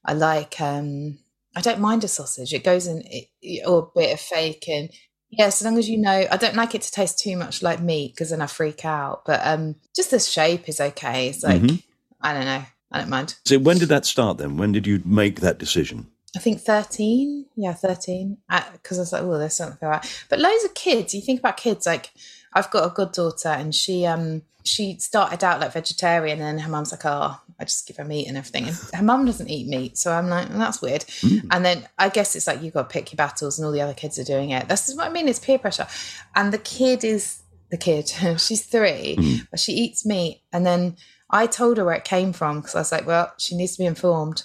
I 0.04 0.14
like 0.14 0.60
um, 0.60 1.18
I 1.56 1.62
don't 1.62 1.80
mind 1.80 2.04
a 2.04 2.08
sausage. 2.08 2.54
It 2.54 2.64
goes 2.64 2.88
in 2.88 3.04
it, 3.06 3.68
or 3.68 3.80
a 3.80 4.00
bit 4.00 4.14
of 4.14 4.26
bacon. 4.32 4.90
Yeah, 5.30 5.46
as 5.48 5.62
long 5.62 5.78
as 5.78 5.90
you 5.90 5.98
know, 5.98 6.26
I 6.32 6.38
don't 6.38 6.56
like 6.56 6.74
it 6.76 6.82
to 6.84 6.92
taste 6.92 7.20
too 7.20 7.36
much 7.36 7.62
like 7.62 7.82
meat 7.82 8.14
because 8.14 8.30
then 8.30 8.42
I 8.42 8.48
freak 8.48 8.86
out. 8.86 9.24
But 9.26 9.42
um, 9.44 9.76
just 9.96 10.12
the 10.12 10.20
shape 10.20 10.70
is 10.70 10.80
okay. 10.80 11.28
It's 11.30 11.44
like 11.44 11.62
Mhm. 11.62 11.84
I 12.22 12.34
don't 12.34 12.46
know. 12.46 12.64
I 12.92 13.00
don't 13.00 13.10
mind. 13.10 13.36
So 13.46 13.60
when 13.60 13.78
did 13.78 13.90
that 13.90 14.06
start? 14.06 14.38
Then 14.38 14.58
when 14.58 14.72
did 14.72 14.88
you 14.88 15.02
make 15.04 15.42
that 15.42 15.58
decision? 15.58 16.08
I 16.36 16.40
think 16.40 16.62
13. 16.62 17.46
Yeah, 17.56 17.74
13. 17.74 18.38
Because 18.74 18.98
I 19.00 19.02
was 19.02 19.12
like, 19.12 19.24
oh, 19.24 19.38
there's 19.38 19.56
something 19.56 19.88
right. 19.88 20.24
But 20.30 20.40
loads 20.40 20.64
of 20.64 20.74
kids, 20.74 21.14
you 21.14 21.22
think 21.22 21.40
about 21.40 21.58
kids, 21.58 21.86
like 21.86 22.12
I've 22.54 22.72
got 22.72 22.86
a 22.86 22.94
good 22.94 23.12
daughter, 23.12 23.50
and 23.50 23.74
she 23.74 24.06
um 24.06 24.44
she 24.68 24.98
started 25.00 25.44
out 25.44 25.60
like 25.60 25.74
vegetarian 25.74 26.42
and 26.42 26.62
her 26.62 26.70
mum's 26.70 26.92
like, 26.92 27.06
oh, 27.06 27.40
I 27.60 27.64
just 27.64 27.88
give 27.88 27.98
her 27.98 28.04
meat 28.04 28.28
and 28.28 28.38
everything. 28.38 28.68
And 28.68 28.76
her 28.94 29.04
mum 29.04 29.26
doesn't 29.26 29.50
eat 29.50 29.68
meat. 29.68 29.98
So 29.98 30.12
I'm 30.12 30.28
like, 30.30 30.50
well, 30.50 30.60
that's 30.60 30.82
weird. 30.82 31.06
And 31.52 31.66
then 31.66 31.88
I 31.98 32.10
guess 32.10 32.36
it's 32.36 32.48
like 32.48 32.62
you've 32.62 32.74
got 32.74 32.90
to 32.90 32.94
pick 32.94 33.12
your 33.12 33.18
battles 33.18 33.58
and 33.58 33.66
all 33.66 33.72
the 33.72 33.82
other 33.82 33.94
kids 33.94 34.20
are 34.20 34.24
doing 34.24 34.52
it. 34.52 34.68
This 34.68 34.90
is 34.90 34.96
what 34.96 35.08
I 35.08 35.10
mean, 35.10 35.28
it's 35.28 35.40
peer 35.40 35.58
pressure. 35.58 35.88
And 36.36 36.52
the 36.54 36.60
kid 36.60 37.04
is 37.04 37.42
the 37.72 37.78
kid. 37.78 38.10
She's 38.40 38.66
three, 38.66 39.42
but 39.50 39.60
she 39.60 39.74
eats 39.74 40.06
meat. 40.06 40.42
And 40.52 40.66
then 40.66 40.98
I 41.30 41.46
told 41.46 41.78
her 41.78 41.86
where 41.86 41.96
it 41.96 42.06
came 42.06 42.32
from 42.32 42.62
because 42.62 42.76
I 42.76 42.80
was 42.80 42.92
like, 42.92 43.06
well, 43.06 43.34
she 43.38 43.56
needs 43.56 43.74
to 43.74 43.80
be 43.80 43.86
informed. 43.86 44.44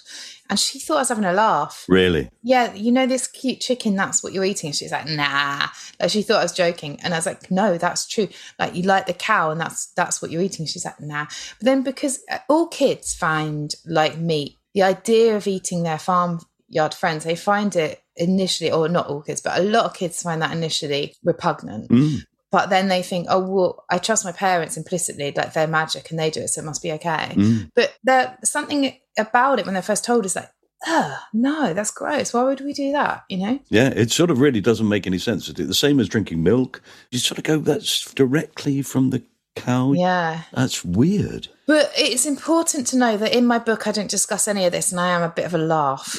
And 0.49 0.59
she 0.59 0.79
thought 0.79 0.97
I 0.97 1.01
was 1.01 1.09
having 1.09 1.23
a 1.23 1.33
laugh. 1.33 1.85
Really? 1.87 2.29
Yeah, 2.43 2.73
you 2.73 2.91
know 2.91 3.05
this 3.05 3.27
cute 3.27 3.61
chicken, 3.61 3.95
that's 3.95 4.21
what 4.21 4.33
you're 4.33 4.43
eating. 4.43 4.67
And 4.69 4.75
she's 4.75 4.91
like, 4.91 5.07
nah. 5.07 5.67
Like 5.99 6.09
she 6.09 6.21
thought 6.21 6.39
I 6.39 6.43
was 6.43 6.51
joking. 6.51 6.99
And 7.01 7.13
I 7.13 7.17
was 7.17 7.25
like, 7.25 7.49
no, 7.49 7.77
that's 7.77 8.05
true. 8.05 8.27
Like 8.59 8.75
you 8.75 8.83
like 8.83 9.05
the 9.05 9.13
cow 9.13 9.51
and 9.51 9.61
that's 9.61 9.87
that's 9.95 10.21
what 10.21 10.29
you're 10.29 10.41
eating. 10.41 10.65
She's 10.65 10.85
like, 10.85 10.99
nah. 10.99 11.25
But 11.59 11.65
then 11.65 11.83
because 11.83 12.19
uh, 12.29 12.39
all 12.49 12.67
kids 12.67 13.13
find 13.13 13.73
like 13.85 14.17
meat, 14.17 14.57
the 14.73 14.83
idea 14.83 15.37
of 15.37 15.47
eating 15.47 15.83
their 15.83 15.99
farmyard 15.99 16.93
friends, 16.93 17.23
they 17.23 17.35
find 17.35 17.75
it 17.75 18.03
initially, 18.15 18.71
or 18.71 18.89
not 18.89 19.07
all 19.07 19.21
kids, 19.21 19.41
but 19.41 19.57
a 19.57 19.63
lot 19.63 19.85
of 19.85 19.93
kids 19.93 20.21
find 20.21 20.41
that 20.41 20.51
initially 20.51 21.15
repugnant. 21.23 21.89
Mm. 21.89 22.25
But 22.53 22.69
then 22.69 22.87
they 22.87 23.01
think, 23.01 23.25
oh, 23.31 23.39
well, 23.39 23.83
I 23.89 23.97
trust 23.97 24.23
my 24.23 24.31
parents 24.31 24.77
implicitly, 24.77 25.33
like 25.35 25.53
they're 25.53 25.65
magic 25.65 26.11
and 26.11 26.19
they 26.19 26.29
do 26.29 26.41
it, 26.41 26.49
so 26.49 26.61
it 26.61 26.65
must 26.65 26.83
be 26.83 26.91
okay. 26.91 27.31
Mm. 27.33 27.71
But 27.73 27.95
there's 28.03 28.29
something 28.43 28.95
about 29.17 29.57
it 29.57 29.65
when 29.65 29.73
they're 29.73 29.81
first 29.81 30.05
told 30.05 30.23
is 30.23 30.35
like, 30.35 30.51
oh, 30.85 31.17
no, 31.33 31.73
that's 31.73 31.89
gross. 31.89 32.31
Why 32.31 32.43
would 32.43 32.61
we 32.61 32.73
do 32.73 32.91
that? 32.91 33.23
You 33.27 33.37
know? 33.37 33.59
Yeah, 33.69 33.87
it 33.87 34.11
sort 34.11 34.29
of 34.29 34.39
really 34.39 34.61
doesn't 34.61 34.87
make 34.87 35.07
any 35.07 35.17
sense. 35.17 35.49
It's 35.49 35.59
the 35.59 35.73
same 35.73 35.99
as 35.99 36.07
drinking 36.07 36.43
milk. 36.43 36.83
You 37.09 37.17
sort 37.17 37.39
of 37.39 37.43
go, 37.43 37.57
"That's 37.57 38.13
directly 38.13 38.83
from 38.83 39.09
the 39.09 39.23
cow." 39.55 39.93
Yeah. 39.93 40.43
That's 40.53 40.85
weird. 40.85 41.47
But 41.65 41.91
it's 41.97 42.25
important 42.25 42.87
to 42.87 42.97
know 42.97 43.15
that 43.15 43.33
in 43.33 43.45
my 43.45 43.57
book, 43.57 43.87
I 43.87 43.91
don't 43.91 44.09
discuss 44.09 44.47
any 44.47 44.65
of 44.65 44.73
this, 44.73 44.91
and 44.91 44.99
I 44.99 45.09
am 45.09 45.21
a 45.21 45.29
bit 45.29 45.45
of 45.45 45.53
a 45.53 45.57
laugh. 45.57 46.13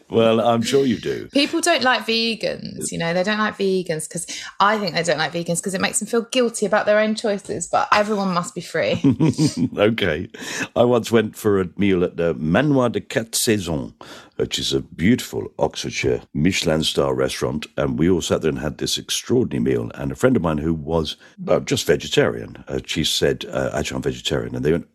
well, 0.10 0.40
I'm 0.40 0.62
sure 0.62 0.86
you 0.86 0.98
do. 0.98 1.28
People 1.28 1.60
don't 1.60 1.82
like 1.82 2.06
vegans, 2.06 2.90
you 2.90 2.98
know, 2.98 3.12
they 3.12 3.22
don't 3.22 3.38
like 3.38 3.58
vegans 3.58 4.08
because 4.08 4.26
I 4.58 4.78
think 4.78 4.94
they 4.94 5.02
don't 5.02 5.18
like 5.18 5.32
vegans 5.32 5.58
because 5.58 5.74
it 5.74 5.82
makes 5.82 5.98
them 5.98 6.08
feel 6.08 6.22
guilty 6.22 6.64
about 6.64 6.86
their 6.86 6.98
own 6.98 7.14
choices, 7.14 7.66
but 7.66 7.88
everyone 7.92 8.32
must 8.32 8.54
be 8.54 8.62
free. 8.62 9.02
okay. 9.76 10.28
I 10.74 10.84
once 10.84 11.12
went 11.12 11.36
for 11.36 11.60
a 11.60 11.68
meal 11.76 12.02
at 12.04 12.16
the 12.16 12.32
Manoir 12.34 12.88
de 12.88 13.00
Quatre 13.00 13.36
Saisons, 13.36 13.92
which 14.36 14.58
is 14.58 14.72
a 14.72 14.80
beautiful 14.80 15.52
Oxfordshire 15.58 16.22
Michelin 16.32 16.82
star 16.82 17.14
restaurant. 17.14 17.66
And 17.76 17.98
we 17.98 18.08
all 18.08 18.22
sat 18.22 18.40
there 18.40 18.48
and 18.48 18.58
had 18.58 18.78
this 18.78 18.96
extraordinary 18.96 19.62
meal. 19.62 19.90
And 19.94 20.10
a 20.10 20.16
friend 20.16 20.36
of 20.36 20.42
mine 20.42 20.58
who 20.58 20.72
was 20.72 21.16
uh, 21.46 21.60
just 21.60 21.86
vegetarian, 21.86 22.64
uh, 22.66 22.80
she 22.86 23.04
said, 23.10 23.44
uh, 23.50 23.70
actually, 23.74 23.96
I'm 23.96 24.02
vegetarian. 24.02 24.54
And 24.54 24.64
they 24.64 24.72
went, 24.72 24.86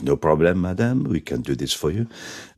no 0.00 0.16
problem, 0.16 0.60
madame. 0.60 1.04
We 1.04 1.20
can 1.20 1.40
do 1.40 1.54
this 1.54 1.72
for 1.72 1.90
you. 1.90 2.06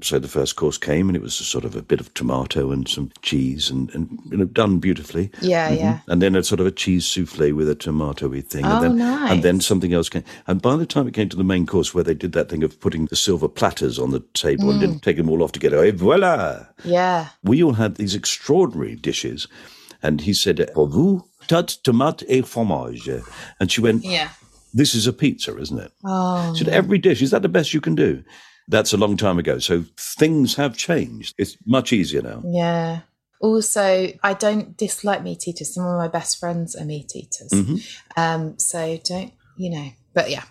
So 0.02 0.18
the 0.18 0.28
first 0.28 0.56
course 0.56 0.76
came, 0.76 1.08
and 1.08 1.16
it 1.16 1.22
was 1.22 1.40
a 1.40 1.44
sort 1.44 1.64
of 1.64 1.76
a 1.76 1.82
bit 1.82 2.00
of 2.00 2.12
tomato 2.14 2.72
and 2.72 2.88
some 2.88 3.10
cheese, 3.22 3.70
and, 3.70 3.94
and 3.94 4.18
you 4.30 4.36
know, 4.36 4.44
done 4.44 4.78
beautifully. 4.78 5.30
Yeah, 5.40 5.70
mm-hmm. 5.70 5.78
yeah. 5.78 5.98
And 6.08 6.20
then 6.20 6.34
a 6.34 6.42
sort 6.42 6.60
of 6.60 6.66
a 6.66 6.70
cheese 6.70 7.06
souffle 7.06 7.52
with 7.52 7.68
a 7.70 7.76
tomatoey 7.76 8.44
thing. 8.44 8.64
Oh, 8.64 8.76
and 8.76 8.84
then, 8.84 8.96
nice. 8.98 9.30
And 9.30 9.42
then 9.42 9.60
something 9.60 9.92
else 9.92 10.08
came. 10.08 10.24
And 10.46 10.60
by 10.60 10.76
the 10.76 10.86
time 10.86 11.06
it 11.06 11.14
came 11.14 11.28
to 11.28 11.36
the 11.36 11.44
main 11.44 11.66
course, 11.66 11.94
where 11.94 12.04
they 12.04 12.14
did 12.14 12.32
that 12.32 12.48
thing 12.48 12.62
of 12.62 12.80
putting 12.80 13.06
the 13.06 13.16
silver 13.16 13.48
platters 13.48 13.98
on 13.98 14.10
the 14.10 14.20
table 14.34 14.64
mm. 14.64 14.72
and 14.72 14.82
then 14.82 14.98
taking 14.98 15.24
them 15.24 15.30
all 15.30 15.42
off 15.42 15.52
together, 15.52 15.84
et 15.84 15.94
voila! 15.94 16.66
Yeah. 16.84 17.28
We 17.42 17.62
all 17.62 17.74
had 17.74 17.96
these 17.96 18.14
extraordinary 18.14 18.96
dishes. 18.96 19.46
And 20.02 20.20
he 20.20 20.34
said, 20.34 20.70
Pour 20.74 20.88
vous, 20.88 21.24
tarte, 21.46 21.78
tomate 21.82 22.24
et 22.28 22.46
fromage. 22.46 23.08
And 23.60 23.70
she 23.70 23.80
went, 23.80 24.04
Yeah 24.04 24.30
this 24.76 24.94
is 24.94 25.06
a 25.06 25.12
pizza, 25.12 25.56
isn't 25.56 25.78
it? 25.78 25.92
Oh. 26.04 26.54
So 26.54 26.70
every 26.70 26.98
dish, 26.98 27.22
is 27.22 27.30
that 27.30 27.40
the 27.40 27.48
best 27.48 27.72
you 27.72 27.80
can 27.80 27.94
do? 27.94 28.22
That's 28.68 28.92
a 28.92 28.98
long 28.98 29.16
time 29.16 29.38
ago. 29.38 29.58
So 29.58 29.84
things 29.98 30.54
have 30.56 30.76
changed. 30.76 31.34
It's 31.38 31.56
much 31.64 31.92
easier 31.92 32.20
now. 32.20 32.42
Yeah. 32.44 33.00
Also, 33.40 34.12
I 34.22 34.34
don't 34.34 34.76
dislike 34.76 35.22
meat 35.22 35.48
eaters. 35.48 35.74
Some 35.74 35.86
of 35.86 35.96
my 35.96 36.08
best 36.08 36.38
friends 36.38 36.76
are 36.76 36.84
meat 36.84 37.16
eaters. 37.16 37.50
Mm-hmm. 37.52 37.76
Um, 38.16 38.58
so 38.58 38.98
don't, 39.02 39.32
you 39.56 39.70
know, 39.70 39.88
but 40.12 40.30
yeah. 40.30 40.44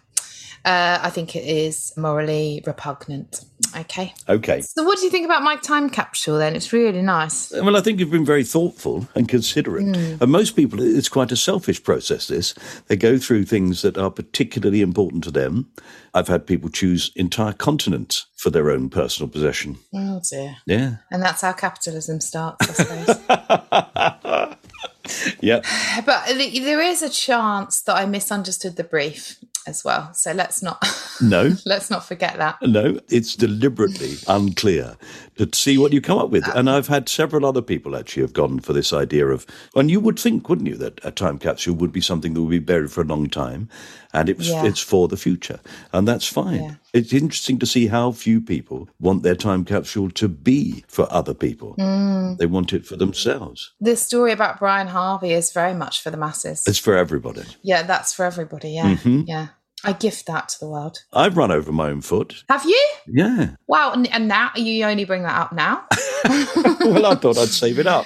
Uh, 0.63 0.97
I 1.03 1.11
think 1.11 1.36
it 1.36 1.47
is 1.47 1.93
morally 1.95 2.63
repugnant. 2.65 3.45
Okay. 3.76 4.13
Okay. 4.30 4.61
So, 4.61 4.84
what 4.84 4.97
do 4.97 5.05
you 5.05 5.11
think 5.11 5.26
about 5.26 5.43
my 5.43 5.57
time 5.57 5.89
capsule 5.89 6.38
then? 6.38 6.55
It's 6.55 6.71
really 6.71 7.01
nice. 7.01 7.51
Well, 7.51 7.76
I 7.76 7.82
think 7.82 7.99
you've 7.99 8.11
been 8.11 8.26
very 8.26 8.43
thoughtful 8.43 9.07
and 9.15 9.28
considerate. 9.28 9.86
Mm. 9.86 10.21
And 10.21 10.32
most 10.32 10.55
people, 10.55 10.82
it's 10.82 11.09
quite 11.09 11.32
a 11.32 11.36
selfish 11.36 11.84
process, 11.84 12.28
this. 12.28 12.53
They 12.88 12.95
go 12.95 13.17
through 13.17 13.45
things 13.45 13.82
that 13.82 13.97
are 13.97 14.11
particularly 14.11 14.82
important 14.82 15.23
to 15.26 15.32
them. 15.32 15.71
I've 16.13 16.30
had 16.30 16.47
people 16.47 16.69
choose 16.69 17.11
entire 17.15 17.53
continents 17.53 18.28
for 18.36 18.49
their 18.49 18.69
own 18.71 18.89
personal 18.89 19.30
possession. 19.30 19.78
Oh, 19.93 20.21
dear. 20.30 20.57
Yeah. 20.65 20.97
And 21.11 21.21
that's 21.21 21.41
how 21.41 21.51
capitalism 21.51 22.21
starts, 22.21 22.69
I 22.69 22.73
suppose. 22.73 24.55
yeah. 25.41 25.61
But 26.05 26.28
there 26.28 26.82
is 26.82 27.01
a 27.01 27.09
chance 27.09 27.82
that 27.82 27.95
I 27.95 28.05
misunderstood 28.05 28.76
the 28.76 28.84
brief 28.84 29.38
as 29.68 29.84
well. 29.84 30.13
So 30.13 30.32
let's 30.32 30.61
not 30.61 30.84
No. 31.22 31.53
let's 31.66 31.89
not 31.89 32.05
forget 32.05 32.38
that. 32.38 32.57
No, 32.61 32.99
it's 33.09 33.36
deliberately 33.36 34.16
unclear 34.28 34.97
to 35.38 35.49
see 35.53 35.77
what 35.77 35.93
you 35.93 36.01
come 36.01 36.17
up 36.17 36.29
with. 36.29 36.47
And 36.55 36.69
I've 36.69 36.88
had 36.88 37.09
several 37.09 37.45
other 37.45 37.61
people 37.61 37.95
actually 37.95 38.23
have 38.23 38.33
gone 38.33 38.59
for 38.59 38.73
this 38.73 38.93
idea 38.93 39.27
of 39.27 39.45
and 39.75 39.91
you 39.91 39.99
would 39.99 40.19
think, 40.19 40.49
wouldn't 40.49 40.67
you, 40.67 40.75
that 40.77 40.99
a 41.03 41.11
time 41.11 41.38
capsule 41.38 41.75
would 41.75 41.91
be 41.91 42.01
something 42.01 42.33
that 42.33 42.41
would 42.41 42.49
be 42.49 42.59
buried 42.59 42.91
for 42.91 43.01
a 43.01 43.05
long 43.05 43.29
time 43.29 43.69
and 44.13 44.29
it's 44.29 44.47
yeah. 44.47 44.65
it's 44.65 44.79
for 44.79 45.07
the 45.07 45.17
future. 45.17 45.59
And 45.91 46.07
that's 46.07 46.27
fine. 46.27 46.63
Yeah. 46.63 46.75
It's 46.93 47.11
interesting 47.13 47.59
to 47.59 47.65
see 47.65 47.88
how 47.88 48.11
few 48.13 48.39
people 48.39 48.88
want 48.99 49.23
their 49.23 49.36
time 49.36 49.65
capsule 49.65 50.09
to 50.11 50.27
be 50.29 50.86
for 50.88 51.11
other 51.11 51.33
people. 51.33 51.75
Mm. 51.77 52.38
They 52.38 52.45
want 52.45 52.71
it 52.71 52.86
for 52.86 52.95
themselves. 52.95 53.73
The 53.81 53.97
story 53.97 54.31
about 54.31 54.59
Brian 54.59 54.88
Harvey 54.88 55.33
is 55.33 55.51
very 55.51 55.73
much 55.73 56.01
for 56.01 56.09
the 56.11 56.17
masses. 56.17 56.63
It's 56.65 56.79
for 56.79 56.95
everybody. 56.95 57.43
Yeah, 57.61 57.83
that's 57.83 58.13
for 58.13 58.23
everybody. 58.23 58.71
Yeah. 58.71 58.95
Mm-hmm. 58.95 59.21
Yeah. 59.27 59.47
I 59.86 59.93
gift 59.93 60.25
that 60.27 60.49
to 60.49 60.59
the 60.59 60.67
world. 60.67 60.99
I've 61.13 61.38
run 61.38 61.51
over 61.51 61.71
my 61.71 61.89
own 61.89 62.01
foot. 62.01 62.43
Have 62.49 62.65
you? 62.65 62.81
Yeah. 63.07 63.51
Wow. 63.67 63.91
And, 63.93 64.11
and 64.11 64.27
now 64.27 64.51
you 64.55 64.83
only 64.86 65.05
bring 65.05 65.23
that 65.23 65.39
up 65.39 65.53
now? 65.53 65.86
well, 66.25 67.05
I 67.05 67.15
thought 67.15 67.38
I'd 67.38 67.49
save 67.49 67.79
it 67.79 67.88
up. 67.88 68.05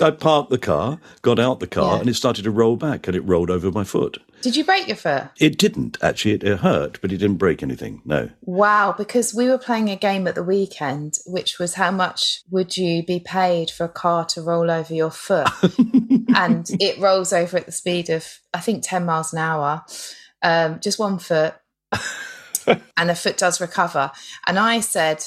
I 0.00 0.10
parked 0.10 0.50
the 0.50 0.58
car, 0.58 1.00
got 1.22 1.38
out 1.38 1.60
the 1.60 1.66
car, 1.66 1.94
Yeah. 1.94 2.00
and 2.00 2.08
it 2.08 2.14
started 2.14 2.42
to 2.44 2.50
roll 2.50 2.76
back, 2.76 3.06
and 3.06 3.16
it 3.16 3.20
rolled 3.22 3.50
over 3.50 3.70
my 3.70 3.84
foot. 3.84 4.18
Did 4.42 4.56
you 4.56 4.64
break 4.64 4.86
your 4.88 4.96
foot? 4.96 5.28
It 5.40 5.56
didn't 5.56 5.96
actually. 6.02 6.32
It, 6.34 6.44
it 6.44 6.58
hurt, 6.58 7.00
but 7.00 7.10
it 7.12 7.16
didn't 7.16 7.38
break 7.38 7.62
anything. 7.62 8.02
No. 8.04 8.28
Wow, 8.42 8.94
because 8.96 9.34
we 9.34 9.48
were 9.48 9.56
playing 9.56 9.88
a 9.88 9.96
game 9.96 10.26
at 10.26 10.34
the 10.34 10.42
weekend, 10.42 11.14
which 11.26 11.58
was 11.58 11.74
how 11.74 11.90
much 11.90 12.42
would 12.50 12.76
you 12.76 13.02
be 13.02 13.20
paid 13.20 13.70
for 13.70 13.84
a 13.84 13.88
car 13.88 14.26
to 14.26 14.42
roll 14.42 14.70
over 14.70 14.92
your 14.92 15.10
foot? 15.10 15.48
and 16.36 16.68
it 16.78 16.98
rolls 17.00 17.32
over 17.32 17.56
at 17.56 17.64
the 17.64 17.72
speed 17.72 18.10
of, 18.10 18.38
I 18.52 18.60
think, 18.60 18.84
10 18.86 19.06
miles 19.06 19.32
an 19.32 19.38
hour, 19.38 19.82
um, 20.44 20.78
just 20.80 21.00
one 21.00 21.18
foot. 21.18 21.54
and 22.96 23.10
the 23.10 23.14
foot 23.14 23.36
does 23.36 23.60
recover. 23.60 24.12
And 24.46 24.58
I 24.58 24.80
said 24.80 25.26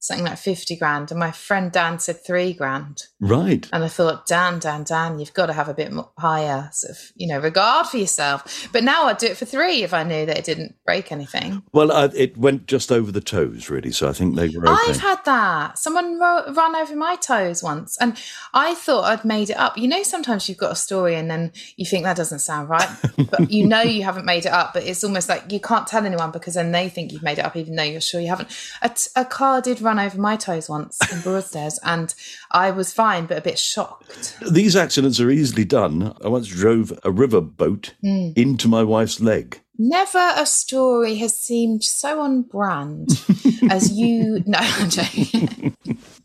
something 0.00 0.26
like 0.26 0.38
50 0.38 0.76
grand. 0.76 1.10
And 1.10 1.20
my 1.20 1.30
friend 1.30 1.72
Dan 1.72 1.98
said 1.98 2.24
three 2.24 2.52
grand. 2.52 3.04
Right. 3.20 3.68
And 3.72 3.82
I 3.82 3.88
thought, 3.88 4.26
Dan, 4.26 4.58
Dan, 4.58 4.84
Dan, 4.84 5.18
you've 5.18 5.34
got 5.34 5.46
to 5.46 5.52
have 5.52 5.68
a 5.68 5.74
bit 5.74 5.92
more 5.92 6.10
higher 6.18 6.68
sort 6.72 6.92
of, 6.92 7.12
you 7.16 7.26
know, 7.26 7.38
regard 7.38 7.86
for 7.86 7.96
yourself. 7.96 8.68
But 8.72 8.84
now 8.84 9.04
I'd 9.04 9.18
do 9.18 9.26
it 9.26 9.36
for 9.36 9.44
three 9.44 9.82
if 9.82 9.92
I 9.92 10.04
knew 10.04 10.26
that 10.26 10.38
it 10.38 10.44
didn't 10.44 10.76
break 10.84 11.10
anything. 11.10 11.62
Well, 11.72 11.90
uh, 11.90 12.10
it 12.14 12.36
went 12.36 12.66
just 12.66 12.92
over 12.92 13.10
the 13.10 13.20
toes, 13.20 13.70
really. 13.70 13.90
So 13.90 14.08
I 14.08 14.12
think 14.12 14.36
they 14.36 14.48
were 14.48 14.68
okay. 14.68 14.90
I've 14.90 15.00
had 15.00 15.24
that. 15.24 15.78
Someone 15.78 16.18
ro- 16.18 16.52
ran 16.52 16.76
over 16.76 16.94
my 16.94 17.16
toes 17.16 17.62
once, 17.62 17.96
and 17.98 18.20
I 18.54 18.74
thought 18.74 19.04
I'd 19.04 19.24
made 19.24 19.50
it 19.50 19.56
up. 19.56 19.76
You 19.76 19.88
know, 19.88 20.02
sometimes 20.02 20.48
you've 20.48 20.58
got 20.58 20.72
a 20.72 20.76
story, 20.76 21.16
and 21.16 21.30
then 21.30 21.52
you 21.76 21.84
think 21.84 22.04
that 22.04 22.16
doesn't 22.16 22.40
sound 22.40 22.68
right, 22.68 22.88
but 23.30 23.50
you 23.50 23.66
know 23.66 23.80
you 23.80 24.04
haven't 24.04 24.24
made 24.24 24.46
it 24.46 24.52
up. 24.52 24.74
But 24.74 24.84
it's 24.84 25.02
almost 25.02 25.28
like 25.28 25.50
you 25.50 25.60
can't 25.60 25.86
tell 25.86 26.06
anyone 26.06 26.30
because 26.30 26.54
then 26.54 26.72
they 26.72 26.88
think 26.88 27.12
you've 27.12 27.22
made 27.22 27.38
it 27.38 27.44
up, 27.44 27.56
even 27.56 27.74
though 27.76 27.82
you're 27.82 28.00
sure 28.00 28.20
you 28.20 28.28
haven't. 28.28 28.50
A, 28.82 28.88
t- 28.90 29.10
a 29.16 29.24
car 29.24 29.60
did 29.60 29.80
run 29.88 29.98
over 29.98 30.20
my 30.20 30.36
toes 30.36 30.68
once 30.68 30.98
in 31.12 31.20
Broadstairs, 31.22 31.78
and 31.84 32.14
I 32.50 32.70
was 32.70 32.92
fine, 32.92 33.26
but 33.26 33.38
a 33.38 33.42
bit 33.42 33.58
shocked. 33.58 34.36
These 34.50 34.76
accidents 34.76 35.18
are 35.20 35.30
easily 35.30 35.64
done. 35.64 36.14
I 36.24 36.28
once 36.28 36.48
drove 36.48 36.92
a 37.04 37.10
river 37.10 37.40
boat 37.40 37.94
Hmm. 38.02 38.30
into 38.36 38.68
my 38.68 38.82
wife's 38.82 39.20
leg. 39.20 39.60
Never 39.80 40.32
a 40.36 40.44
story 40.44 41.14
has 41.16 41.36
seemed 41.36 41.84
so 41.84 42.20
on 42.20 42.42
brand 42.42 43.10
as 43.70 43.92
you. 43.92 44.42
No, 44.44 44.58
I'm 44.60 44.90
joking. 44.90 45.76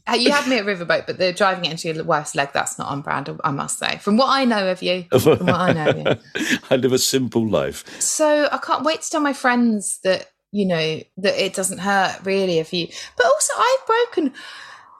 Uh, 0.06 0.16
you 0.16 0.32
had 0.32 0.48
me 0.50 0.58
at 0.58 0.66
Riverboat, 0.66 1.06
but 1.06 1.18
the 1.20 1.32
driving 1.32 1.66
it 1.66 1.72
into 1.72 1.88
your 1.94 2.04
wife's 2.04 2.36
leg, 2.36 2.50
that's 2.54 2.78
not 2.80 2.90
on 2.90 3.02
brand, 3.02 3.30
I 3.44 3.52
must 3.52 3.78
say. 3.80 4.00
From 4.00 4.18
what 4.18 4.28
I 4.30 4.44
know 4.44 4.70
of 4.72 4.82
you. 4.82 5.06
From 5.12 5.46
what 5.46 5.56
I 5.56 5.72
know 5.72 5.90
of 5.92 5.98
you. 6.36 6.58
I 6.72 6.76
live 6.78 6.92
a 6.94 6.98
simple 7.00 7.48
life. 7.48 7.86
So 8.02 8.50
I 8.52 8.58
can't 8.58 8.84
wait 8.84 9.02
to 9.04 9.10
tell 9.10 9.22
my 9.22 9.34
friends 9.34 10.00
that, 10.04 10.32
you 10.54 10.68
know, 10.68 11.02
that 11.18 11.44
it 11.44 11.54
doesn't 11.54 11.80
hurt 11.80 12.20
really 12.24 12.60
if 12.60 12.72
you. 12.72 12.88
But 13.18 13.26
also, 13.26 13.54
I've 13.58 13.88
broken. 13.88 14.34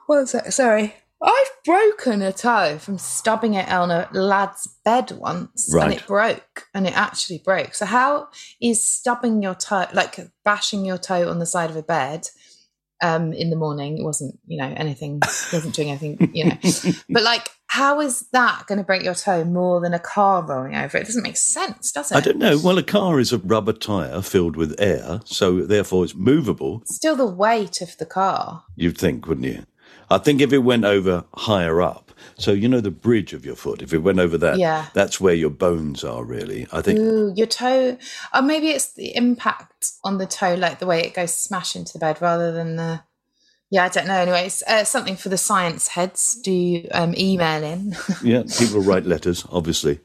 What's 0.06 0.32
that? 0.32 0.52
Sorry. 0.52 0.94
I've 1.22 1.64
broken 1.64 2.20
a 2.20 2.32
toe 2.32 2.76
from 2.78 2.98
stubbing 2.98 3.54
it 3.54 3.66
on 3.70 3.90
a 3.90 4.08
lad's 4.12 4.68
bed 4.84 5.12
once 5.12 5.72
and 5.72 5.94
it 5.94 6.06
broke 6.06 6.66
and 6.74 6.86
it 6.86 6.94
actually 6.94 7.38
broke. 7.38 7.74
So, 7.74 7.86
how 7.86 8.28
is 8.60 8.84
stubbing 8.84 9.42
your 9.42 9.54
toe, 9.54 9.86
like 9.94 10.18
bashing 10.44 10.84
your 10.84 10.98
toe 10.98 11.30
on 11.30 11.38
the 11.38 11.46
side 11.46 11.70
of 11.70 11.76
a 11.76 11.82
bed 11.82 12.28
um, 13.04 13.32
in 13.32 13.50
the 13.50 13.56
morning? 13.56 13.98
It 13.98 14.04
wasn't, 14.04 14.38
you 14.46 14.56
know, 14.56 14.72
anything, 14.76 15.20
wasn't 15.52 15.74
doing 15.74 15.90
anything, 15.90 16.30
you 16.32 16.46
know. 16.46 16.56
but, 17.10 17.22
like, 17.22 17.50
how 17.66 18.00
is 18.00 18.28
that 18.32 18.64
going 18.66 18.78
to 18.78 18.84
break 18.84 19.02
your 19.02 19.14
toe 19.14 19.44
more 19.44 19.80
than 19.80 19.92
a 19.92 19.98
car 19.98 20.42
rolling 20.42 20.74
over? 20.74 20.96
It 20.96 21.06
doesn't 21.06 21.22
make 21.22 21.36
sense, 21.36 21.92
does 21.92 22.10
it? 22.10 22.16
I 22.16 22.20
don't 22.20 22.38
know. 22.38 22.58
Well, 22.62 22.78
a 22.78 22.82
car 22.82 23.20
is 23.20 23.32
a 23.32 23.38
rubber 23.38 23.72
tyre 23.72 24.22
filled 24.22 24.56
with 24.56 24.74
air, 24.80 25.20
so 25.24 25.60
therefore 25.62 26.04
it's 26.04 26.14
movable. 26.14 26.82
Still 26.86 27.16
the 27.16 27.26
weight 27.26 27.80
of 27.80 27.96
the 27.98 28.06
car. 28.06 28.64
You'd 28.76 28.98
think, 28.98 29.26
wouldn't 29.26 29.46
you? 29.46 29.66
I 30.10 30.18
think 30.18 30.40
if 30.40 30.52
it 30.52 30.58
went 30.58 30.84
over 30.84 31.24
higher 31.34 31.82
up, 31.82 32.03
so 32.36 32.52
you 32.52 32.68
know 32.68 32.80
the 32.80 32.90
bridge 32.90 33.32
of 33.32 33.44
your 33.44 33.56
foot, 33.56 33.82
if 33.82 33.92
it 33.92 33.98
went 33.98 34.18
over 34.18 34.36
that, 34.38 34.58
Yeah. 34.58 34.86
that's 34.94 35.20
where 35.20 35.34
your 35.34 35.50
bones 35.50 36.04
are 36.04 36.24
really. 36.24 36.66
I 36.72 36.80
think 36.82 36.98
Ooh, 36.98 37.32
your 37.36 37.46
toe. 37.46 37.96
Or 38.34 38.42
maybe 38.42 38.68
it's 38.68 38.92
the 38.94 39.14
impact 39.16 39.90
on 40.02 40.18
the 40.18 40.26
toe, 40.26 40.54
like 40.54 40.78
the 40.78 40.86
way 40.86 41.00
it 41.02 41.14
goes 41.14 41.34
smash 41.34 41.76
into 41.76 41.92
the 41.94 41.98
bed 41.98 42.20
rather 42.20 42.52
than 42.52 42.76
the. 42.76 43.02
Yeah, 43.70 43.84
I 43.84 43.88
don't 43.88 44.06
know. 44.06 44.14
Anyway, 44.14 44.46
it's 44.46 44.62
uh, 44.68 44.84
something 44.84 45.16
for 45.16 45.30
the 45.30 45.38
science 45.38 45.88
heads. 45.88 46.38
Do 46.44 46.86
um, 46.92 47.12
email 47.18 47.64
in. 47.64 47.96
yeah, 48.22 48.42
people 48.58 48.80
write 48.82 49.04
letters, 49.04 49.44
obviously. 49.50 49.98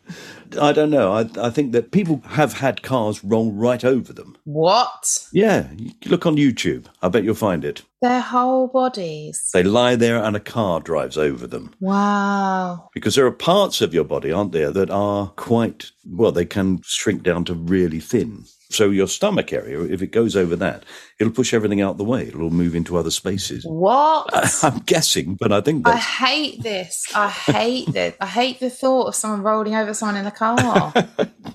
I 0.59 0.71
don't 0.71 0.89
know. 0.89 1.11
I, 1.11 1.29
I 1.37 1.49
think 1.51 1.73
that 1.73 1.91
people 1.91 2.23
have 2.29 2.53
had 2.53 2.81
cars 2.81 3.23
roll 3.23 3.51
right 3.51 3.83
over 3.85 4.11
them. 4.11 4.37
what? 4.45 5.27
Yeah, 5.31 5.67
look 6.07 6.25
on 6.25 6.35
YouTube. 6.37 6.85
I 7.03 7.09
bet 7.09 7.23
you'll 7.23 7.35
find 7.35 7.63
it. 7.63 7.83
Their 8.01 8.21
whole 8.21 8.67
bodies. 8.67 9.49
They 9.53 9.63
lie 9.63 9.95
there 9.95 10.23
and 10.23 10.35
a 10.35 10.39
car 10.39 10.79
drives 10.79 11.17
over 11.17 11.45
them. 11.45 11.73
Wow. 11.81 12.89
Because 12.93 13.15
there 13.15 13.25
are 13.25 13.31
parts 13.31 13.81
of 13.81 13.93
your 13.93 14.05
body, 14.05 14.31
aren't 14.31 14.53
there, 14.53 14.71
that 14.71 14.89
are 14.89 15.27
quite, 15.35 15.91
well, 16.05 16.31
they 16.31 16.45
can 16.45 16.81
shrink 16.83 17.23
down 17.23 17.43
to 17.45 17.53
really 17.53 17.99
thin. 17.99 18.45
So 18.71 18.91
your 18.91 19.07
stomach 19.07 19.51
area, 19.51 19.81
if 19.81 20.03
it 20.03 20.11
goes 20.11 20.35
over 20.35 20.55
that, 20.57 20.83
it'll 21.19 21.33
push 21.33 21.55
everything 21.55 21.81
out 21.81 21.97
the 21.97 22.03
way. 22.03 22.27
It'll 22.27 22.51
move 22.51 22.75
into 22.75 22.97
other 22.97 23.09
spaces. 23.09 23.65
What? 23.65 24.29
I'm 24.63 24.79
guessing, 24.79 25.35
but 25.39 25.51
I 25.51 25.61
think 25.61 25.87
I 25.87 25.97
hate 25.97 26.61
this. 26.61 27.03
I 27.15 27.29
hate 27.29 27.91
this. 27.91 28.15
I 28.21 28.27
hate 28.27 28.59
the 28.59 28.69
thought 28.69 29.07
of 29.07 29.15
someone 29.15 29.41
rolling 29.41 29.73
over 29.73 29.93
someone 29.95 30.17
in 30.17 30.25
the 30.25 30.31
car. 30.31 30.55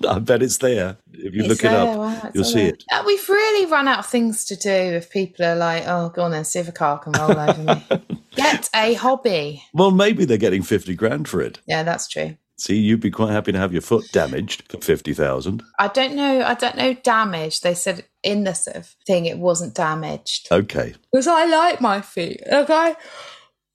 I 0.09 0.19
bet 0.19 0.43
it's 0.43 0.57
there. 0.57 0.97
If 1.13 1.33
you 1.33 1.45
It's 1.45 1.47
look 1.47 1.63
it 1.63 1.71
up, 1.71 1.97
wow, 1.97 2.31
you'll 2.33 2.43
see 2.43 2.63
there. 2.63 2.73
it. 2.73 2.83
Uh, 2.91 3.03
We've 3.05 3.29
really 3.29 3.71
run 3.71 3.87
out 3.87 3.99
of 3.99 4.05
things 4.07 4.43
to 4.45 4.57
do 4.57 4.69
if 4.69 5.09
people 5.09 5.45
are 5.45 5.55
like, 5.55 5.83
oh, 5.87 6.09
go 6.09 6.23
on 6.23 6.31
then, 6.31 6.43
see 6.43 6.59
if 6.59 6.67
a 6.67 6.73
car 6.73 6.99
can 6.99 7.13
roll 7.13 7.31
over 7.39 7.63
me. 7.63 8.17
Get 8.35 8.69
a 8.75 8.93
hobby. 8.95 9.63
Well, 9.73 9.91
maybe 9.91 10.25
they're 10.25 10.37
getting 10.37 10.63
50 10.63 10.93
grand 10.95 11.29
for 11.29 11.39
it. 11.39 11.59
Yeah, 11.65 11.83
that's 11.83 12.09
true. 12.09 12.35
See, 12.57 12.77
you'd 12.77 13.01
be 13.01 13.11
quite 13.11 13.31
happy 13.31 13.51
to 13.51 13.57
have 13.57 13.73
your 13.73 13.81
foot 13.81 14.05
damaged 14.11 14.63
for 14.69 14.79
50,000. 14.79 15.61
I 15.77 15.87
don't 15.89 16.15
know. 16.15 16.41
I 16.43 16.53
don't 16.53 16.77
know 16.77 16.93
damage. 16.93 17.61
They 17.61 17.73
said 17.73 18.05
in 18.23 18.45
the 18.45 18.53
sort 18.53 18.77
of 18.77 18.95
thing 19.05 19.25
it 19.25 19.37
wasn't 19.37 19.75
damaged. 19.75 20.47
Okay. 20.51 20.95
Because 21.11 21.27
I 21.27 21.45
like 21.45 21.81
my 21.81 22.01
feet. 22.01 22.41
Like 22.49 22.69
I, 22.69 22.95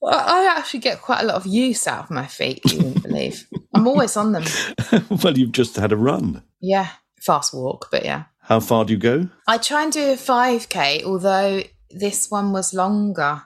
I 0.03 0.55
actually 0.57 0.81
get 0.81 1.03
quite 1.03 1.21
a 1.23 1.27
lot 1.27 1.37
of 1.37 1.47
use 1.47 1.87
out 1.87 2.05
of 2.05 2.11
my 2.11 2.27
feet. 2.27 2.61
You 2.73 2.79
wouldn't 2.79 3.03
believe. 3.09 3.47
I'm 3.75 3.87
always 3.87 4.17
on 4.17 4.33
them. 4.33 4.45
well, 5.23 5.37
you've 5.37 5.53
just 5.53 5.77
had 5.77 5.93
a 5.93 5.97
run. 5.97 6.43
Yeah, 6.61 6.89
fast 7.21 7.53
walk, 7.53 7.89
but 7.91 8.05
yeah. 8.05 8.25
How 8.43 8.61
far 8.61 8.85
do 8.85 8.95
you 8.95 8.99
go? 8.99 9.29
I 9.47 9.59
try 9.59 9.85
and 9.85 9.93
do 9.93 10.13
a 10.13 10.17
5k, 10.17 11.05
although 11.05 11.63
this 11.91 12.31
one 12.31 12.53
was 12.53 12.73
longer. 12.75 13.43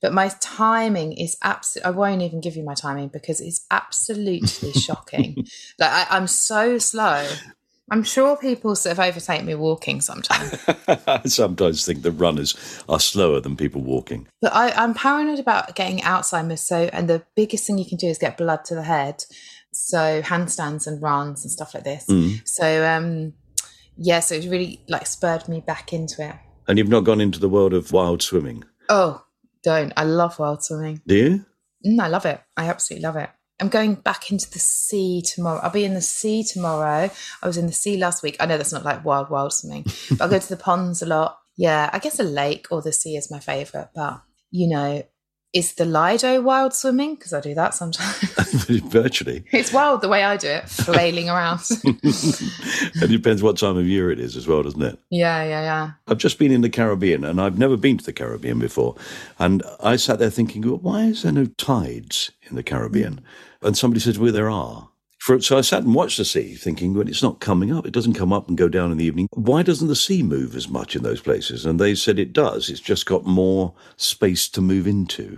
But 0.00 0.12
my 0.12 0.30
timing 0.40 1.12
is 1.12 1.36
absolutely, 1.42 1.88
I 1.88 1.90
won't 1.90 2.22
even 2.22 2.40
give 2.40 2.56
you 2.56 2.62
my 2.64 2.74
timing 2.74 3.08
because 3.08 3.40
it's 3.40 3.66
absolutely 3.70 4.72
shocking. 4.80 5.44
Like, 5.78 5.90
I, 5.90 6.06
I'm 6.10 6.26
so 6.26 6.78
slow. 6.78 7.28
I'm 7.90 8.04
sure 8.04 8.36
people 8.36 8.76
sort 8.76 8.92
of 8.92 9.00
overtake 9.00 9.44
me 9.44 9.54
walking 9.54 10.00
sometimes. 10.00 10.54
I 11.06 11.22
sometimes 11.26 11.86
think 11.86 12.02
that 12.02 12.12
runners 12.12 12.54
are 12.88 13.00
slower 13.00 13.40
than 13.40 13.56
people 13.56 13.82
walking. 13.82 14.28
But 14.42 14.54
I, 14.54 14.70
I'm 14.72 14.92
paranoid 14.94 15.38
about 15.38 15.74
getting 15.74 16.00
Alzheimer's. 16.00 16.60
So, 16.60 16.90
and 16.92 17.08
the 17.08 17.24
biggest 17.34 17.66
thing 17.66 17.78
you 17.78 17.86
can 17.86 17.96
do 17.96 18.06
is 18.06 18.18
get 18.18 18.36
blood 18.36 18.64
to 18.66 18.74
the 18.74 18.82
head. 18.82 19.24
So, 19.72 20.22
handstands 20.22 20.86
and 20.86 21.00
runs 21.02 21.44
and 21.44 21.50
stuff 21.50 21.74
like 21.74 21.84
this. 21.84 22.06
So, 22.44 22.86
um, 22.86 23.32
yeah, 23.96 24.20
so 24.20 24.34
it 24.34 24.48
really 24.48 24.82
like 24.88 25.06
spurred 25.06 25.48
me 25.48 25.60
back 25.60 25.92
into 25.92 26.26
it. 26.28 26.36
And 26.68 26.78
you've 26.78 26.88
not 26.88 27.04
gone 27.04 27.20
into 27.20 27.40
the 27.40 27.48
world 27.48 27.72
of 27.72 27.90
wild 27.92 28.22
swimming, 28.22 28.64
Oh, 28.90 29.22
don't. 29.62 29.92
I 29.96 30.04
love 30.04 30.38
wild 30.38 30.62
swimming. 30.64 31.02
do 31.06 31.14
you? 31.16 31.44
Mm, 31.86 32.00
I 32.00 32.08
love 32.08 32.26
it. 32.26 32.40
I 32.56 32.68
absolutely 32.68 33.06
love 33.06 33.16
it. 33.16 33.30
I'm 33.60 33.68
going 33.68 33.94
back 33.96 34.30
into 34.30 34.50
the 34.50 34.58
sea 34.58 35.22
tomorrow. 35.22 35.60
I'll 35.62 35.70
be 35.70 35.84
in 35.84 35.94
the 35.94 36.00
sea 36.00 36.44
tomorrow. 36.44 37.10
I 37.42 37.46
was 37.46 37.56
in 37.56 37.66
the 37.66 37.72
sea 37.72 37.96
last 37.96 38.22
week. 38.22 38.36
I 38.38 38.46
know 38.46 38.56
that's 38.56 38.72
not 38.72 38.84
like 38.84 39.04
wild, 39.04 39.30
wild 39.30 39.52
swimming, 39.52 39.84
but 40.10 40.22
I 40.22 40.28
go 40.28 40.38
to 40.38 40.48
the 40.48 40.56
ponds 40.64 41.02
a 41.02 41.06
lot. 41.06 41.38
Yeah, 41.56 41.90
I 41.92 41.98
guess 41.98 42.20
a 42.20 42.24
lake 42.24 42.68
or 42.70 42.82
the 42.82 42.92
sea 42.92 43.16
is 43.16 43.32
my 43.32 43.40
favourite. 43.40 43.88
But, 43.94 44.22
you 44.52 44.68
know, 44.68 45.02
is 45.52 45.74
the 45.74 45.84
Lido 45.84 46.40
wild 46.42 46.74
swimming? 46.74 47.14
Because 47.14 47.32
I 47.32 47.40
do 47.40 47.54
that 47.54 47.74
sometimes. 47.74 48.18
Virtually. 48.84 49.44
it's 49.52 49.72
wild 49.72 50.02
the 50.02 50.08
way 50.08 50.24
I 50.24 50.36
do 50.36 50.48
it, 50.48 50.68
flailing 50.68 51.28
around. 51.30 51.60
it 51.84 53.08
depends 53.10 53.42
what 53.42 53.58
time 53.58 53.76
of 53.76 53.86
year 53.86 54.10
it 54.10 54.20
is 54.20 54.36
as 54.36 54.46
well, 54.46 54.62
doesn't 54.62 54.82
it? 54.82 54.98
yeah, 55.10 55.42
yeah, 55.42 55.62
yeah. 55.62 55.90
I've 56.06 56.18
just 56.18 56.38
been 56.38 56.52
in 56.52 56.60
the 56.60 56.70
Caribbean 56.70 57.24
and 57.24 57.40
I've 57.40 57.58
never 57.58 57.76
been 57.76 57.98
to 57.98 58.04
the 58.04 58.12
Caribbean 58.12 58.58
before. 58.58 58.96
And 59.38 59.62
I 59.82 59.96
sat 59.96 60.18
there 60.18 60.30
thinking, 60.30 60.62
well, 60.62 60.78
why 60.78 61.04
is 61.04 61.22
there 61.22 61.32
no 61.32 61.46
tides 61.46 62.30
in 62.48 62.56
the 62.56 62.62
Caribbean? 62.62 63.20
And 63.62 63.76
somebody 63.76 64.00
said, 64.00 64.16
well, 64.18 64.32
there 64.32 64.50
are. 64.50 64.90
For, 65.28 65.38
so 65.42 65.58
I 65.58 65.60
sat 65.60 65.82
and 65.82 65.94
watched 65.94 66.16
the 66.16 66.24
sea 66.24 66.54
thinking, 66.54 66.94
well, 66.94 67.06
it's 67.06 67.22
not 67.22 67.38
coming 67.38 67.70
up. 67.70 67.84
It 67.84 67.92
doesn't 67.92 68.14
come 68.14 68.32
up 68.32 68.48
and 68.48 68.56
go 68.56 68.66
down 68.66 68.90
in 68.90 68.96
the 68.96 69.04
evening. 69.04 69.28
Why 69.34 69.62
doesn't 69.62 69.86
the 69.86 69.94
sea 69.94 70.22
move 70.22 70.56
as 70.56 70.70
much 70.70 70.96
in 70.96 71.02
those 71.02 71.20
places? 71.20 71.66
And 71.66 71.78
they 71.78 71.94
said 71.96 72.18
it 72.18 72.32
does. 72.32 72.70
It's 72.70 72.80
just 72.80 73.04
got 73.04 73.26
more 73.26 73.74
space 73.98 74.48
to 74.48 74.62
move 74.62 74.86
into. 74.86 75.36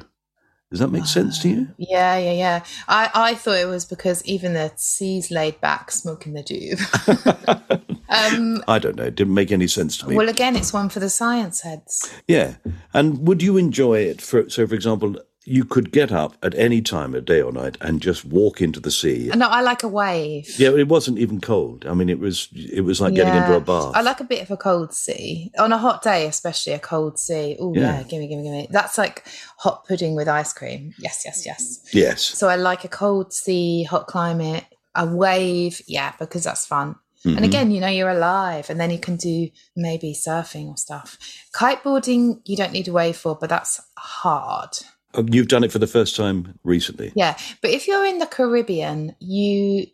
Does 0.70 0.78
that 0.78 0.92
make 0.92 1.06
sense 1.06 1.40
to 1.40 1.48
you? 1.48 1.68
Yeah, 1.76 2.16
yeah, 2.18 2.32
yeah. 2.32 2.64
I, 2.86 3.10
I 3.12 3.34
thought 3.34 3.58
it 3.58 3.66
was 3.66 3.84
because 3.84 4.24
even 4.24 4.52
the 4.52 4.70
sea's 4.76 5.32
laid 5.32 5.60
back 5.60 5.90
smoking 5.90 6.34
the 6.34 6.44
doob. 6.44 7.82
um, 8.08 8.62
I 8.68 8.78
don't 8.78 8.94
know. 8.94 9.06
It 9.06 9.16
didn't 9.16 9.34
make 9.34 9.50
any 9.50 9.66
sense 9.66 9.98
to 9.98 10.08
me. 10.08 10.14
well, 10.14 10.28
again, 10.28 10.54
it's 10.54 10.72
one 10.72 10.88
for 10.88 11.00
the 11.00 11.10
science 11.10 11.62
heads. 11.62 12.08
Yeah. 12.28 12.58
And 12.94 13.26
would 13.26 13.42
you 13.42 13.56
enjoy 13.56 14.02
it? 14.02 14.22
For, 14.22 14.48
so, 14.48 14.68
for 14.68 14.76
example, 14.76 15.16
you 15.50 15.64
could 15.64 15.90
get 15.90 16.12
up 16.12 16.36
at 16.44 16.54
any 16.54 16.80
time 16.80 17.12
of 17.12 17.24
day 17.24 17.42
or 17.42 17.50
night 17.50 17.76
and 17.80 18.00
just 18.00 18.24
walk 18.24 18.60
into 18.60 18.78
the 18.78 18.90
sea. 18.90 19.30
No, 19.34 19.48
I 19.48 19.62
like 19.62 19.82
a 19.82 19.88
wave. 19.88 20.48
Yeah, 20.60 20.70
it 20.70 20.86
wasn't 20.86 21.18
even 21.18 21.40
cold. 21.40 21.84
I 21.86 21.94
mean, 21.94 22.08
it 22.08 22.20
was 22.20 22.48
it 22.54 22.82
was 22.82 23.00
like 23.00 23.14
getting 23.14 23.34
into 23.34 23.56
a 23.56 23.60
bath. 23.60 23.92
I 23.96 24.02
like 24.02 24.20
a 24.20 24.24
bit 24.24 24.42
of 24.42 24.50
a 24.52 24.56
cold 24.56 24.94
sea 24.94 25.50
on 25.58 25.72
a 25.72 25.78
hot 25.78 26.02
day, 26.02 26.26
especially 26.26 26.72
a 26.74 26.78
cold 26.78 27.18
sea. 27.18 27.56
Oh 27.58 27.74
Yeah. 27.74 27.98
yeah. 27.98 28.02
gimme, 28.04 28.28
gimme, 28.28 28.44
gimme. 28.44 28.68
That's 28.70 28.96
like 28.96 29.24
hot 29.56 29.86
pudding 29.86 30.14
with 30.14 30.28
ice 30.28 30.52
cream. 30.52 30.94
Yes, 30.98 31.22
yes, 31.24 31.44
yes. 31.44 31.80
yes. 31.92 32.22
So 32.22 32.48
I 32.48 32.54
like 32.54 32.84
a 32.84 32.88
cold 32.88 33.32
sea, 33.32 33.82
hot 33.82 34.06
climate, 34.06 34.64
a 34.94 35.04
wave. 35.04 35.82
Yeah, 35.88 36.12
because 36.20 36.44
that's 36.44 36.64
fun. 36.64 36.94
Mm-hmm. 37.24 37.36
And 37.36 37.44
again, 37.44 37.70
you 37.72 37.80
know, 37.80 37.88
you're 37.88 38.08
alive, 38.08 38.70
and 38.70 38.80
then 38.80 38.90
you 38.90 38.98
can 38.98 39.16
do 39.16 39.50
maybe 39.76 40.14
surfing 40.14 40.68
or 40.68 40.76
stuff. 40.76 41.18
Kiteboarding, 41.54 42.40
you 42.46 42.56
don't 42.56 42.72
need 42.72 42.88
a 42.88 42.92
wave 42.92 43.16
for, 43.16 43.34
but 43.34 43.50
that's 43.50 43.80
hard. 43.98 44.70
Oh, 45.14 45.26
You've 45.28 45.48
done 45.48 45.64
it 45.64 45.72
for 45.72 45.78
the 45.78 45.86
first 45.86 46.16
time 46.16 46.58
recently. 46.64 47.12
Yeah, 47.14 47.36
but 47.60 47.70
if 47.70 47.88
you're 47.88 48.06
in 48.06 48.18
the 48.18 48.26
Caribbean, 48.26 49.16
you 49.18 49.86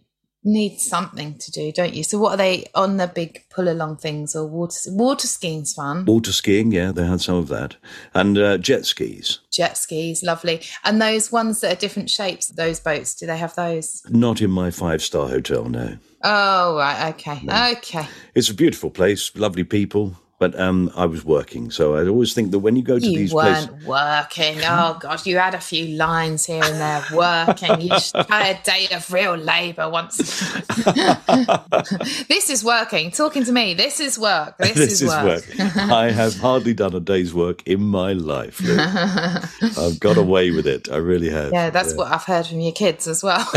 need 0.44 0.78
something 0.78 1.36
to 1.38 1.50
do, 1.50 1.72
don't 1.72 1.94
you? 1.94 2.04
So 2.04 2.18
what 2.18 2.34
are 2.34 2.36
they 2.36 2.66
on 2.74 2.96
the 2.96 3.08
big 3.08 3.42
pull 3.50 3.68
along 3.68 3.96
things 3.96 4.36
or 4.36 4.46
water 4.46 4.78
water 4.88 5.26
skiing's 5.26 5.72
fun. 5.74 6.04
Water 6.04 6.32
skiing, 6.32 6.70
yeah, 6.70 6.92
they 6.92 7.04
had 7.04 7.20
some 7.20 7.36
of 7.36 7.48
that. 7.48 7.76
And 8.14 8.38
uh, 8.38 8.58
jet 8.58 8.84
skis. 8.84 9.40
Jet 9.50 9.76
skis, 9.76 10.22
lovely. 10.22 10.60
And 10.84 11.00
those 11.00 11.32
ones 11.32 11.60
that 11.60 11.72
are 11.72 11.80
different 11.80 12.10
shapes, 12.10 12.48
those 12.48 12.78
boats, 12.78 13.14
do 13.14 13.26
they 13.26 13.38
have 13.38 13.54
those? 13.56 14.02
Not 14.08 14.40
in 14.40 14.50
my 14.50 14.70
five 14.70 15.02
star 15.02 15.28
hotel, 15.28 15.64
no. 15.64 15.96
Oh 16.22 16.76
right, 16.76 17.14
okay. 17.14 17.40
Okay. 17.78 18.06
It's 18.34 18.50
a 18.50 18.54
beautiful 18.54 18.90
place, 18.90 19.34
lovely 19.34 19.64
people. 19.64 20.16
But 20.38 20.58
um, 20.60 20.92
I 20.94 21.06
was 21.06 21.24
working, 21.24 21.70
so 21.70 21.96
I 21.96 22.06
always 22.06 22.34
think 22.34 22.50
that 22.50 22.58
when 22.58 22.76
you 22.76 22.82
go 22.82 22.98
to 22.98 23.06
You 23.06 23.18
these 23.18 23.32
weren't 23.32 23.68
places, 23.68 23.86
working. 23.86 24.58
Oh 24.64 24.98
God, 25.00 25.24
you 25.24 25.38
had 25.38 25.54
a 25.54 25.60
few 25.60 25.96
lines 25.96 26.44
here 26.44 26.62
and 26.62 26.74
there 26.74 27.02
working. 27.14 27.80
You 27.80 27.98
should 27.98 28.26
try 28.26 28.48
a 28.48 28.62
day 28.62 28.86
of 28.94 29.10
real 29.10 29.34
labour 29.34 29.88
once. 29.88 30.18
this 32.28 32.50
is 32.50 32.62
working. 32.62 33.12
Talking 33.12 33.44
to 33.44 33.52
me. 33.52 33.72
This 33.72 33.98
is 33.98 34.18
work. 34.18 34.56
This, 34.66 34.74
this 34.74 35.02
is, 35.02 35.08
work. 35.08 35.44
I 35.76 36.10
have 36.10 36.36
hardly 36.38 36.74
done 36.74 36.94
a 36.94 37.00
day's 37.00 37.32
work 37.32 37.66
in 37.66 37.82
my 37.82 38.12
life. 38.12 38.60
I've 39.78 39.98
got 40.00 40.18
away 40.18 40.50
with 40.50 40.66
it. 40.66 40.90
I 40.90 40.96
really 40.96 41.30
have. 41.30 41.52
Yeah, 41.52 41.70
that's 41.70 41.94
what 41.94 42.12
I've 42.12 42.24
heard 42.24 42.46
from 42.46 42.60
your 42.60 42.72
kids 42.72 43.06
as 43.06 43.22
well. 43.22 43.48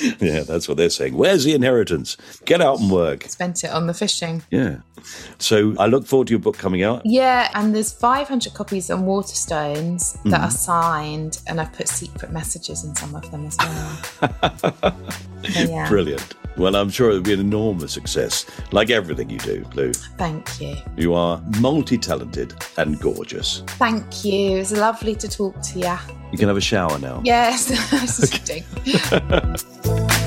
Yeah, 0.20 0.40
that's 0.40 0.68
what 0.68 0.76
they're 0.76 0.90
saying. 0.90 1.16
Where's 1.16 1.44
the 1.44 1.54
inheritance? 1.54 2.16
Get 2.44 2.60
out 2.60 2.80
and 2.80 2.90
work. 2.90 3.24
Spent 3.24 3.64
it 3.64 3.70
on 3.70 3.86
the 3.86 3.94
fishing. 3.94 4.42
Yeah. 4.50 4.78
So 5.38 5.74
I 5.78 5.86
look 5.86 6.06
forward 6.06 6.28
to 6.28 6.32
your 6.32 6.40
book 6.40 6.58
coming 6.58 6.82
out. 6.82 7.02
Yeah, 7.04 7.50
and 7.54 7.74
there's 7.74 7.92
500 7.92 8.54
copies 8.54 8.90
on 8.90 9.02
Waterstones 9.04 10.14
that 10.24 10.32
Mm-hmm. 10.32 10.44
are 10.44 10.50
signed, 10.50 11.40
and 11.46 11.60
I've 11.60 11.72
put 11.72 11.88
secret 11.88 12.32
messages 12.32 12.84
in 12.84 12.94
some 12.96 13.14
of 13.14 13.30
them 13.30 13.46
as 13.46 13.56
well. 13.58 14.94
So, 15.46 15.60
yeah, 15.62 15.88
Brilliant. 15.88 16.34
Well, 16.56 16.74
I'm 16.74 16.88
sure 16.88 17.10
it'll 17.10 17.22
be 17.22 17.34
an 17.34 17.40
enormous 17.40 17.92
success, 17.92 18.46
like 18.72 18.90
everything 18.90 19.28
you 19.28 19.38
do, 19.38 19.64
Lou. 19.74 19.92
thank 19.92 20.60
you. 20.60 20.74
You 20.96 21.12
are 21.14 21.42
multi 21.60 21.98
talented 21.98 22.54
and 22.78 22.98
gorgeous. 23.00 23.62
Thank 23.78 24.24
you. 24.24 24.56
It's 24.58 24.72
lovely 24.72 25.14
to 25.16 25.28
talk 25.28 25.60
to 25.60 25.78
you. 25.78 25.96
You 26.32 26.38
can 26.38 26.48
have 26.48 26.56
a 26.56 26.60
shower 26.62 26.98
now. 26.98 27.20
Yes, 27.24 27.70
I 27.92 28.00
was 28.00 28.16
just 28.18 28.46
kidding. 28.46 28.64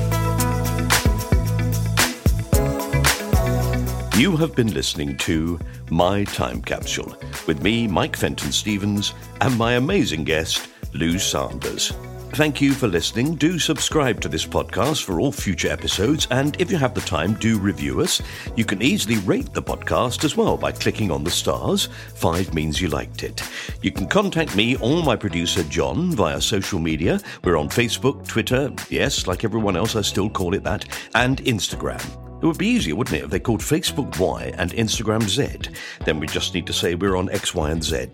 You 4.16 4.36
have 4.36 4.54
been 4.54 4.74
listening 4.74 5.16
to 5.18 5.58
My 5.88 6.24
Time 6.24 6.60
Capsule 6.60 7.16
with 7.46 7.62
me, 7.62 7.86
Mike 7.86 8.16
Fenton 8.16 8.52
Stevens, 8.52 9.14
and 9.40 9.56
my 9.56 9.74
amazing 9.76 10.24
guest, 10.24 10.68
Lou 10.92 11.18
Sanders. 11.18 11.94
Thank 12.32 12.60
you 12.60 12.72
for 12.72 12.86
listening. 12.86 13.34
Do 13.34 13.58
subscribe 13.58 14.20
to 14.20 14.28
this 14.28 14.46
podcast 14.46 15.02
for 15.02 15.20
all 15.20 15.32
future 15.32 15.68
episodes, 15.68 16.28
and 16.30 16.58
if 16.60 16.70
you 16.70 16.78
have 16.78 16.94
the 16.94 17.00
time, 17.00 17.34
do 17.34 17.58
review 17.58 18.00
us. 18.00 18.22
You 18.56 18.64
can 18.64 18.80
easily 18.80 19.18
rate 19.18 19.52
the 19.52 19.62
podcast 19.62 20.24
as 20.24 20.36
well 20.36 20.56
by 20.56 20.72
clicking 20.72 21.10
on 21.10 21.24
the 21.24 21.30
stars. 21.30 21.88
Five 22.14 22.54
means 22.54 22.80
you 22.80 22.88
liked 22.88 23.24
it. 23.24 23.42
You 23.82 23.90
can 23.90 24.06
contact 24.06 24.56
me 24.56 24.76
or 24.76 25.02
my 25.02 25.16
producer 25.16 25.64
John 25.64 26.12
via 26.12 26.40
social 26.40 26.78
media. 26.78 27.20
We're 27.42 27.58
on 27.58 27.68
Facebook, 27.68 28.26
Twitter, 28.26 28.72
yes, 28.88 29.26
like 29.26 29.44
everyone 29.44 29.76
else, 29.76 29.96
I 29.96 30.02
still 30.02 30.30
call 30.30 30.54
it 30.54 30.62
that, 30.62 30.86
and 31.14 31.38
Instagram. 31.42 32.19
It 32.42 32.46
would 32.46 32.58
be 32.58 32.68
easier, 32.68 32.96
wouldn't 32.96 33.16
it, 33.16 33.24
if 33.24 33.30
they 33.30 33.38
called 33.38 33.60
Facebook 33.60 34.18
Y 34.18 34.52
and 34.56 34.72
Instagram 34.72 35.28
Z? 35.28 35.70
Then 36.04 36.18
we 36.18 36.26
just 36.26 36.54
need 36.54 36.66
to 36.68 36.72
say 36.72 36.94
we're 36.94 37.16
on 37.16 37.30
X, 37.30 37.54
Y, 37.54 37.70
and 37.70 37.84
Z. 37.84 38.06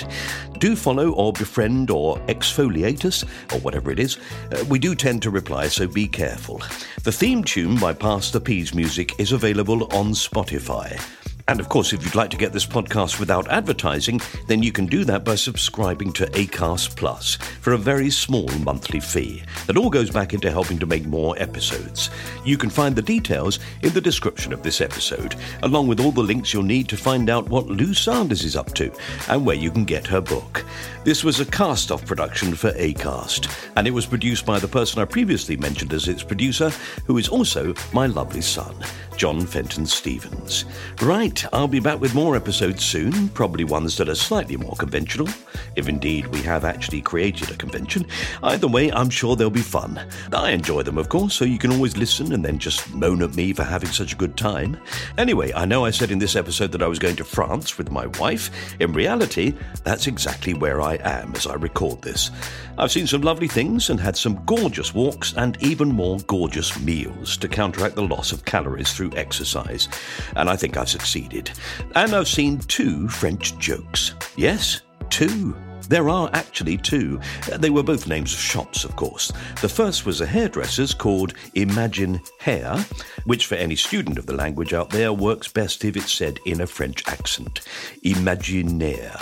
Do 0.59 0.75
follow 0.75 1.13
or 1.13 1.33
befriend 1.33 1.91
or 1.91 2.19
exfoliate 2.27 3.05
us, 3.05 3.25
or 3.53 3.61
whatever 3.61 3.91
it 3.93 4.01
is. 4.01 4.19
Uh, 4.51 4.65
we 4.69 4.81
do 4.81 4.95
tend 4.95 5.23
to 5.23 5.31
reply, 5.31 5.69
so 5.69 5.87
be 5.87 6.09
careful. 6.09 6.61
The 7.05 7.13
theme 7.13 7.45
tune 7.45 7.79
by 7.79 7.93
Pass 7.93 8.33
The 8.33 8.41
Peas 8.41 8.75
Music 8.75 9.13
is 9.21 9.31
available 9.31 9.85
on 9.95 10.13
Spotify. 10.13 11.01
And 11.49 11.61
of 11.61 11.69
course, 11.69 11.93
if 11.93 12.05
you'd 12.05 12.17
like 12.17 12.31
to 12.31 12.37
get 12.37 12.53
this 12.53 12.67
podcast 12.67 13.21
without 13.21 13.49
advertising, 13.49 14.21
then 14.49 14.65
you 14.65 14.73
can 14.73 14.87
do 14.87 15.05
that 15.05 15.25
by 15.25 15.37
subscribing 15.37 16.13
to 16.15 16.27
ACAST 16.27 16.97
Plus 16.97 17.37
for 17.37 17.73
a 17.73 17.79
very 17.79 18.11
small 18.11 18.49
monthly 18.65 18.99
fee. 18.99 19.45
That 19.67 19.77
all 19.77 19.89
goes 19.89 20.11
back 20.11 20.35
into 20.35 20.51
helping 20.51 20.79
to 20.81 20.87
make 20.87 21.07
more 21.07 21.41
episodes. 21.41 22.11
You 22.45 22.59
can 22.59 22.69
find 22.69 22.97
the 22.97 23.03
details 23.03 23.61
in 23.83 23.93
the 23.93 24.01
description 24.01 24.53
of 24.53 24.65
this 24.65 24.81
episode, 24.81 25.37
along 25.63 25.87
with 25.87 26.01
all 26.01 26.11
the 26.11 26.21
links 26.21 26.53
you'll 26.53 26.65
need 26.65 26.89
to 26.89 26.97
find 26.97 27.31
out 27.31 27.49
what 27.49 27.69
Lou 27.69 27.95
Sanders 27.95 28.45
is 28.45 28.57
up 28.57 28.75
to 28.75 28.93
and 29.29 29.47
where 29.47 29.57
you 29.57 29.71
can 29.71 29.85
get 29.85 30.07
her 30.09 30.21
book. 30.21 30.65
This 31.05 31.23
was 31.23 31.39
a 31.39 31.47
cast 31.47 31.93
off 31.93 32.05
production 32.05 32.57
for 32.57 32.73
ACAST, 32.73 33.71
and 33.77 33.87
it 33.87 33.93
was 33.93 34.07
produced 34.07 34.45
by 34.45 34.59
the 34.59 34.67
person 34.67 35.01
I 35.01 35.05
previously 35.05 35.57
mentioned 35.57 35.93
as 35.93 36.09
its 36.09 36.25
producer, 36.25 36.71
who 37.07 37.19
is 37.19 37.29
also 37.29 37.73
my 37.93 38.07
lovely 38.07 38.41
son. 38.41 38.75
John 39.17 39.47
Fenton 39.47 39.87
Stevens. 39.87 40.67
Right, 41.01 41.45
I'll 41.53 41.67
be 41.67 41.81
back 41.81 42.01
with 42.01 42.15
more 42.15 42.37
episodes 42.37 42.85
soon, 42.85 43.31
probably 43.31 43.65
ones 43.65 43.97
that 43.97 44.09
are 44.09 44.15
slightly 44.15 44.57
more 44.57 44.75
conventional, 44.77 45.29
if 45.75 45.89
indeed 45.89 46.27
we 46.27 46.43
have 46.43 46.65
actually 46.65 47.01
created 47.01 47.51
a 47.51 47.57
convention. 47.57 48.07
Either 48.43 48.69
way, 48.69 48.93
I'm 48.93 49.09
sure 49.09 49.35
they'll 49.35 49.51
be 49.51 49.61
fun. 49.61 50.01
I 50.33 50.51
enjoy 50.51 50.83
them, 50.83 50.99
of 50.99 51.09
course, 51.09 51.35
so 51.35 51.45
you 51.47 51.59
can 51.59 51.73
always 51.73 51.97
listen 51.97 52.33
and 52.33 52.45
then 52.45 52.59
just 52.59 52.93
moan 52.93 53.23
at 53.23 53.35
me 53.35 53.55
for 53.55 53.65
having 53.65 53.91
such 53.91 54.13
a 54.13 54.17
good 54.17 54.37
time. 54.37 54.77
Anyway, 55.17 55.53
I 55.55 55.65
know 55.65 55.85
I 55.85 55.91
said 55.91 56.11
in 56.11 56.19
this 56.19 56.37
episode 56.37 56.73
that 56.73 56.83
I 56.83 56.89
was 56.89 56.99
going 56.99 57.17
to 57.17 57.25
France 57.25 57.79
with 57.79 57.91
my 57.91 58.07
wife. 58.19 58.51
In 58.81 58.93
reality, 58.93 59.55
that's 59.83 60.07
exactly 60.07 60.53
where 60.53 60.83
I 60.83 60.97
am 60.97 61.35
as 61.35 61.47
I 61.47 61.55
record 61.55 62.03
this. 62.03 62.31
I've 62.79 62.93
seen 62.93 63.07
some 63.07 63.23
lovely 63.23 63.49
things 63.49 63.89
and 63.89 63.99
had 63.99 64.17
some 64.17 64.45
gorgeous 64.45 64.93
walks 64.93 65.33
and 65.35 65.57
even 65.63 65.89
more 65.89 66.19
gorgeous 66.27 66.79
meals 66.79 67.39
to 67.39 67.49
counteract 67.49 67.95
the 67.95 68.03
loss 68.03 68.33
of 68.33 68.45
calories 68.45 68.93
through 68.93 69.06
exercise. 69.15 69.89
And 70.37 70.49
I 70.49 70.57
think 70.57 70.77
I've 70.77 70.89
succeeded. 70.89 71.51
And 71.95 72.15
I've 72.15 72.29
seen 72.29 72.59
two 72.59 73.09
French 73.09 73.57
jokes. 73.59 74.15
Yes, 74.37 74.83
two. 75.11 75.57
There 75.89 76.09
are 76.09 76.29
actually 76.33 76.79
two. 76.79 77.21
They 77.59 77.71
were 77.71 77.83
both 77.83 78.09
names 78.09 78.33
of 78.33 78.41
shops, 78.41 78.85
of 78.85 78.97
course. 78.97 79.33
The 79.61 79.69
first 79.69 80.05
was 80.05 80.21
a 80.21 80.27
hairdresser's 80.27 80.95
called 80.95 81.35
Imagine 81.55 82.21
Hair, 82.41 82.85
which 83.25 83.47
for 83.47 83.55
any 83.55 83.77
student 83.77 84.19
of 84.19 84.27
the 84.27 84.35
language 84.35 84.73
out 84.73 84.91
there 84.91 85.13
works 85.13 85.47
best 85.47 85.85
if 85.85 85.97
it's 85.97 86.13
said 86.13 86.41
in 86.45 86.61
a 86.61 86.67
French 86.67 87.07
accent. 87.07 87.61
Imaginaire. 88.05 89.21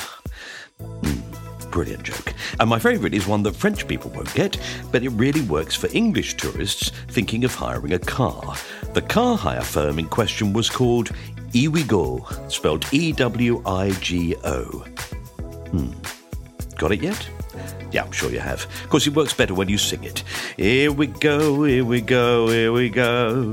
Hmm 0.80 1.34
brilliant 1.74 2.04
joke. 2.04 2.32
And 2.60 2.70
my 2.70 2.78
favourite 2.78 3.14
is 3.14 3.26
one 3.26 3.42
that 3.42 3.56
French 3.56 3.88
people 3.88 4.08
won't 4.10 4.32
get, 4.34 4.60
but 4.92 5.02
it 5.02 5.08
really 5.08 5.40
works 5.40 5.74
for 5.74 5.88
English 5.92 6.36
tourists 6.36 6.90
thinking 7.08 7.42
of 7.42 7.52
hiring 7.52 7.94
a 7.94 7.98
car. 7.98 8.54
The 8.94 9.02
car 9.02 9.36
hire 9.36 9.60
firm 9.60 9.98
in 9.98 10.06
question 10.06 10.52
was 10.52 10.70
called 10.70 11.10
Ewigo, 11.50 12.50
spelled 12.50 12.86
E 12.92 13.10
W 13.10 13.60
I 13.66 13.90
G 14.00 14.36
O. 14.44 14.62
Hmm. 15.72 15.90
Got 16.76 16.92
it 16.92 17.02
yet? 17.02 17.28
Yeah, 17.90 18.04
I'm 18.04 18.12
sure 18.12 18.30
you 18.30 18.38
have. 18.38 18.64
Of 18.64 18.88
course, 18.90 19.08
it 19.08 19.16
works 19.16 19.34
better 19.34 19.52
when 19.52 19.68
you 19.68 19.78
sing 19.78 20.04
it. 20.04 20.22
Here 20.56 20.92
we 20.92 21.08
go, 21.08 21.64
here 21.64 21.84
we 21.84 22.02
go, 22.02 22.46
here 22.46 22.72
we 22.72 22.88
go, 22.88 23.52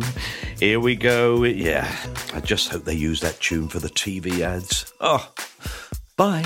here 0.59 0.79
we 0.79 0.95
go. 0.95 1.43
Yeah, 1.43 1.91
I 2.35 2.39
just 2.39 2.69
hope 2.69 2.83
they 2.83 2.93
use 2.93 3.21
that 3.21 3.39
tune 3.39 3.67
for 3.67 3.79
the 3.79 3.89
TV 3.89 4.41
ads. 4.41 4.93
Oh, 4.99 5.27
bye. 6.17 6.45